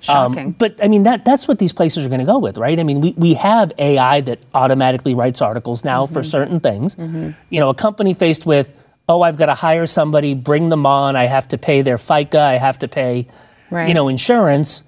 Um, 0.09 0.51
but 0.59 0.83
I 0.83 0.89
mean, 0.89 1.05
that, 1.05 1.25
that's 1.25 1.47
what 1.47 1.59
these 1.59 1.73
places 1.73 2.05
are 2.05 2.09
going 2.09 2.21
to 2.21 2.27
go 2.27 2.39
with, 2.39 2.59
right? 2.59 2.79
I 2.79 2.83
mean, 2.83 3.01
we, 3.01 3.13
we 3.17 3.35
have 3.35 3.73
AI 3.79 4.21
that 4.23 4.41
automatically 4.55 5.15
writes 5.15 5.41
articles 5.41 5.85
now 5.85 6.05
Mm-hmm. 6.05 6.15
for 6.15 6.23
certain 6.25 6.61
things. 6.61 6.97
You 6.99 7.61
know, 7.61 7.69
a 7.71 7.75
company 7.75 8.15
faced 8.15 8.45
with, 8.47 8.73
oh, 9.09 9.23
I've 9.23 9.37
got 9.37 9.47
to 9.47 9.55
hire 9.55 9.87
somebody, 9.87 10.35
bring 10.35 10.69
them 10.71 10.87
on, 10.87 11.17
I 11.17 11.25
have 11.25 11.47
to 11.49 11.59
pay 11.59 11.83
their 11.83 11.99
FICA, 11.99 12.39
I 12.39 12.55
have 12.59 12.79
to 12.81 12.89
pay, 12.89 13.29
you 13.71 13.95
know, 13.95 14.09
insurance, 14.09 14.83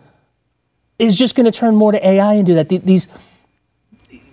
is 0.98 1.16
just 1.16 1.34
going 1.34 1.46
to 1.50 1.52
turn 1.52 1.76
more 1.76 1.92
to 1.92 2.06
AI 2.06 2.34
and 2.34 2.46
do 2.46 2.54
that. 2.54 2.68
These 2.68 3.08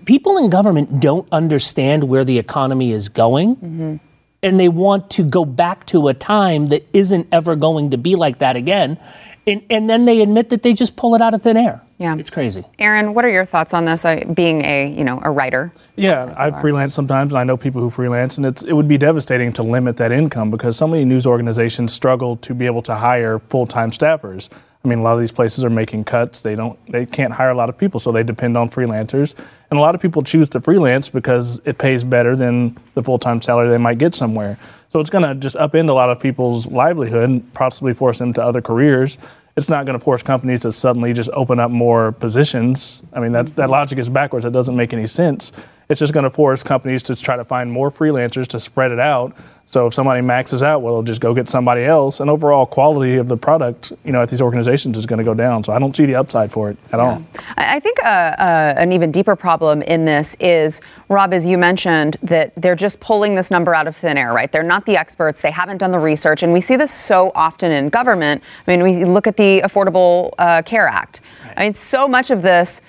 people 0.06 0.38
in 0.38 0.50
government 0.50 1.00
don't 1.00 1.28
understand 1.32 2.06
where 2.06 2.24
the 2.24 2.39
economy 2.39 2.91
is 2.91 3.10
going. 3.10 3.56
Mm-hmm. 3.58 3.96
And 4.44 4.60
they 4.60 4.70
want 4.70 5.12
to 5.12 5.24
go 5.24 5.46
back 5.46 5.86
to 5.88 6.08
a 6.08 6.15
time 6.15 6.67
that 6.70 6.88
isn't 6.94 7.28
ever 7.32 7.56
going 7.56 7.91
to 7.91 7.98
be 7.98 8.15
like 8.15 8.39
that 8.39 8.56
again. 8.56 9.00
And, 9.47 9.63
and 9.71 9.89
then 9.89 10.06
they 10.06 10.21
admit 10.21 10.49
that 10.49 10.62
they 10.62 10.73
just 10.73 10.95
pull 10.95 11.15
it 11.15 11.21
out 11.21 11.34
of 11.34 11.41
thin 11.41 11.58
air. 11.58 11.82
Yeah. 11.97 12.15
It's 12.17 12.30
crazy. 12.30 12.63
Aaron, 12.77 13.13
what 13.13 13.25
are 13.25 13.30
your 13.30 13.45
thoughts 13.45 13.73
on 13.73 13.86
this? 13.86 14.06
Uh, 14.06 14.23
being 14.34 14.63
a 14.63 14.89
you 14.91 15.04
know 15.04 15.19
a 15.23 15.32
writer. 15.32 15.73
Yeah, 15.95 16.34
I 16.38 16.60
freelance 16.62 16.93
sometimes, 16.93 17.34
and 17.34 17.39
I 17.39 17.43
know 17.43 17.58
people 17.58 17.82
who 17.82 17.89
freelance, 17.89 18.38
and 18.38 18.45
it's 18.45 18.63
it 18.63 18.73
would 18.73 18.88
be 18.88 18.97
devastating 18.97 19.51
to 19.54 19.63
limit 19.63 19.97
that 19.97 20.12
income 20.12 20.51
because 20.51 20.77
so 20.77 20.88
many 20.88 21.06
news 21.06 21.25
organizations 21.25 21.93
struggle 21.93 22.36
to 22.38 22.54
be 22.54 22.65
able 22.65 22.82
to 22.84 22.95
hire 22.95 23.39
full-time 23.49 23.91
staffers. 23.91 24.49
I 24.84 24.88
mean, 24.88 24.99
a 24.99 25.04
lot 25.04 25.13
of 25.13 25.19
these 25.19 25.32
places 25.32 25.63
are 25.63 25.69
making 25.69 26.06
cuts. 26.06 26.41
They 26.41 26.56
don't, 26.56 26.80
they 26.91 27.06
can't 27.06 27.32
hire 27.32 27.51
a 27.51 27.56
lot 27.56 27.69
of 27.69 27.77
people, 27.77 27.99
so 27.99 28.12
they 28.12 28.23
depend 28.23 28.58
on 28.58 28.67
freelancers. 28.67 29.36
And 29.69 29.77
a 29.77 29.82
lot 29.82 29.93
of 29.93 30.01
people 30.01 30.23
choose 30.23 30.49
to 30.49 30.62
freelance 30.62 31.08
because 31.08 31.62
it 31.65 31.77
pays 31.77 32.04
better 32.04 32.36
than 32.36 32.75
the 32.95 33.04
full-time 33.04 33.43
salary 33.43 33.69
they 33.69 33.77
might 33.77 33.99
get 33.99 34.15
somewhere. 34.15 34.58
So 34.91 34.99
it's 34.99 35.10
going 35.10 35.23
to 35.23 35.36
just 35.36 35.56
upend 35.56 35.89
a 35.89 35.93
lot 35.93 36.10
of 36.10 36.19
people's 36.19 36.67
livelihood 36.67 37.30
and 37.30 37.54
possibly 37.54 37.93
force 37.93 38.19
them 38.19 38.34
to 38.34 38.43
other 38.43 38.62
careers. 38.62 39.17
It's 39.56 39.69
not 39.69 39.86
going 39.86 39.97
to 39.97 40.04
force 40.04 40.21
companies 40.21 40.63
to 40.63 40.73
suddenly 40.73 41.13
just 41.13 41.30
open 41.32 41.62
up 41.62 41.71
more 41.71 42.12
positions. 42.12 43.01
I 43.13 43.21
mean, 43.21 43.32
that's, 43.32 43.54
that 43.54 43.63
mm-hmm. 43.63 43.71
logic 43.71 43.99
is 43.99 44.10
backwards. 44.10 44.45
It 44.45 44.51
doesn't 44.51 44.75
make 44.75 44.91
any 44.91 45.08
sense. 45.08 45.54
It's 45.91 45.99
just 45.99 46.13
going 46.13 46.23
to 46.23 46.30
force 46.30 46.63
companies 46.63 47.04
to 47.04 47.15
try 47.17 47.36
to 47.36 47.43
find 47.43 47.69
more 47.69 47.91
freelancers 47.91 48.47
to 48.47 48.62
spread 48.62 48.91
it 48.91 48.99
out. 48.99 49.36
So 49.65 49.88
if 49.88 49.93
somebody 49.93 50.21
maxes 50.21 50.63
out, 50.63 50.82
well, 50.82 50.95
they'll 50.95 51.04
just 51.04 51.19
go 51.19 51.34
get 51.34 51.49
somebody 51.49 51.84
else, 51.84 52.21
and 52.21 52.30
overall 52.30 52.65
quality 52.65 53.17
of 53.17 53.27
the 53.27 53.36
product, 53.38 53.91
you 54.06 54.12
know, 54.13 54.21
at 54.21 54.30
these 54.30 54.39
organizations 54.41 54.97
is 54.97 55.06
going 55.06 55.19
to 55.19 55.23
go 55.25 55.34
down. 55.34 55.63
So 55.63 55.73
I 55.73 55.80
don't 55.80 55.95
see 55.95 56.06
the 56.06 56.15
upside 56.15 56.49
for 56.49 56.69
it 56.69 56.77
at 56.93 56.99
all. 57.01 57.21
I 57.58 57.80
think 57.82 57.99
uh, 57.99 58.08
uh, 58.08 58.73
an 58.77 58.93
even 58.93 59.12
deeper 59.12 59.36
problem 59.36 59.82
in 59.82 60.06
this 60.06 60.36
is, 60.39 60.80
Rob, 61.10 61.34
as 61.34 61.45
you 61.45 61.58
mentioned, 61.58 62.15
that 62.23 62.54
they're 62.56 62.75
just 62.75 63.01
pulling 63.01 63.36
this 63.36 63.51
number 63.51 63.75
out 63.75 63.88
of 63.88 63.95
thin 63.97 64.17
air, 64.17 64.34
right? 64.34 64.49
They're 64.49 64.63
not 64.63 64.86
the 64.86 64.95
experts. 64.95 65.41
They 65.41 65.51
haven't 65.51 65.77
done 65.77 65.91
the 65.91 65.99
research. 65.99 66.41
And 66.41 66.54
we 66.54 66.62
see 66.62 66.77
this 66.77 66.93
so 66.93 67.34
often 67.36 67.71
in 67.71 67.89
government. 67.89 68.43
I 68.65 68.71
mean, 68.71 68.84
we 68.84 69.04
look 69.04 69.27
at 69.27 69.36
the 69.36 69.62
Affordable 69.62 70.32
uh, 70.38 70.62
Care 70.63 70.88
Act. 70.88 71.21
I 71.58 71.63
mean, 71.63 71.73
so 71.73 72.08
much 72.08 72.30
of 72.30 72.41
this. 72.41 72.82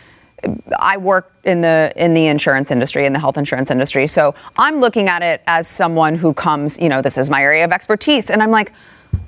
I 0.79 0.97
work 0.97 1.33
in 1.45 1.61
the 1.61 1.93
in 1.97 2.15
the 2.15 2.27
insurance 2.27 2.71
industry, 2.71 3.07
in 3.07 3.13
the 3.13 3.19
health 3.19 3.37
insurance 3.37 3.71
industry. 3.71 4.07
So 4.07 4.35
I'm 4.57 4.81
looking 4.81 5.09
at 5.09 5.23
it 5.23 5.43
as 5.47 5.69
someone 5.69 6.15
who 6.17 6.35
comes, 6.35 6.79
you 6.79 6.89
know, 6.89 7.03
this 7.03 7.17
is 7.17 7.31
my 7.31 7.43
area 7.43 7.65
of 7.65 7.73
expertise, 7.73 8.31
and 8.31 8.43
I'm 8.43 8.51
like, 8.51 8.73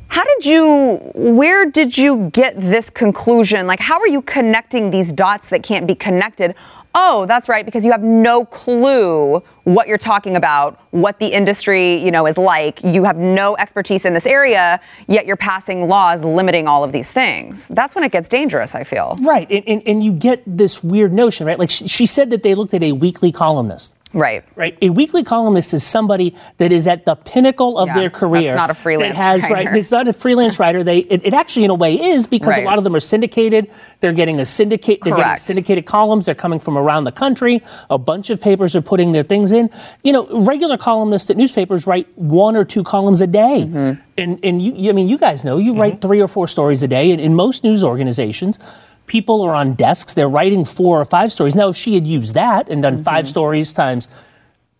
how 0.08 0.24
did 0.24 0.46
you 0.46 0.96
where 1.14 1.68
did 1.70 1.96
you 1.98 2.30
get 2.32 2.60
this 2.60 2.90
conclusion? 2.90 3.66
Like 3.66 3.80
how 3.80 3.98
are 3.98 4.08
you 4.08 4.22
connecting 4.22 4.90
these 4.90 5.12
dots 5.12 5.50
that 5.50 5.62
can't 5.62 5.86
be 5.86 5.94
connected? 5.94 6.54
Oh, 6.96 7.26
that's 7.26 7.48
right, 7.48 7.64
because 7.64 7.84
you 7.84 7.90
have 7.90 8.02
no 8.02 8.44
clue 8.44 9.42
what 9.64 9.88
you're 9.88 9.98
talking 9.98 10.36
about, 10.36 10.80
what 10.92 11.18
the 11.18 11.26
industry, 11.26 11.96
you 11.96 12.12
know, 12.12 12.26
is 12.26 12.38
like. 12.38 12.84
You 12.84 13.02
have 13.02 13.16
no 13.16 13.56
expertise 13.56 14.04
in 14.04 14.14
this 14.14 14.26
area, 14.26 14.80
yet 15.08 15.26
you're 15.26 15.36
passing 15.36 15.88
laws 15.88 16.22
limiting 16.22 16.68
all 16.68 16.84
of 16.84 16.92
these 16.92 17.08
things. 17.08 17.66
That's 17.68 17.94
when 17.94 18.04
it 18.04 18.12
gets 18.12 18.28
dangerous, 18.28 18.74
I 18.74 18.84
feel. 18.84 19.18
Right. 19.22 19.50
And, 19.50 19.66
and, 19.66 19.82
and 19.86 20.04
you 20.04 20.12
get 20.12 20.42
this 20.46 20.84
weird 20.84 21.12
notion, 21.12 21.46
right? 21.46 21.58
Like 21.58 21.70
she, 21.70 21.88
she 21.88 22.06
said 22.06 22.30
that 22.30 22.42
they 22.44 22.54
looked 22.54 22.74
at 22.74 22.82
a 22.82 22.92
weekly 22.92 23.32
columnist. 23.32 23.93
Right. 24.14 24.44
Right. 24.56 24.78
A 24.80 24.90
weekly 24.90 25.22
columnist 25.24 25.74
is 25.74 25.84
somebody 25.84 26.34
that 26.58 26.70
is 26.72 26.86
at 26.86 27.04
the 27.04 27.16
pinnacle 27.16 27.78
of 27.78 27.88
Yeah, 27.88 27.94
their 27.98 28.10
career. 28.10 28.42
that's 28.44 28.56
not 28.56 28.70
a 28.70 28.74
freelance 28.74 29.16
has, 29.16 29.42
writer. 29.42 29.54
Right. 29.70 29.76
It's 29.76 29.90
not 29.90 30.06
a 30.08 30.12
freelance 30.12 30.58
writer. 30.58 30.84
They 30.84 30.98
it, 30.98 31.26
it 31.26 31.34
actually 31.34 31.64
in 31.64 31.70
a 31.70 31.74
way 31.74 32.00
is 32.00 32.26
because 32.26 32.48
Right. 32.50 32.62
a 32.62 32.66
lot 32.66 32.78
of 32.78 32.84
them 32.84 32.94
are 32.94 33.00
syndicated. 33.00 33.70
They're 34.00 34.12
getting 34.12 34.40
a 34.40 34.46
syndicate. 34.46 35.00
They're 35.02 35.12
getting 35.12 35.24
Correct. 35.24 35.42
syndicated 35.42 35.84
columns. 35.86 36.26
They're 36.26 36.34
coming 36.34 36.60
from 36.60 36.78
around 36.78 37.04
the 37.04 37.12
country. 37.12 37.60
A 37.90 37.98
bunch 37.98 38.30
of 38.30 38.40
papers 38.40 38.76
are 38.76 38.82
putting 38.82 39.12
their 39.12 39.24
things 39.24 39.52
in. 39.52 39.68
You 40.02 40.12
know, 40.12 40.26
regular 40.44 40.78
columnists 40.78 41.28
at 41.30 41.36
newspapers 41.36 41.86
write 41.86 42.06
one 42.16 42.56
or 42.56 42.64
two 42.64 42.84
columns 42.84 43.20
a 43.20 43.26
day. 43.26 43.66
Mm-hmm. 43.68 44.00
And 44.16 44.38
and 44.44 44.62
you, 44.62 44.72
you- 44.74 44.90
I 44.90 44.92
mean, 44.92 45.08
you 45.08 45.18
guys 45.18 45.42
know 45.44 45.56
you 45.58 45.74
write 45.76 46.00
three 46.00 46.20
or 46.20 46.28
four 46.28 46.46
stories 46.46 46.82
a 46.84 46.88
day. 46.88 47.10
And 47.10 47.20
in 47.20 47.34
most 47.34 47.64
news 47.64 47.82
organizations. 47.82 48.58
People 49.06 49.42
are 49.42 49.54
on 49.54 49.74
desks. 49.74 50.14
They're 50.14 50.28
writing 50.28 50.64
four 50.64 51.00
or 51.00 51.04
five 51.04 51.32
stories. 51.32 51.54
Now, 51.54 51.68
if 51.68 51.76
she 51.76 51.94
had 51.94 52.06
used 52.06 52.34
that 52.34 52.68
and 52.68 52.82
done 52.82 52.94
Mm-hmm. 52.94 53.02
five 53.04 53.28
stories 53.28 53.72
times 53.72 54.08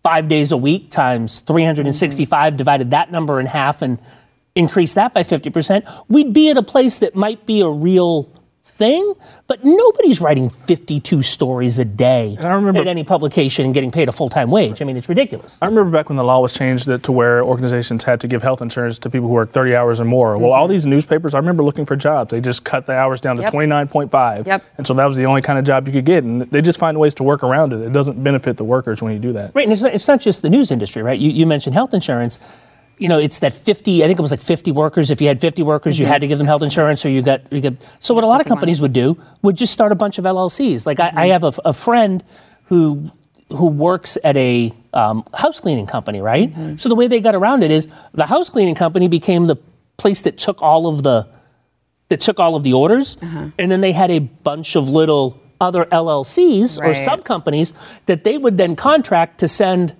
five 0.03 0.27
days 0.27 0.51
a 0.51 0.57
week 0.57 0.91
times 0.91 1.39
365, 1.39 2.57
divided 2.57 2.91
that 2.91 3.11
number 3.11 3.39
in 3.39 3.47
half 3.47 3.81
and 3.81 3.99
increased 4.53 4.95
that 4.95 5.13
by 5.13 5.23
50%, 5.23 6.05
we'd 6.07 6.31
be 6.31 6.49
at 6.49 6.57
a 6.57 6.63
place 6.63 6.99
that 6.99 7.15
might 7.15 7.45
be 7.45 7.61
a 7.61 7.67
real 7.69 8.29
thing, 8.75 9.13
but 9.47 9.63
nobody's 9.63 10.19
writing 10.19 10.49
52 10.49 11.21
stories 11.21 11.79
a 11.79 11.85
day 11.85 12.37
I 12.39 12.49
remember- 12.49 12.81
at 12.81 12.87
any 12.87 13.03
publication 13.03 13.65
and 13.65 13.73
getting 13.73 13.91
paid 13.91 14.09
a 14.09 14.11
full 14.11 14.29
time 14.29 14.51
wage. 14.51 14.81
I 14.81 14.85
mean, 14.85 14.97
it's 14.97 15.07
ridiculous. 15.07 15.57
I 15.61 15.67
remember 15.67 15.91
back 15.91 16.09
when 16.09 16.17
the 16.17 16.23
law 16.23 16.39
was 16.41 16.53
changed 16.53 16.85
that, 16.87 17.03
to 17.03 17.11
where 17.11 17.43
organizations 17.43 18.03
had 18.03 18.19
to 18.21 18.27
give 18.27 18.43
health 18.43 18.61
insurance 18.61 18.99
to 18.99 19.09
people 19.09 19.27
who 19.27 19.33
work 19.33 19.51
30 19.51 19.75
hours 19.75 20.01
or 20.01 20.05
more. 20.05 20.37
Well, 20.37 20.51
all 20.51 20.65
mm-hmm. 20.65 20.73
these 20.73 20.85
newspapers, 20.85 21.33
I 21.33 21.37
remember 21.37 21.63
looking 21.63 21.85
for 21.85 21.95
jobs. 21.95 22.31
They 22.31 22.41
just 22.41 22.65
cut 22.65 22.85
the 22.85 22.93
hours 22.93 23.21
down 23.21 23.37
to 23.37 23.43
Yep. 23.43 23.53
29.5. 23.53 24.45
Yep. 24.45 24.63
And 24.77 24.87
so 24.87 24.93
that 24.95 25.05
was 25.05 25.15
the 25.15 25.25
only 25.25 25.41
kind 25.41 25.57
of 25.57 25.65
job 25.65 25.87
you 25.87 25.93
could 25.93 26.05
get. 26.05 26.23
And 26.23 26.41
they 26.41 26.61
just 26.61 26.79
find 26.79 26.99
ways 26.99 27.13
to 27.15 27.23
work 27.23 27.43
around 27.43 27.73
it. 27.73 27.79
It 27.81 27.93
doesn't 27.93 28.21
benefit 28.23 28.57
the 28.57 28.63
workers 28.63 29.01
when 29.01 29.13
you 29.13 29.19
do 29.19 29.33
that. 29.33 29.53
Right, 29.55 29.63
and 29.63 29.71
it's 29.71 29.81
not, 29.81 29.93
it's 29.93 30.07
not 30.07 30.19
just 30.19 30.41
the 30.41 30.49
news 30.49 30.71
industry, 30.71 31.01
right? 31.01 31.19
You, 31.19 31.29
you 31.29 31.45
mentioned 31.45 31.75
health 31.75 31.93
insurance. 31.93 32.39
You 32.97 33.09
know, 33.09 33.19
it's 33.19 33.39
that 33.39 33.53
50, 33.53 34.03
I 34.03 34.07
think 34.07 34.17
it 34.17 34.21
was 34.21 34.31
like 34.31 34.39
50 34.41 34.71
workers. 34.71 35.11
If 35.11 35.19
you 35.21 35.27
had 35.27 35.41
50 35.41 35.63
workers, 35.63 35.99
you 35.99 36.05
had 36.05 36.21
to 36.21 36.27
give 36.27 36.37
them 36.37 36.47
health 36.47 36.61
insurance 36.61 37.05
or 37.05 37.09
you 37.09 37.21
got, 37.21 37.41
you 37.51 37.59
got. 37.61 37.73
So, 37.99 38.13
what 38.13 38.23
a 38.23 38.27
lot 38.27 38.39
of 38.41 38.47
companies 38.47 38.79
would 38.79 38.93
do 38.93 39.17
would 39.41 39.57
just 39.57 39.73
start 39.73 39.91
a 39.91 39.95
bunch 39.95 40.17
of 40.17 40.23
LLCs. 40.25 40.85
Like, 40.85 40.99
I, 41.01 41.11
I 41.13 41.27
have 41.27 41.43
a, 41.43 41.53
a 41.65 41.73
friend 41.73 42.23
who 42.65 43.11
who 43.49 43.67
works 43.67 44.17
at 44.23 44.35
a 44.37 44.71
um, 44.93 45.23
house 45.33 45.59
cleaning 45.59 45.85
company, 45.85 46.19
right? 46.21 46.51
So, 46.79 46.87
the 46.89 46.95
way 46.95 47.07
they 47.07 47.19
got 47.19 47.35
around 47.35 47.63
it 47.63 47.71
is 47.71 47.87
the 48.13 48.25
house 48.27 48.49
cleaning 48.49 48.75
company 48.75 49.07
became 49.09 49.47
the 49.47 49.57
place 49.97 50.21
that 50.21 50.37
took 50.37 50.61
all 50.61 50.87
of 50.87 51.03
the 51.03 51.27
that 52.09 52.21
took 52.21 52.39
all 52.39 52.55
of 52.55 52.63
the 52.63 52.73
orders, 52.73 53.17
and 53.57 53.71
then 53.71 53.81
they 53.81 53.91
had 53.91 54.09
a 54.11 54.19
bunch 54.19 54.75
of 54.77 54.87
little 54.89 55.41
other 55.59 55.85
LLCs 55.85 56.77
or 56.77 56.93
sub 56.93 57.23
companies 57.25 57.73
that 58.05 58.23
they 58.23 58.37
would 58.37 58.57
then 58.57 58.75
contract 58.75 59.39
to 59.39 59.47
send 59.47 59.95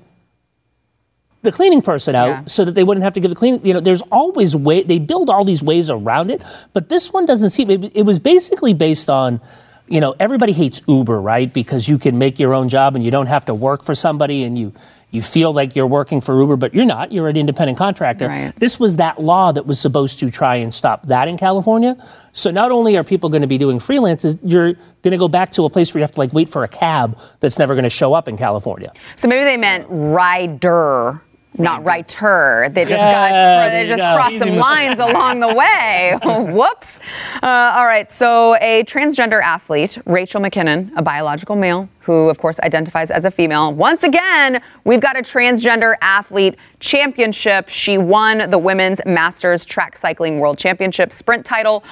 the 1.45 1.51
cleaning 1.53 1.81
person 1.81 2.13
out 2.15 2.27
Yeah. 2.27 2.41
so 2.47 2.65
that 2.65 2.73
they 2.75 2.83
wouldn't 2.83 3.03
have 3.05 3.13
to 3.13 3.19
give 3.21 3.29
the 3.29 3.35
cleaning. 3.35 3.65
You 3.65 3.73
know, 3.73 3.79
there's 3.79 4.01
always 4.11 4.55
way 4.55 4.83
they 4.83 4.99
build 4.99 5.29
all 5.29 5.45
these 5.45 5.63
ways 5.63 5.89
around 5.89 6.29
it, 6.31 6.41
but 6.73 6.89
this 6.89 7.13
one 7.13 7.25
doesn't 7.25 7.51
seem. 7.51 7.69
It, 7.71 7.91
it 7.95 8.03
was 8.03 8.19
basically 8.19 8.73
based 8.73 9.09
on. 9.09 9.39
You 9.87 9.99
know, 10.01 10.15
everybody 10.19 10.51
hates 10.51 10.81
Uber, 10.87 11.21
right? 11.21 11.53
Because 11.53 11.87
you 11.87 11.99
can 11.99 12.17
make 12.17 12.39
your 12.39 12.55
own 12.55 12.69
job 12.69 12.95
and 12.95 13.05
you 13.05 13.11
don't 13.11 13.27
have 13.27 13.45
to 13.45 13.53
work 13.53 13.83
for 13.83 13.93
somebody 13.93 14.41
and 14.43 14.57
you 14.57 14.73
you 15.11 15.21
feel 15.21 15.53
like 15.53 15.75
you're 15.75 15.85
working 15.85 16.21
for 16.21 16.35
Uber, 16.35 16.55
but 16.55 16.73
you're 16.73 16.85
not. 16.85 17.11
You're 17.11 17.29
an 17.29 17.37
independent 17.37 17.77
contractor. 17.77 18.27
Right. 18.27 18.51
This 18.59 18.79
was 18.79 18.97
that 18.97 19.21
law 19.21 19.51
that 19.51 19.67
was 19.67 19.79
supposed 19.79 20.17
to 20.21 20.31
try 20.31 20.55
and 20.55 20.73
stop 20.73 21.05
that 21.05 21.27
in 21.27 21.37
California. 21.37 21.95
So 22.33 22.49
not 22.49 22.71
only 22.71 22.97
are 22.97 23.03
people 23.03 23.29
going 23.29 23.43
to 23.43 23.47
be 23.47 23.59
doing 23.59 23.77
freelances, 23.77 24.39
you're 24.43 24.73
going 25.03 25.11
to 25.11 25.17
go 25.17 25.27
back 25.27 25.51
to 25.51 25.65
a 25.65 25.69
place 25.69 25.93
where 25.93 25.99
you 25.99 26.03
have 26.03 26.11
to 26.13 26.19
like 26.19 26.33
wait 26.33 26.49
for 26.49 26.63
a 26.63 26.67
cab 26.67 27.15
that's 27.39 27.59
never 27.59 27.75
going 27.75 27.83
to 27.83 27.89
show 28.01 28.15
up 28.15 28.27
in 28.27 28.37
California. 28.37 28.91
So 29.15 29.27
maybe 29.27 29.43
they 29.45 29.55
meant 29.55 29.85
rider, 29.87 31.21
not 31.57 31.83
writer. 31.83 32.69
They 32.71 32.83
just 32.83 32.91
Yeah, 32.91 33.65
got 33.65 33.71
they 33.71 33.87
just 33.87 34.01
crossed 34.01 34.31
Easy 34.33 34.39
some 34.39 34.49
mistake. 34.55 34.63
lines 34.63 34.99
along 34.99 35.39
the 35.39 35.53
way. 35.53 36.17
Whoops. 36.53 36.99
Uh, 37.41 37.73
all 37.75 37.85
right. 37.85 38.11
So 38.11 38.55
a 38.57 38.83
transgender 38.85 39.41
athlete, 39.41 39.97
Rachel 40.05 40.41
McKinnon, 40.41 40.91
a 40.95 41.01
biological 41.01 41.55
male 41.55 41.87
who, 41.99 42.29
of 42.29 42.37
course, 42.37 42.59
identifies 42.59 43.09
as 43.09 43.25
a 43.25 43.31
female. 43.31 43.73
Once 43.73 44.03
again, 44.03 44.61
we've 44.83 44.99
got 44.99 45.17
a 45.17 45.21
transgender 45.21 45.95
athlete 46.01 46.55
championship. 46.79 47.67
She 47.69 47.97
won 47.97 48.49
the 48.51 48.59
women's 48.59 48.99
Masters 49.05 49.65
Track 49.65 49.97
Cycling 49.97 50.39
World 50.39 50.57
Championship 50.57 51.11
sprint 51.11 51.45
title. 51.45 51.83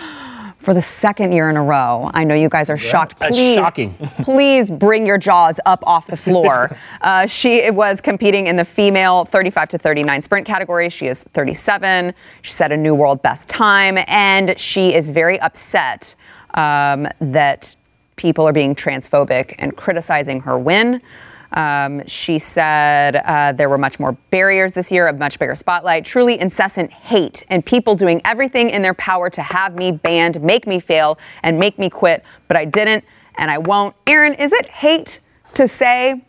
For 0.64 0.74
the 0.74 0.82
second 0.82 1.34
year 1.34 1.50
in 1.50 1.58
a 1.58 1.64
row. 1.64 2.10
I 2.14 2.24
know 2.24 2.36
you 2.36 2.48
guys 2.48 2.70
are 2.70 2.78
shocked. 2.78 3.20
That's 3.20 3.36
Please, 3.36 3.56
shocking. 3.56 3.94
please 4.24 4.72
bring 4.72 5.06
your 5.06 5.18
jaws 5.18 5.60
up 5.66 5.84
off 5.86 6.08
the 6.08 6.16
floor. 6.16 6.78
uh, 7.02 7.26
she 7.26 7.70
was 7.70 8.00
competing 8.00 8.48
in 8.48 8.56
the 8.56 8.64
female 8.64 9.26
35 9.26 9.70
to 9.70 9.78
39 9.78 10.24
sprint 10.24 10.48
category. 10.48 10.90
She 10.90 11.08
is 11.08 11.24
37. 11.34 12.14
She 12.44 12.54
set 12.54 12.72
a 12.72 12.78
new 12.78 12.96
world 12.96 13.22
best 13.22 13.50
time, 13.50 14.00
and 14.08 14.58
she 14.58 14.94
is 14.94 15.12
very 15.12 15.38
upset 15.42 16.16
um, 16.54 17.10
that 17.20 17.76
people 18.16 18.48
are 18.48 18.54
being 18.54 18.74
transphobic 18.74 19.56
and 19.60 19.76
criticizing 19.76 20.40
her 20.40 20.58
win. 20.58 21.02
Um, 21.54 22.06
she 22.08 22.40
said 22.40 23.18
uh, 23.18 23.52
there 23.52 23.70
were 23.70 23.78
much 23.78 24.00
more 24.00 24.14
barriers 24.32 24.74
this 24.74 24.92
year, 24.92 25.08
a 25.08 25.14
much 25.14 25.38
bigger 25.40 25.56
spotlight, 25.56 26.06
truly 26.06 26.40
incessant 26.40 26.92
hate, 26.92 27.44
and 27.50 27.66
people 27.66 27.96
doing 27.96 28.22
everything 28.26 28.70
in 28.70 28.82
their 28.82 28.96
power 28.96 29.30
to 29.30 29.42
have 29.42 29.76
me 29.76 29.92
banned, 29.92 30.42
make 30.42 30.66
me 30.66 30.80
fail, 30.80 31.20
and 31.44 31.60
make 31.60 31.78
me 31.78 31.90
quit. 31.90 32.24
But 32.48 32.58
I 32.58 32.66
didn't, 32.66 33.06
and 33.38 33.52
I 33.52 33.60
won't. 33.60 33.96
Aaron, 34.08 34.34
is 34.34 34.52
it 34.52 34.68
hate 34.68 35.20
to 35.54 35.68
say 35.68 36.24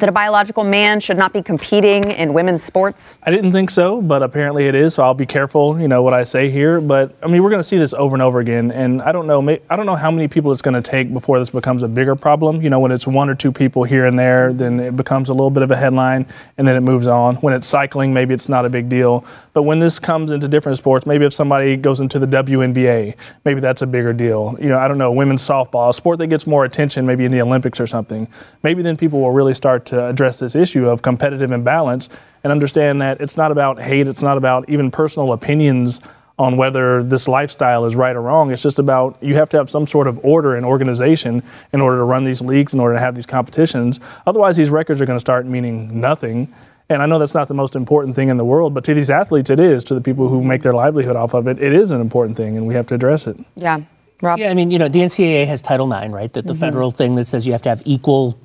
that 0.00 0.08
a 0.08 0.12
biological 0.12 0.64
man 0.64 1.00
should 1.00 1.16
not 1.16 1.32
be 1.32 1.42
competing 1.42 2.10
in 2.10 2.32
women's 2.32 2.62
sports? 2.62 3.18
I 3.22 3.30
didn't 3.30 3.52
think 3.52 3.70
so, 3.70 4.00
but 4.00 4.22
apparently 4.22 4.66
it 4.66 4.74
is. 4.74 4.94
So 4.94 5.02
I'll 5.02 5.14
be 5.14 5.26
careful, 5.26 5.80
you 5.80 5.88
know, 5.88 6.02
what 6.02 6.14
I 6.14 6.24
say 6.24 6.50
here. 6.50 6.80
But 6.80 7.16
I 7.22 7.26
mean, 7.26 7.42
we're 7.42 7.50
going 7.50 7.60
to 7.60 7.68
see 7.68 7.78
this 7.78 7.92
over 7.92 8.14
and 8.14 8.22
over 8.22 8.40
again, 8.40 8.70
and 8.70 9.02
I 9.02 9.12
don't 9.12 9.26
know. 9.26 9.48
I 9.70 9.76
don't 9.76 9.86
know 9.86 9.96
how 9.96 10.10
many 10.10 10.28
people 10.28 10.52
it's 10.52 10.62
going 10.62 10.80
to 10.80 10.90
take 10.90 11.12
before 11.12 11.38
this 11.38 11.50
becomes 11.50 11.82
a 11.82 11.88
bigger 11.88 12.16
problem. 12.16 12.62
You 12.62 12.70
know, 12.70 12.80
when 12.80 12.92
it's 12.92 13.06
one 13.06 13.28
or 13.28 13.34
two 13.34 13.52
people 13.52 13.84
here 13.84 14.06
and 14.06 14.18
there, 14.18 14.52
then 14.52 14.80
it 14.80 14.96
becomes 14.96 15.28
a 15.28 15.32
little 15.32 15.50
bit 15.50 15.62
of 15.62 15.70
a 15.70 15.76
headline, 15.76 16.26
and 16.56 16.66
then 16.66 16.76
it 16.76 16.80
moves 16.80 17.06
on. 17.06 17.36
When 17.36 17.54
it's 17.54 17.66
cycling, 17.66 18.12
maybe 18.12 18.34
it's 18.34 18.48
not 18.48 18.64
a 18.64 18.68
big 18.68 18.88
deal. 18.88 19.24
But 19.52 19.62
when 19.64 19.78
this 19.78 19.98
comes 19.98 20.30
into 20.30 20.46
different 20.46 20.78
sports, 20.78 21.06
maybe 21.06 21.24
if 21.24 21.32
somebody 21.32 21.76
goes 21.76 22.00
into 22.00 22.18
the 22.18 22.26
WNBA, 22.26 23.14
maybe 23.44 23.60
that's 23.60 23.82
a 23.82 23.86
bigger 23.86 24.12
deal. 24.12 24.56
You 24.60 24.68
know, 24.68 24.78
I 24.78 24.86
don't 24.86 24.98
know. 24.98 25.10
Women's 25.10 25.42
softball, 25.42 25.90
a 25.90 25.94
sport 25.94 26.18
that 26.18 26.28
gets 26.28 26.46
more 26.46 26.64
attention, 26.64 27.06
maybe 27.06 27.24
in 27.24 27.32
the 27.32 27.40
Olympics 27.40 27.80
or 27.80 27.86
something. 27.86 28.28
Maybe 28.62 28.82
then 28.82 28.96
people 28.96 29.20
will 29.20 29.32
really 29.32 29.54
start 29.54 29.86
to 29.88 30.06
address 30.06 30.38
this 30.38 30.54
issue 30.54 30.88
of 30.88 31.02
competitive 31.02 31.52
imbalance 31.52 32.08
and 32.44 32.52
understand 32.52 33.02
that 33.02 33.20
it's 33.20 33.36
not 33.36 33.50
about 33.50 33.80
hate, 33.80 34.08
it's 34.08 34.22
not 34.22 34.36
about 34.36 34.68
even 34.68 34.90
personal 34.90 35.32
opinions 35.32 36.00
on 36.38 36.56
whether 36.56 37.02
this 37.02 37.26
lifestyle 37.26 37.84
is 37.84 37.96
right 37.96 38.14
or 38.14 38.22
wrong. 38.22 38.52
It's 38.52 38.62
just 38.62 38.78
about 38.78 39.20
you 39.20 39.34
have 39.34 39.48
to 39.50 39.56
have 39.56 39.68
some 39.68 39.86
sort 39.86 40.06
of 40.06 40.24
order 40.24 40.54
and 40.54 40.64
organization 40.64 41.42
in 41.72 41.80
order 41.80 41.98
to 41.98 42.04
run 42.04 42.24
these 42.24 42.40
leagues, 42.40 42.74
in 42.74 42.80
order 42.80 42.94
to 42.94 43.00
have 43.00 43.14
these 43.14 43.26
competitions. 43.26 43.98
Otherwise, 44.26 44.56
these 44.56 44.70
records 44.70 45.00
are 45.00 45.06
going 45.06 45.16
to 45.16 45.20
start 45.20 45.46
meaning 45.46 46.00
nothing. 46.00 46.52
And 46.90 47.02
I 47.02 47.06
know 47.06 47.18
that's 47.18 47.34
not 47.34 47.48
the 47.48 47.54
most 47.54 47.76
important 47.76 48.16
thing 48.16 48.28
in 48.28 48.38
the 48.38 48.44
world, 48.44 48.72
but 48.72 48.84
to 48.84 48.94
these 48.94 49.10
athletes, 49.10 49.50
it 49.50 49.60
is. 49.60 49.84
To 49.84 49.94
the 49.94 50.00
people 50.00 50.28
who 50.28 50.42
make 50.42 50.62
their 50.62 50.72
livelihood 50.72 51.16
off 51.16 51.34
of 51.34 51.46
it, 51.46 51.60
it 51.60 51.72
is 51.72 51.90
an 51.90 52.00
important 52.00 52.36
thing, 52.36 52.56
and 52.56 52.66
we 52.66 52.74
have 52.74 52.86
to 52.86 52.94
address 52.94 53.26
it. 53.26 53.36
Yeah. 53.56 53.80
Rob? 54.22 54.38
Yeah, 54.38 54.50
I 54.50 54.54
mean, 54.54 54.70
you 54.70 54.78
know, 54.78 54.88
the 54.88 55.00
NCAA 55.00 55.46
has 55.46 55.60
Title 55.60 55.92
IX, 55.92 56.12
right? 56.12 56.32
That 56.32 56.46
the 56.46 56.52
mm-hmm. 56.52 56.60
federal 56.60 56.90
thing 56.90 57.14
that 57.16 57.26
says 57.26 57.46
you 57.46 57.52
have 57.52 57.62
to 57.62 57.68
have 57.68 57.82
equal 57.84 58.38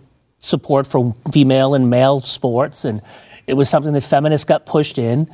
support 0.43 0.85
for 0.85 1.15
female 1.31 1.73
and 1.73 1.89
male 1.89 2.21
sports, 2.21 2.85
and 2.85 3.01
it 3.47 3.55
was 3.55 3.69
something 3.69 3.93
that 3.93 4.01
feminists 4.01 4.45
got 4.45 4.65
pushed 4.65 4.97
in. 4.97 5.31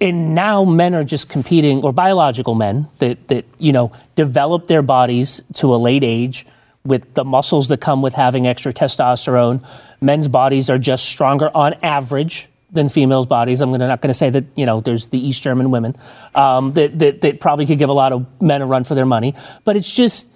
And 0.00 0.34
now 0.34 0.64
men 0.64 0.94
are 0.94 1.04
just 1.04 1.28
competing, 1.28 1.82
or 1.82 1.92
biological 1.92 2.54
men 2.54 2.88
that 2.98 3.28
that 3.28 3.46
you 3.58 3.72
know 3.72 3.92
develop 4.16 4.66
their 4.66 4.82
bodies 4.82 5.40
to 5.54 5.74
a 5.74 5.76
late 5.76 6.04
age 6.04 6.46
with 6.84 7.14
the 7.14 7.24
muscles 7.24 7.68
that 7.68 7.80
come 7.80 8.02
with 8.02 8.14
having 8.14 8.46
extra 8.46 8.72
testosterone. 8.72 9.64
Men's 10.00 10.28
bodies 10.28 10.68
are 10.70 10.78
just 10.78 11.04
stronger 11.04 11.50
on 11.54 11.74
average 11.82 12.48
than 12.70 12.88
females' 12.88 13.26
bodies. 13.26 13.60
I'm 13.60 13.70
not 13.70 14.00
going 14.00 14.08
to 14.08 14.14
say 14.14 14.30
that 14.30 14.44
you 14.56 14.66
know 14.66 14.80
there's 14.80 15.08
the 15.08 15.18
East 15.18 15.42
German 15.42 15.70
women 15.70 15.96
um, 16.34 16.72
that, 16.72 16.98
that 16.98 17.20
that 17.22 17.40
probably 17.40 17.66
could 17.66 17.78
give 17.78 17.88
a 17.88 17.94
lot 17.94 18.12
of 18.12 18.26
men 18.42 18.62
a 18.62 18.66
run 18.66 18.84
for 18.84 18.94
their 18.94 19.06
money, 19.06 19.34
but 19.64 19.76
it's 19.76 19.92
just 19.92 20.26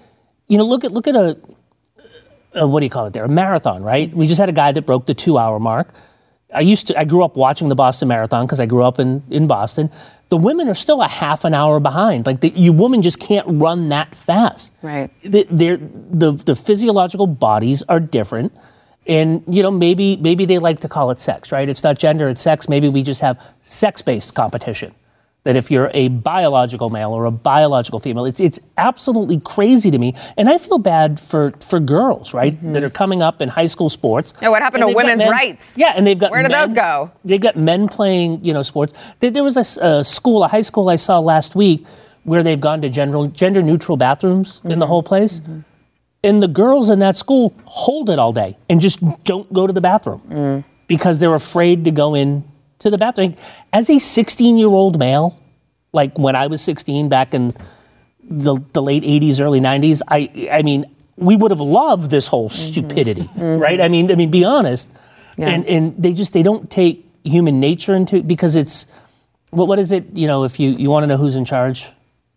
you 0.46 0.56
know 0.56 0.64
look 0.64 0.84
at 0.84 0.92
look 0.92 1.08
at 1.08 1.16
a, 1.16 1.36
a 2.54 2.66
what 2.66 2.80
do 2.80 2.86
you 2.86 2.90
call 2.90 3.06
it 3.06 3.12
there 3.12 3.24
a 3.24 3.28
marathon 3.28 3.82
right? 3.82 4.12
We 4.12 4.26
just 4.26 4.40
had 4.40 4.48
a 4.48 4.52
guy 4.52 4.72
that 4.72 4.82
broke 4.82 5.06
the 5.06 5.14
two 5.14 5.38
hour 5.38 5.58
mark. 5.58 5.92
I 6.54 6.60
used 6.60 6.86
to 6.88 6.98
I 6.98 7.04
grew 7.04 7.24
up 7.24 7.36
watching 7.36 7.68
the 7.68 7.74
Boston 7.74 8.08
Marathon 8.08 8.46
because 8.46 8.60
I 8.60 8.66
grew 8.66 8.82
up 8.82 8.98
in 8.98 9.22
in 9.30 9.46
Boston. 9.46 9.90
The 10.28 10.36
women 10.36 10.68
are 10.68 10.74
still 10.74 11.02
a 11.02 11.08
half 11.08 11.44
an 11.44 11.52
hour 11.52 11.78
behind. 11.78 12.24
Like 12.24 12.40
the, 12.40 12.48
you 12.50 12.72
women 12.72 13.02
just 13.02 13.18
can't 13.20 13.46
run 13.48 13.90
that 13.90 14.14
fast. 14.14 14.72
Right. 14.80 15.10
The, 15.22 15.46
they're, 15.50 15.76
the 15.76 16.32
the 16.32 16.56
physiological 16.56 17.26
bodies 17.26 17.82
are 17.88 18.00
different. 18.00 18.52
And 19.06 19.42
you 19.46 19.62
know 19.62 19.70
maybe 19.70 20.16
maybe 20.16 20.44
they 20.44 20.58
like 20.58 20.80
to 20.80 20.88
call 20.88 21.10
it 21.10 21.20
sex, 21.20 21.52
right? 21.52 21.68
It's 21.68 21.82
not 21.82 21.98
gender, 21.98 22.28
it's 22.28 22.40
sex. 22.40 22.68
Maybe 22.68 22.88
we 22.88 23.02
just 23.02 23.20
have 23.20 23.40
sex-based 23.60 24.34
competition. 24.34 24.94
That 25.44 25.56
if 25.56 25.70
you're 25.72 25.90
a 25.92 26.06
biological 26.08 26.88
male 26.90 27.10
or 27.12 27.24
a 27.24 27.30
biological 27.32 27.98
female, 27.98 28.24
it's 28.24 28.38
it's 28.40 28.60
absolutely 28.76 29.40
crazy 29.40 29.90
to 29.90 29.98
me, 29.98 30.14
and 30.36 30.48
I 30.48 30.58
feel 30.58 30.78
bad 30.78 31.18
for 31.18 31.52
for 31.60 31.80
girls, 31.80 32.32
right, 32.32 32.56
that 32.72 32.84
are 32.84 32.90
coming 32.90 33.22
up 33.22 33.42
in 33.42 33.48
high 33.48 33.66
school 33.66 33.88
sports. 33.88 34.34
Yeah, 34.40 34.50
what 34.50 34.62
happened 34.62 34.82
to 34.82 34.94
women's 34.94 35.18
men- 35.18 35.30
rights? 35.30 35.76
Yeah, 35.76 35.92
and 35.96 36.06
they've 36.06 36.18
got 36.18 36.30
Where 36.30 36.42
did 36.42 36.52
men- 36.52 36.68
those 36.68 36.76
go? 36.76 37.10
They've 37.24 37.40
got 37.40 37.56
men 37.56 37.88
playing, 37.88 38.44
you 38.44 38.52
know, 38.52 38.62
sports. 38.62 38.92
There, 39.18 39.42
was 39.42 39.56
a 39.56 40.04
school, 40.04 40.44
a 40.44 40.48
high 40.48 40.62
school 40.62 40.88
I 40.88 40.96
saw 40.96 41.18
last 41.18 41.54
week, 41.56 41.84
where 42.24 42.42
they've 42.44 42.60
gone 42.60 42.80
to 42.82 42.88
gender 42.88 43.26
gender 43.26 43.62
neutral 43.62 43.96
bathrooms 43.96 44.60
in 44.64 44.70
Mm-hmm. 44.70 44.80
the 44.80 44.86
whole 44.86 45.02
place. 45.02 45.40
And 46.24 46.40
the 46.40 46.46
girls 46.48 46.88
in 46.88 47.00
that 47.00 47.16
school 47.16 47.52
hold 47.64 48.08
it 48.08 48.20
all 48.20 48.32
day 48.32 48.56
and 48.70 48.80
just 48.80 49.00
don't 49.24 49.52
go 49.52 49.66
to 49.66 49.72
the 49.72 49.80
bathroom 49.80 50.22
Mm. 50.30 50.64
because 50.86 51.18
they're 51.18 51.34
afraid 51.34 51.82
to 51.84 51.90
go 51.90 52.14
in 52.14 52.44
to 52.82 52.90
the 52.90 52.98
bathroom. 52.98 53.34
As 53.72 53.88
a 53.88 53.98
16 53.98 54.58
year 54.58 54.68
old 54.68 54.98
male, 54.98 55.40
like 55.92 56.18
when 56.18 56.36
I 56.36 56.46
was 56.46 56.60
16 56.62 57.08
back 57.08 57.34
in 57.34 57.52
the, 58.22 58.56
the 58.72 58.82
late 58.82 59.02
80s, 59.02 59.40
early 59.40 59.60
90s, 59.60 60.02
I, 60.08 60.48
I 60.50 60.62
mean, 60.62 60.84
we 61.16 61.36
would 61.36 61.50
have 61.50 61.60
loved 61.60 62.10
this 62.10 62.26
whole 62.26 62.48
mm-hmm. 62.48 62.72
stupidity, 62.72 63.22
mm-hmm. 63.22 63.60
right? 63.60 63.80
I 63.80 63.88
mean, 63.88 64.10
I 64.10 64.14
mean, 64.14 64.30
be 64.30 64.44
honest. 64.44 64.92
Yeah. 65.36 65.48
And, 65.48 65.66
and 65.66 66.02
they 66.02 66.12
just, 66.12 66.32
they 66.32 66.42
don't 66.42 66.70
take 66.70 67.08
human 67.24 67.60
nature 67.60 67.94
into 67.94 68.16
it 68.16 68.28
because 68.28 68.56
it's, 68.56 68.86
what, 69.50 69.68
what 69.68 69.78
is 69.78 69.92
it? 69.92 70.16
You 70.16 70.26
know, 70.26 70.44
if 70.44 70.58
you, 70.58 70.70
you 70.70 70.90
want 70.90 71.04
to 71.04 71.06
know 71.06 71.16
who's 71.16 71.36
in 71.36 71.44
charge, 71.44 71.86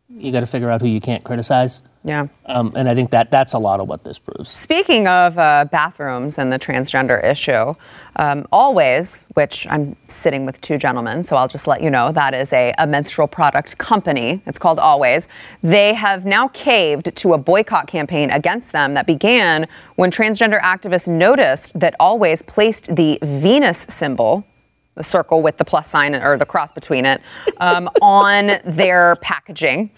you 0.09 0.31
got 0.31 0.41
to 0.41 0.45
figure 0.45 0.69
out 0.69 0.81
who 0.81 0.87
you 0.87 1.01
can't 1.01 1.23
criticize. 1.23 1.81
Yeah. 2.05 2.27
Um, 2.45 2.71
and 2.75 2.87
I 2.87 2.93
think 2.93 3.09
that 3.09 3.31
that's 3.31 3.53
a 3.53 3.57
lot 3.57 3.79
of 3.79 3.87
what 3.87 4.03
this 4.03 4.19
proves. 4.19 4.51
Speaking 4.51 5.07
of 5.07 5.39
uh, 5.39 5.65
bathrooms 5.71 6.37
and 6.37 6.53
the 6.53 6.59
transgender 6.59 7.23
issue, 7.25 7.73
um, 8.17 8.47
Always, 8.51 9.25
which 9.33 9.65
I'm 9.71 9.95
sitting 10.07 10.45
with 10.45 10.61
two 10.61 10.77
gentlemen, 10.77 11.23
so 11.23 11.35
I'll 11.35 11.47
just 11.47 11.65
let 11.65 11.81
you 11.81 11.89
know 11.89 12.11
that 12.11 12.35
is 12.35 12.53
a, 12.53 12.73
a 12.77 12.85
menstrual 12.85 13.27
product 13.27 13.79
company. 13.79 14.43
It's 14.45 14.59
called 14.59 14.77
Always. 14.77 15.27
They 15.63 15.95
have 15.95 16.25
now 16.27 16.47
caved 16.49 17.15
to 17.15 17.33
a 17.33 17.39
boycott 17.39 17.87
campaign 17.87 18.29
against 18.29 18.71
them 18.71 18.93
that 18.93 19.07
began 19.07 19.67
when 19.95 20.11
transgender 20.11 20.61
activists 20.61 21.07
noticed 21.07 21.77
that 21.79 21.95
Always 21.99 22.43
placed 22.43 22.95
the 22.95 23.17
Venus 23.23 23.83
symbol 23.89 24.45
the 24.93 25.03
circle 25.03 25.41
with 25.41 25.57
the 25.57 25.65
plus 25.65 25.89
sign 25.89 26.15
or 26.15 26.37
the 26.37 26.45
cross 26.45 26.71
between 26.71 27.05
it, 27.05 27.21
um, 27.57 27.89
on 28.01 28.59
their 28.63 29.17
packaging. 29.17 29.89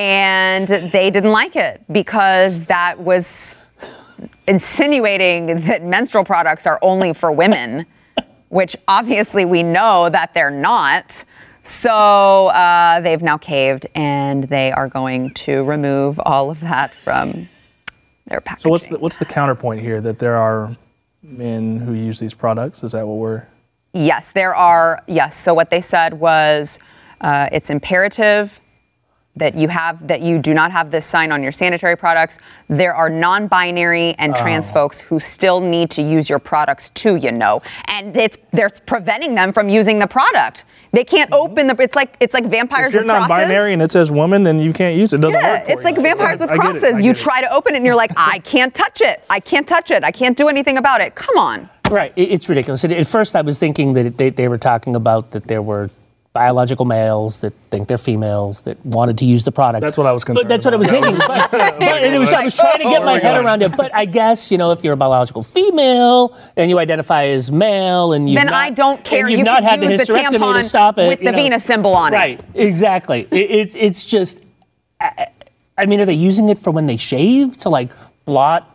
And 0.00 0.66
they 0.66 1.10
didn't 1.10 1.30
like 1.30 1.56
it 1.56 1.82
because 1.92 2.64
that 2.64 2.98
was 2.98 3.58
insinuating 4.48 5.60
that 5.66 5.84
menstrual 5.84 6.24
products 6.24 6.66
are 6.66 6.78
only 6.80 7.12
for 7.12 7.30
women, 7.30 7.84
which 8.48 8.74
obviously 8.88 9.44
we 9.44 9.62
know 9.62 10.08
that 10.08 10.32
they're 10.32 10.50
not. 10.50 11.22
So 11.62 12.46
uh, 12.46 13.00
they've 13.00 13.20
now 13.20 13.36
caved 13.36 13.86
and 13.94 14.44
they 14.44 14.72
are 14.72 14.88
going 14.88 15.34
to 15.34 15.64
remove 15.64 16.18
all 16.20 16.50
of 16.50 16.60
that 16.60 16.94
from 16.94 17.46
their 18.26 18.40
packaging. 18.40 18.62
So 18.62 18.70
what's 18.70 18.88
the 18.88 18.98
what's 18.98 19.18
the 19.18 19.26
counterpoint 19.26 19.82
here? 19.82 20.00
That 20.00 20.18
there 20.18 20.38
are 20.38 20.74
men 21.22 21.76
who 21.76 21.92
use 21.92 22.18
these 22.18 22.32
products? 22.32 22.82
Is 22.82 22.92
that 22.92 23.06
what 23.06 23.18
we're? 23.18 23.46
Yes, 23.92 24.32
there 24.32 24.54
are. 24.54 25.02
Yes. 25.08 25.36
So 25.36 25.52
what 25.52 25.68
they 25.68 25.82
said 25.82 26.14
was 26.14 26.78
uh, 27.20 27.50
it's 27.52 27.68
imperative 27.68 28.58
that 29.36 29.54
you 29.54 29.68
have 29.68 30.06
that 30.08 30.20
you 30.22 30.38
do 30.38 30.52
not 30.52 30.72
have 30.72 30.90
this 30.90 31.06
sign 31.06 31.30
on 31.30 31.42
your 31.42 31.52
sanitary 31.52 31.96
products. 31.96 32.38
There 32.68 32.94
are 32.94 33.08
non-binary 33.08 34.14
and 34.18 34.34
trans 34.34 34.68
Oh. 34.70 34.72
folks 34.72 35.00
who 35.00 35.20
still 35.20 35.60
need 35.60 35.90
to 35.92 36.02
use 36.02 36.28
your 36.28 36.40
products 36.40 36.90
too, 36.90 37.16
you 37.16 37.30
know, 37.32 37.62
and 37.86 38.16
it's 38.16 38.38
they're 38.52 38.70
preventing 38.86 39.34
them 39.34 39.52
from 39.52 39.68
using 39.68 39.98
the 39.98 40.06
product. 40.06 40.64
They 40.92 41.04
can't 41.04 41.30
mm-hmm. 41.30 41.42
open 41.52 41.66
the. 41.68 41.76
It's 41.80 41.94
like 41.94 42.16
it's 42.20 42.34
like 42.34 42.46
vampires 42.46 42.88
If 42.88 42.94
you're 42.94 43.02
with 43.04 43.10
crosses. 43.10 43.28
non-binary 43.28 43.72
and 43.72 43.80
it 43.82 43.92
says 43.92 44.10
woman, 44.10 44.42
then 44.42 44.58
you 44.58 44.72
can't 44.72 44.96
use 44.96 45.12
it. 45.12 45.16
It 45.16 45.22
doesn't 45.22 45.40
Yeah, 45.40 45.58
work 45.58 45.66
for 45.66 45.72
it's 45.72 45.84
like 45.84 45.96
you. 45.96 46.02
vampires 46.02 46.40
I- 46.40 46.44
with 46.44 46.50
I 46.50 46.54
it, 46.54 46.60
crosses. 46.60 46.94
I 46.96 46.98
You 46.98 47.12
it. 47.12 47.16
try 47.16 47.40
to 47.40 47.52
open 47.54 47.74
it 47.74 47.78
and 47.78 47.86
you're 47.86 47.94
like, 47.94 48.12
I 48.16 48.38
can't 48.44 48.74
touch 48.74 49.00
it. 49.00 49.22
I 49.30 49.38
can't 49.40 49.66
touch 49.66 49.90
it. 49.92 50.02
I 50.02 50.10
can't 50.10 50.36
do 50.36 50.48
anything 50.48 50.76
about 50.76 51.00
it. 51.00 51.14
Come 51.14 51.38
on. 51.38 51.70
Right. 51.88 52.12
It's 52.16 52.48
ridiculous. 52.48 52.84
At- 52.84 52.90
At 52.92 53.06
first, 53.06 53.36
I 53.36 53.42
was 53.42 53.58
thinking 53.58 53.92
that 53.94 54.18
they, 54.18 54.30
they 54.30 54.48
were 54.48 54.58
talking 54.58 54.96
about 54.96 55.30
that 55.30 55.46
there 55.46 55.62
were 55.62 55.90
biological 56.32 56.84
males 56.84 57.40
that 57.40 57.52
think 57.70 57.88
they're 57.88 57.98
females 57.98 58.60
that 58.62 58.84
wanted 58.86 59.18
to 59.18 59.24
use 59.24 59.42
the 59.44 59.50
product. 59.50 59.80
That's 59.80 59.98
what 59.98 60.06
I 60.06 60.12
was 60.12 60.22
concerned. 60.22 60.48
But 60.48 60.62
concerned 60.62 60.62
that's 60.62 60.64
what 60.64 60.74
I 60.74 60.76
was 60.76 60.88
thinking. 60.88 61.16
But, 61.26 61.50
but- 61.50 61.82
and 61.82 62.14
it 62.14 62.18
was, 62.18 62.30
I 62.30 62.44
was 62.44 62.54
trying 62.54 62.78
to 62.78 62.84
get 62.84 63.04
my 63.04 63.18
head 63.18 63.44
around 63.44 63.62
it. 63.62 63.76
But 63.76 63.94
I 63.94 64.04
guess, 64.04 64.50
you 64.50 64.58
know, 64.58 64.70
if 64.70 64.84
you're 64.84 64.92
a 64.92 64.96
biological 64.96 65.42
female 65.42 66.36
and 66.56 66.70
you 66.70 66.78
identify 66.78 67.24
as 67.26 67.50
male 67.50 68.12
and 68.12 68.28
you 68.30 68.36
Then 68.36 68.48
I 68.48 68.70
don't 68.70 69.02
care. 69.04 69.26
And 69.26 69.30
you've 69.30 69.38
You 69.40 69.44
not 69.44 69.60
can 69.60 69.70
had 69.70 69.80
the 69.80 69.90
use 69.90 70.06
the 70.06 70.12
hysterectomy 70.12 70.38
tampon 70.38 70.62
to 70.62 70.68
stop 70.68 70.98
it. 70.98 71.08
with 71.08 71.20
you 71.20 71.26
the 71.26 71.32
know. 71.32 71.38
Venus 71.38 71.64
symbol 71.64 71.94
on 71.94 72.12
it. 72.12 72.16
Right. 72.16 72.40
Exactly. 72.54 73.26
It, 73.30 73.50
it's 73.50 73.74
it's 73.74 74.04
just. 74.04 74.42
I, 75.00 75.28
I 75.76 75.86
mean, 75.86 76.00
are 76.00 76.04
they 76.04 76.14
using 76.14 76.48
it 76.50 76.58
for 76.58 76.70
when 76.70 76.86
they 76.86 76.96
shave 76.96 77.56
to 77.58 77.70
like 77.70 77.90
blot? 78.24 78.66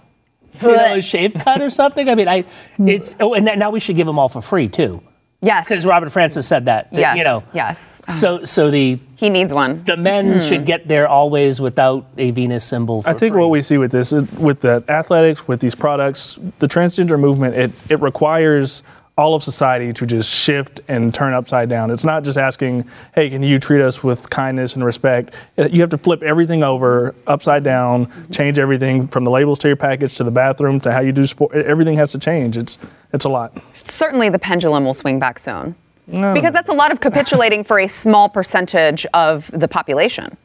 You 0.62 0.70
know, 0.70 0.96
a 0.96 1.02
shave 1.02 1.34
cut 1.34 1.62
or 1.62 1.70
something. 1.70 2.08
I 2.08 2.16
mean, 2.16 2.28
I 2.30 2.44
mm. 2.44 2.90
it's 2.90 3.14
oh, 3.20 3.34
and 3.34 3.46
now 3.46 3.72
we 3.72 3.80
should 3.80 3.98
give 3.98 4.08
them 4.08 4.18
all 4.18 4.30
for 4.30 4.42
free 4.42 4.70
too. 4.70 5.02
Yes. 5.42 5.68
Because 5.68 5.86
Robert 5.86 6.10
Francis 6.12 6.48
said 6.48 6.66
that. 6.66 6.92
that, 6.92 7.00
Yes. 7.00 7.18
You 7.18 7.24
know. 7.24 7.44
Yes. 7.54 8.02
So 8.20 8.36
uh-huh. 8.36 8.46
so 8.46 8.72
the 8.72 9.00
He 9.16 9.30
needs 9.30 9.54
one. 9.54 9.84
the 9.84 9.98
men 9.98 10.34
hmm. 10.34 10.40
should 10.40 10.66
get 10.66 10.88
their 10.88 11.08
always 11.08 11.60
without 11.60 12.06
a 12.18 12.32
Venus 12.32 12.64
symbol. 12.64 13.02
For 13.02 13.10
I 13.10 13.14
think 13.14 13.34
free. 13.34 13.42
what 13.42 13.50
we 13.50 13.62
see 13.62 13.78
with 13.78 13.92
this, 13.92 14.12
with 14.12 14.62
the 14.62 14.84
athletics, 14.88 15.48
with 15.48 15.60
these 15.60 15.76
products, 15.76 16.38
the 16.60 16.68
transgender 16.68 17.20
movement, 17.20 17.56
it, 17.56 17.72
it 17.90 18.02
requires 18.02 18.84
all 19.18 19.34
of 19.34 19.42
society 19.42 19.94
to 19.94 20.06
just 20.06 20.34
shift 20.34 20.82
and 20.90 21.14
turn 21.14 21.34
upside 21.34 21.70
down. 21.70 21.90
It's 21.90 22.04
not 22.04 22.24
just 22.24 22.38
asking, 22.38 22.86
hey, 23.14 23.30
can 23.30 23.42
you 23.44 23.58
treat 23.60 23.82
us 23.82 24.04
with 24.04 24.30
kindness 24.30 24.76
and 24.76 24.84
respect? 24.84 25.34
Uh, 25.58 25.70
you 25.72 25.80
have 25.82 25.90
to 25.92 25.98
flip 25.98 26.22
everything 26.22 26.64
over, 26.64 27.16
upside 27.26 27.64
down, 27.64 28.12
change 28.32 28.60
everything 28.60 29.08
from 29.08 29.24
the 29.24 29.32
labels 29.32 29.60
to 29.60 29.68
your 29.68 29.78
package 29.78 30.16
to 30.18 30.26
the 30.26 30.32
bathroom 30.32 30.82
to 30.82 30.92
how 30.92 31.00
you 31.00 31.14
do 31.14 31.26
sport. 31.26 31.54
Everything 31.56 31.96
has 31.96 32.12
to 32.12 32.20
change. 32.20 32.58
It's, 32.58 32.78
it's 33.14 33.24
a 33.24 33.30
lot. 33.30 33.58
Certainly 33.74 34.30
the 34.30 34.40
pendulum 34.40 34.84
will 34.84 34.94
swing 34.94 35.18
back 35.18 35.40
soon. 35.40 35.76
No. 36.08 36.34
Because 36.34 36.54
that's 36.54 36.70
a 36.70 36.74
lot 36.74 36.92
of 36.92 37.00
capitulating 37.00 37.64
for 37.64 37.80
a 37.80 37.88
small 37.88 38.28
percentage 38.30 39.06
of 39.14 39.50
the 39.52 39.68
population. 39.68 40.38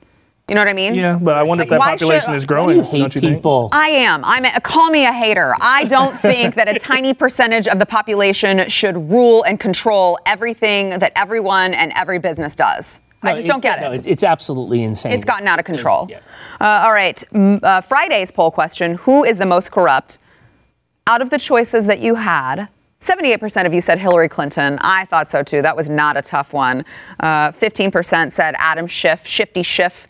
You 0.51 0.57
know 0.57 0.62
what 0.62 0.68
I 0.68 0.72
mean? 0.72 0.96
Yeah, 0.96 1.16
but 1.22 1.36
I 1.36 1.44
wonder 1.44 1.62
if 1.62 1.70
that 1.70 1.78
population 1.80 2.30
should- 2.30 2.34
is 2.34 2.44
growing. 2.44 2.70
do 2.70 2.76
you 2.76 2.82
hate 2.82 2.98
don't 2.98 3.14
you 3.14 3.20
think? 3.20 3.44
I 3.72 3.88
am. 3.90 4.24
I'm. 4.24 4.44
A, 4.44 4.61
call 4.61 4.90
me 4.90 5.07
a 5.07 5.12
hater. 5.12 5.55
I 5.61 5.84
don't 5.84 6.18
think 6.20 6.57
that 6.57 6.68
a 6.68 6.76
tiny 6.78 7.14
percentage 7.14 7.68
of 7.68 7.78
the 7.78 7.86
population 7.86 8.68
should 8.68 8.96
rule 9.11 9.44
and 9.44 9.61
control 9.61 10.18
everything 10.26 10.98
that 10.98 11.12
everyone 11.14 11.72
and 11.72 11.92
every 11.94 12.18
business 12.18 12.53
does. 12.55 13.01
I 13.22 13.30
No, 13.30 13.36
just 13.36 13.46
don't 13.48 13.61
get 13.61 13.80
no, 13.80 13.92
it. 13.92 13.98
it's, 13.98 14.07
it's 14.09 14.24
absolutely 14.24 14.82
insane. 14.82 15.12
It's 15.12 15.24
gotten 15.24 15.46
out 15.46 15.59
of 15.61 15.64
control. 15.66 16.07
There's- 16.07 16.22
Uh, 16.61 16.64
all 16.84 16.92
right. 16.92 17.22
Uh, 17.62 17.80
Friday's 17.80 18.32
poll 18.32 18.51
question 18.51 18.94
Who 18.96 19.22
is 19.24 19.38
the 19.38 19.46
most 19.46 19.70
corrupt? 19.70 20.18
Out 21.07 21.22
of 21.22 21.30
the 21.30 21.38
choices 21.38 21.86
that 21.86 22.01
you 22.01 22.16
had, 22.16 22.68
78% 23.01 23.66
of 23.66 23.72
you 23.72 23.80
said 23.80 23.98
Hillary 23.98 24.28
Clinton. 24.28 24.78
I 24.82 25.05
thought 25.07 25.30
so 25.30 25.42
too. 25.42 25.62
That 25.62 25.76
was 25.76 25.88
not 25.88 26.16
a 26.16 26.22
tough 26.22 26.53
one. 26.53 26.84
Uh, 27.18 27.53
15% 27.53 28.32
said 28.32 28.55
Adam 28.59 28.86
Schiff, 28.86 29.26
Shifty 29.26 29.62
Schiff. 29.62 30.07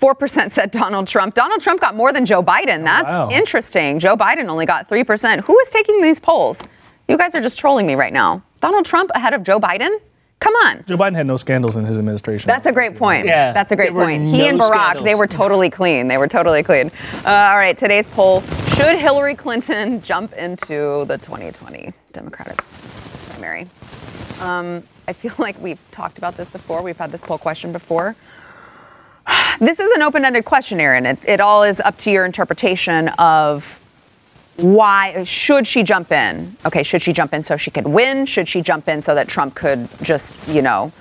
4% 0.00 0.52
said 0.52 0.70
Donald 0.70 1.08
Trump. 1.08 1.34
Donald 1.34 1.60
Trump 1.60 1.80
got 1.80 1.94
more 1.94 2.12
than 2.12 2.26
Joe 2.26 2.42
Biden. 2.42 2.84
That's 2.84 3.06
wow. 3.06 3.28
interesting. 3.30 3.98
Joe 3.98 4.16
Biden 4.16 4.48
only 4.48 4.66
got 4.66 4.88
3%. 4.88 5.40
Who 5.40 5.58
is 5.58 5.68
taking 5.68 6.02
these 6.02 6.20
polls? 6.20 6.60
You 7.08 7.16
guys 7.16 7.34
are 7.34 7.40
just 7.40 7.58
trolling 7.58 7.86
me 7.86 7.94
right 7.94 8.12
now. 8.12 8.42
Donald 8.60 8.84
Trump 8.84 9.10
ahead 9.14 9.32
of 9.32 9.42
Joe 9.42 9.60
Biden? 9.60 9.98
Come 10.40 10.54
on. 10.54 10.84
Joe 10.86 10.96
Biden 10.96 11.14
had 11.14 11.26
no 11.26 11.36
scandals 11.36 11.76
in 11.76 11.84
his 11.84 11.96
administration. 11.96 12.46
That's 12.46 12.66
a 12.66 12.72
great 12.72 12.96
point. 12.96 13.26
Yeah, 13.26 13.52
That's 13.52 13.72
a 13.72 13.76
great 13.76 13.86
there 13.86 13.94
were 13.94 14.04
point. 14.04 14.24
He 14.24 14.38
no 14.38 14.48
and 14.48 14.60
Barack, 14.60 14.66
scandals. 14.66 15.04
they 15.04 15.14
were 15.14 15.26
totally 15.26 15.70
clean. 15.70 16.08
They 16.08 16.18
were 16.18 16.28
totally 16.28 16.62
clean. 16.62 16.90
Uh, 17.24 17.30
all 17.30 17.56
right, 17.56 17.76
today's 17.76 18.06
poll 18.08 18.42
Should 18.76 18.98
Hillary 18.98 19.34
Clinton 19.34 20.02
jump 20.02 20.34
into 20.34 21.06
the 21.06 21.16
2020 21.18 21.92
Democratic 22.12 22.58
primary? 23.30 23.66
Um, 24.40 24.82
I 25.08 25.14
feel 25.14 25.32
like 25.38 25.58
we've 25.60 25.80
talked 25.90 26.18
about 26.18 26.36
this 26.36 26.50
before. 26.50 26.82
We've 26.82 26.98
had 26.98 27.12
this 27.12 27.22
poll 27.22 27.38
question 27.38 27.72
before. 27.72 28.14
This 29.58 29.80
is 29.80 29.90
an 29.92 30.02
open 30.02 30.24
ended 30.24 30.44
question, 30.44 30.80
Aaron. 30.80 31.06
It, 31.06 31.18
it 31.24 31.40
all 31.40 31.62
is 31.62 31.80
up 31.80 31.96
to 31.98 32.10
your 32.10 32.24
interpretation 32.26 33.08
of 33.18 33.82
why 34.56 35.24
should 35.24 35.66
she 35.66 35.82
jump 35.82 36.12
in? 36.12 36.56
Okay, 36.64 36.82
should 36.82 37.02
she 37.02 37.12
jump 37.12 37.32
in 37.34 37.42
so 37.42 37.56
she 37.56 37.70
could 37.70 37.86
win? 37.86 38.26
Should 38.26 38.48
she 38.48 38.62
jump 38.62 38.88
in 38.88 39.02
so 39.02 39.14
that 39.14 39.28
Trump 39.28 39.54
could 39.54 39.88
just, 40.02 40.34
you 40.48 40.62
know, 40.62 40.92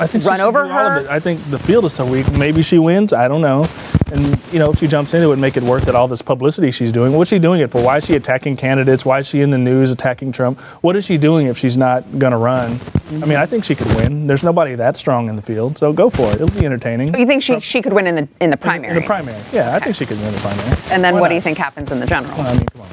I 0.00 0.06
think 0.06 0.24
run 0.24 0.40
over 0.40 0.62
do 0.64 0.70
all 0.70 0.86
of 0.86 0.92
her? 0.92 1.00
it. 1.00 1.10
I 1.10 1.20
think 1.20 1.42
the 1.50 1.58
field 1.58 1.84
is 1.84 1.92
so 1.92 2.06
weak. 2.10 2.30
Maybe 2.32 2.62
she 2.62 2.78
wins. 2.78 3.12
I 3.12 3.28
don't 3.28 3.42
know. 3.42 3.66
And 4.12 4.26
you 4.52 4.58
know, 4.58 4.70
if 4.70 4.78
she 4.78 4.88
jumps 4.88 5.12
in, 5.14 5.22
it 5.22 5.26
would 5.26 5.38
make 5.38 5.56
it 5.56 5.62
worth 5.62 5.88
it. 5.88 5.94
All 5.94 6.08
this 6.08 6.22
publicity 6.22 6.70
she's 6.70 6.90
doing. 6.90 7.12
What's 7.12 7.28
she 7.30 7.38
doing 7.38 7.60
it 7.60 7.70
for? 7.70 7.82
Why 7.82 7.98
is 7.98 8.06
she 8.06 8.16
attacking 8.16 8.56
candidates? 8.56 9.04
Why 9.04 9.18
is 9.18 9.28
she 9.28 9.40
in 9.42 9.50
the 9.50 9.58
news 9.58 9.92
attacking 9.92 10.32
Trump? 10.32 10.58
What 10.80 10.96
is 10.96 11.04
she 11.04 11.18
doing 11.18 11.46
if 11.46 11.58
she's 11.58 11.76
not 11.76 12.18
going 12.18 12.32
to 12.32 12.38
run? 12.38 12.80
I 13.22 13.26
mean, 13.26 13.36
I 13.36 13.44
think 13.46 13.64
she 13.64 13.74
could 13.74 13.88
win. 13.96 14.26
There's 14.26 14.42
nobody 14.42 14.74
that 14.76 14.96
strong 14.96 15.28
in 15.28 15.36
the 15.36 15.42
field, 15.42 15.76
so 15.76 15.92
go 15.92 16.10
for 16.10 16.30
it. 16.30 16.36
It'll 16.36 16.48
be 16.48 16.64
entertaining. 16.64 17.14
you 17.14 17.26
think 17.26 17.42
she, 17.42 17.60
she 17.60 17.82
could 17.82 17.92
win 17.92 18.06
in 18.06 18.14
the 18.14 18.28
in 18.40 18.50
the 18.50 18.56
primary? 18.56 18.94
In 18.94 19.00
the 19.00 19.06
primary, 19.06 19.40
yeah, 19.52 19.76
I 19.76 19.80
think 19.80 19.96
she 19.96 20.06
could 20.06 20.18
win 20.20 20.32
the 20.32 20.40
primary. 20.40 20.76
And 20.90 21.04
then 21.04 21.14
Why 21.14 21.20
what 21.20 21.28
do 21.28 21.34
you 21.34 21.40
think 21.40 21.58
happens 21.58 21.92
in 21.92 22.00
the 22.00 22.06
general? 22.06 22.40
I 22.40 22.56
mean, 22.56 22.66
come 22.66 22.82
on. 22.82 22.88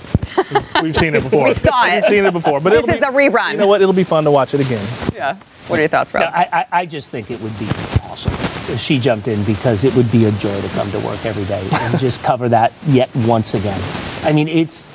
We've 0.82 0.96
seen 0.96 1.16
it 1.16 1.24
before. 1.24 1.50
We 1.50 1.54
saw 1.54 1.86
it. 1.86 1.96
We've 1.96 2.06
seen 2.06 2.26
it 2.26 2.34
before. 2.34 2.60
But 2.60 2.72
This 2.72 2.84
it'll 2.84 2.96
is 2.96 3.02
be, 3.02 3.06
a 3.08 3.12
rerun. 3.12 3.52
You 3.54 3.58
know 3.58 3.68
what? 3.68 3.82
It'll 3.82 3.94
be 3.94 4.04
fun 4.04 4.24
to 4.26 4.32
watch 4.32 4.54
it 4.54 4.62
again. 4.62 4.86
Yeah. 5.14 5.36
What 5.68 5.80
are 5.80 5.82
your 5.82 5.90
thoughts, 5.90 6.14
Rob? 6.14 6.24
Yeah, 6.24 6.30
I, 6.34 6.60
I, 6.60 6.66
I 6.82 6.86
just 6.86 7.12
think 7.12 7.30
it 7.30 7.42
would 7.42 7.58
be 7.60 7.66
awesome 8.04 8.32
if 8.74 8.80
she 8.80 9.00
jumped 9.00 9.28
in 9.28 9.44
because 9.44 9.84
it 9.84 9.94
would 9.96 10.10
be 10.12 10.26
a 10.26 10.32
joy 10.34 10.62
to 10.62 10.68
come 10.70 10.90
to 10.92 11.00
work 11.00 11.26
every 11.26 11.44
day 11.46 11.68
and 11.72 12.00
just 12.00 12.24
cover 12.24 12.48
that 12.50 12.72
yet 12.88 13.14
once 13.16 13.54
again. 13.54 13.80
I 14.24 14.32
mean, 14.32 14.48
it's 14.48 14.86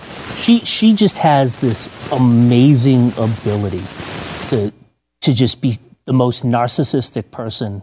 she 0.42 0.60
she 0.60 0.94
just 0.94 1.18
has 1.18 1.56
this 1.56 1.90
amazing 2.10 3.12
ability 3.18 3.82
to 4.48 4.72
to 5.20 5.34
just 5.34 5.60
be 5.60 5.78
the 6.06 6.12
most 6.14 6.44
narcissistic 6.44 7.30
person 7.30 7.82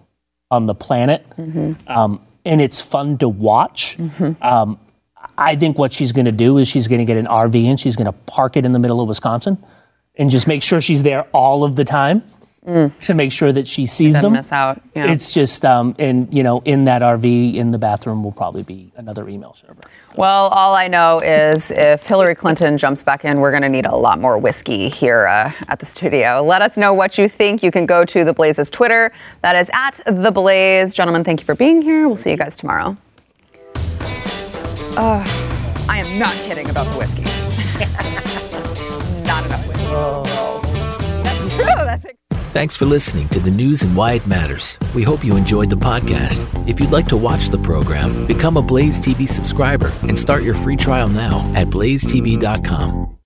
on 0.51 0.65
the 0.65 0.73
planet, 0.75 1.23
um, 1.87 2.21
and 2.43 2.59
it's 2.59 2.81
fun 2.81 3.17
to 3.19 3.29
watch. 3.29 3.97
Um, 4.41 4.79
I 5.39 5.55
think 5.55 5.77
what 5.77 5.93
she's 5.93 6.11
going 6.11 6.25
to 6.25 6.31
do 6.33 6.57
is 6.57 6.67
she's 6.67 6.87
going 6.87 6.99
to 6.99 7.05
get 7.05 7.17
an 7.17 7.25
RV 7.25 7.63
and 7.63 7.79
she's 7.79 7.95
going 7.95 8.05
to 8.05 8.11
park 8.11 8.57
it 8.57 8.65
in 8.65 8.73
the 8.73 8.79
middle 8.79 8.99
of 8.99 9.07
Wisconsin 9.07 9.57
and 10.15 10.29
just 10.29 10.47
make 10.47 10.61
sure 10.61 10.81
she's 10.81 11.01
there 11.01 11.23
all 11.31 11.63
of 11.63 11.77
the 11.77 11.85
time 11.85 12.23
to 12.99 13.13
make 13.15 13.31
sure 13.31 13.51
that 13.51 13.67
she 13.67 13.87
sees 13.87 14.19
them. 14.19 14.33
miss 14.33 14.51
out. 14.51 14.79
Yeah. 14.93 15.11
It's 15.11 15.33
just, 15.33 15.65
um, 15.65 15.95
and 15.97 16.31
you 16.31 16.43
know, 16.43 16.61
in 16.65 16.83
that 16.83 17.01
RV 17.01 17.55
in 17.55 17.71
the 17.71 17.79
bathroom 17.79 18.23
will 18.23 18.33
probably 18.33 18.61
be 18.61 18.91
another 18.95 19.27
email 19.27 19.53
server. 19.53 19.81
Well, 20.15 20.49
all 20.49 20.75
I 20.75 20.87
know 20.87 21.19
is 21.19 21.71
if 21.71 22.03
Hillary 22.05 22.35
Clinton 22.35 22.77
jumps 22.77 23.03
back 23.03 23.25
in, 23.25 23.39
we're 23.39 23.49
going 23.51 23.63
to 23.63 23.69
need 23.69 23.85
a 23.87 23.95
lot 23.95 24.19
more 24.19 24.37
whiskey 24.37 24.89
here 24.89 25.25
uh, 25.25 25.51
at 25.67 25.79
the 25.79 25.85
studio. 25.85 26.43
Let 26.43 26.61
us 26.61 26.77
know 26.77 26.93
what 26.93 27.17
you 27.17 27.27
think. 27.27 27.63
You 27.63 27.71
can 27.71 27.87
go 27.87 28.05
to 28.05 28.23
The 28.23 28.33
Blaze's 28.33 28.69
Twitter. 28.69 29.11
That 29.41 29.55
is 29.55 29.71
at 29.73 30.01
The 30.05 30.29
Blaze. 30.29 30.93
Gentlemen, 30.93 31.23
thank 31.23 31.39
you 31.39 31.45
for 31.47 31.55
being 31.55 31.81
here. 31.81 32.07
We'll 32.07 32.17
see 32.17 32.29
you 32.29 32.37
guys 32.37 32.55
tomorrow. 32.57 32.95
Uh, 34.97 35.23
I 35.87 35.99
am 35.99 36.19
not 36.19 36.33
kidding 36.45 36.69
about 36.69 36.85
the 36.91 36.97
whiskey. 36.97 37.23
not 39.25 39.45
enough 39.45 39.65
whiskey. 39.67 39.85
That's 41.23 41.55
true. 41.55 41.65
That's 41.65 42.05
it. 42.05 42.15
Thanks 42.51 42.75
for 42.75 42.85
listening 42.85 43.27
to 43.29 43.39
the 43.39 43.51
news 43.51 43.83
and 43.83 43.95
why 43.95 44.13
it 44.13 44.25
matters. 44.25 44.79
We 44.95 45.03
hope 45.03 45.23
you 45.23 45.37
enjoyed 45.37 45.69
the 45.69 45.75
podcast. 45.75 46.43
If 46.67 46.79
you'd 46.79 46.91
like 46.91 47.07
to 47.09 47.17
watch 47.17 47.49
the 47.49 47.59
program, 47.59 48.25
become 48.25 48.57
a 48.57 48.61
Blaze 48.61 48.99
TV 48.99 49.29
subscriber 49.29 49.93
and 50.01 50.17
start 50.17 50.41
your 50.41 50.55
free 50.55 50.75
trial 50.75 51.09
now 51.09 51.39
at 51.55 51.67
blazetv.com. 51.67 53.18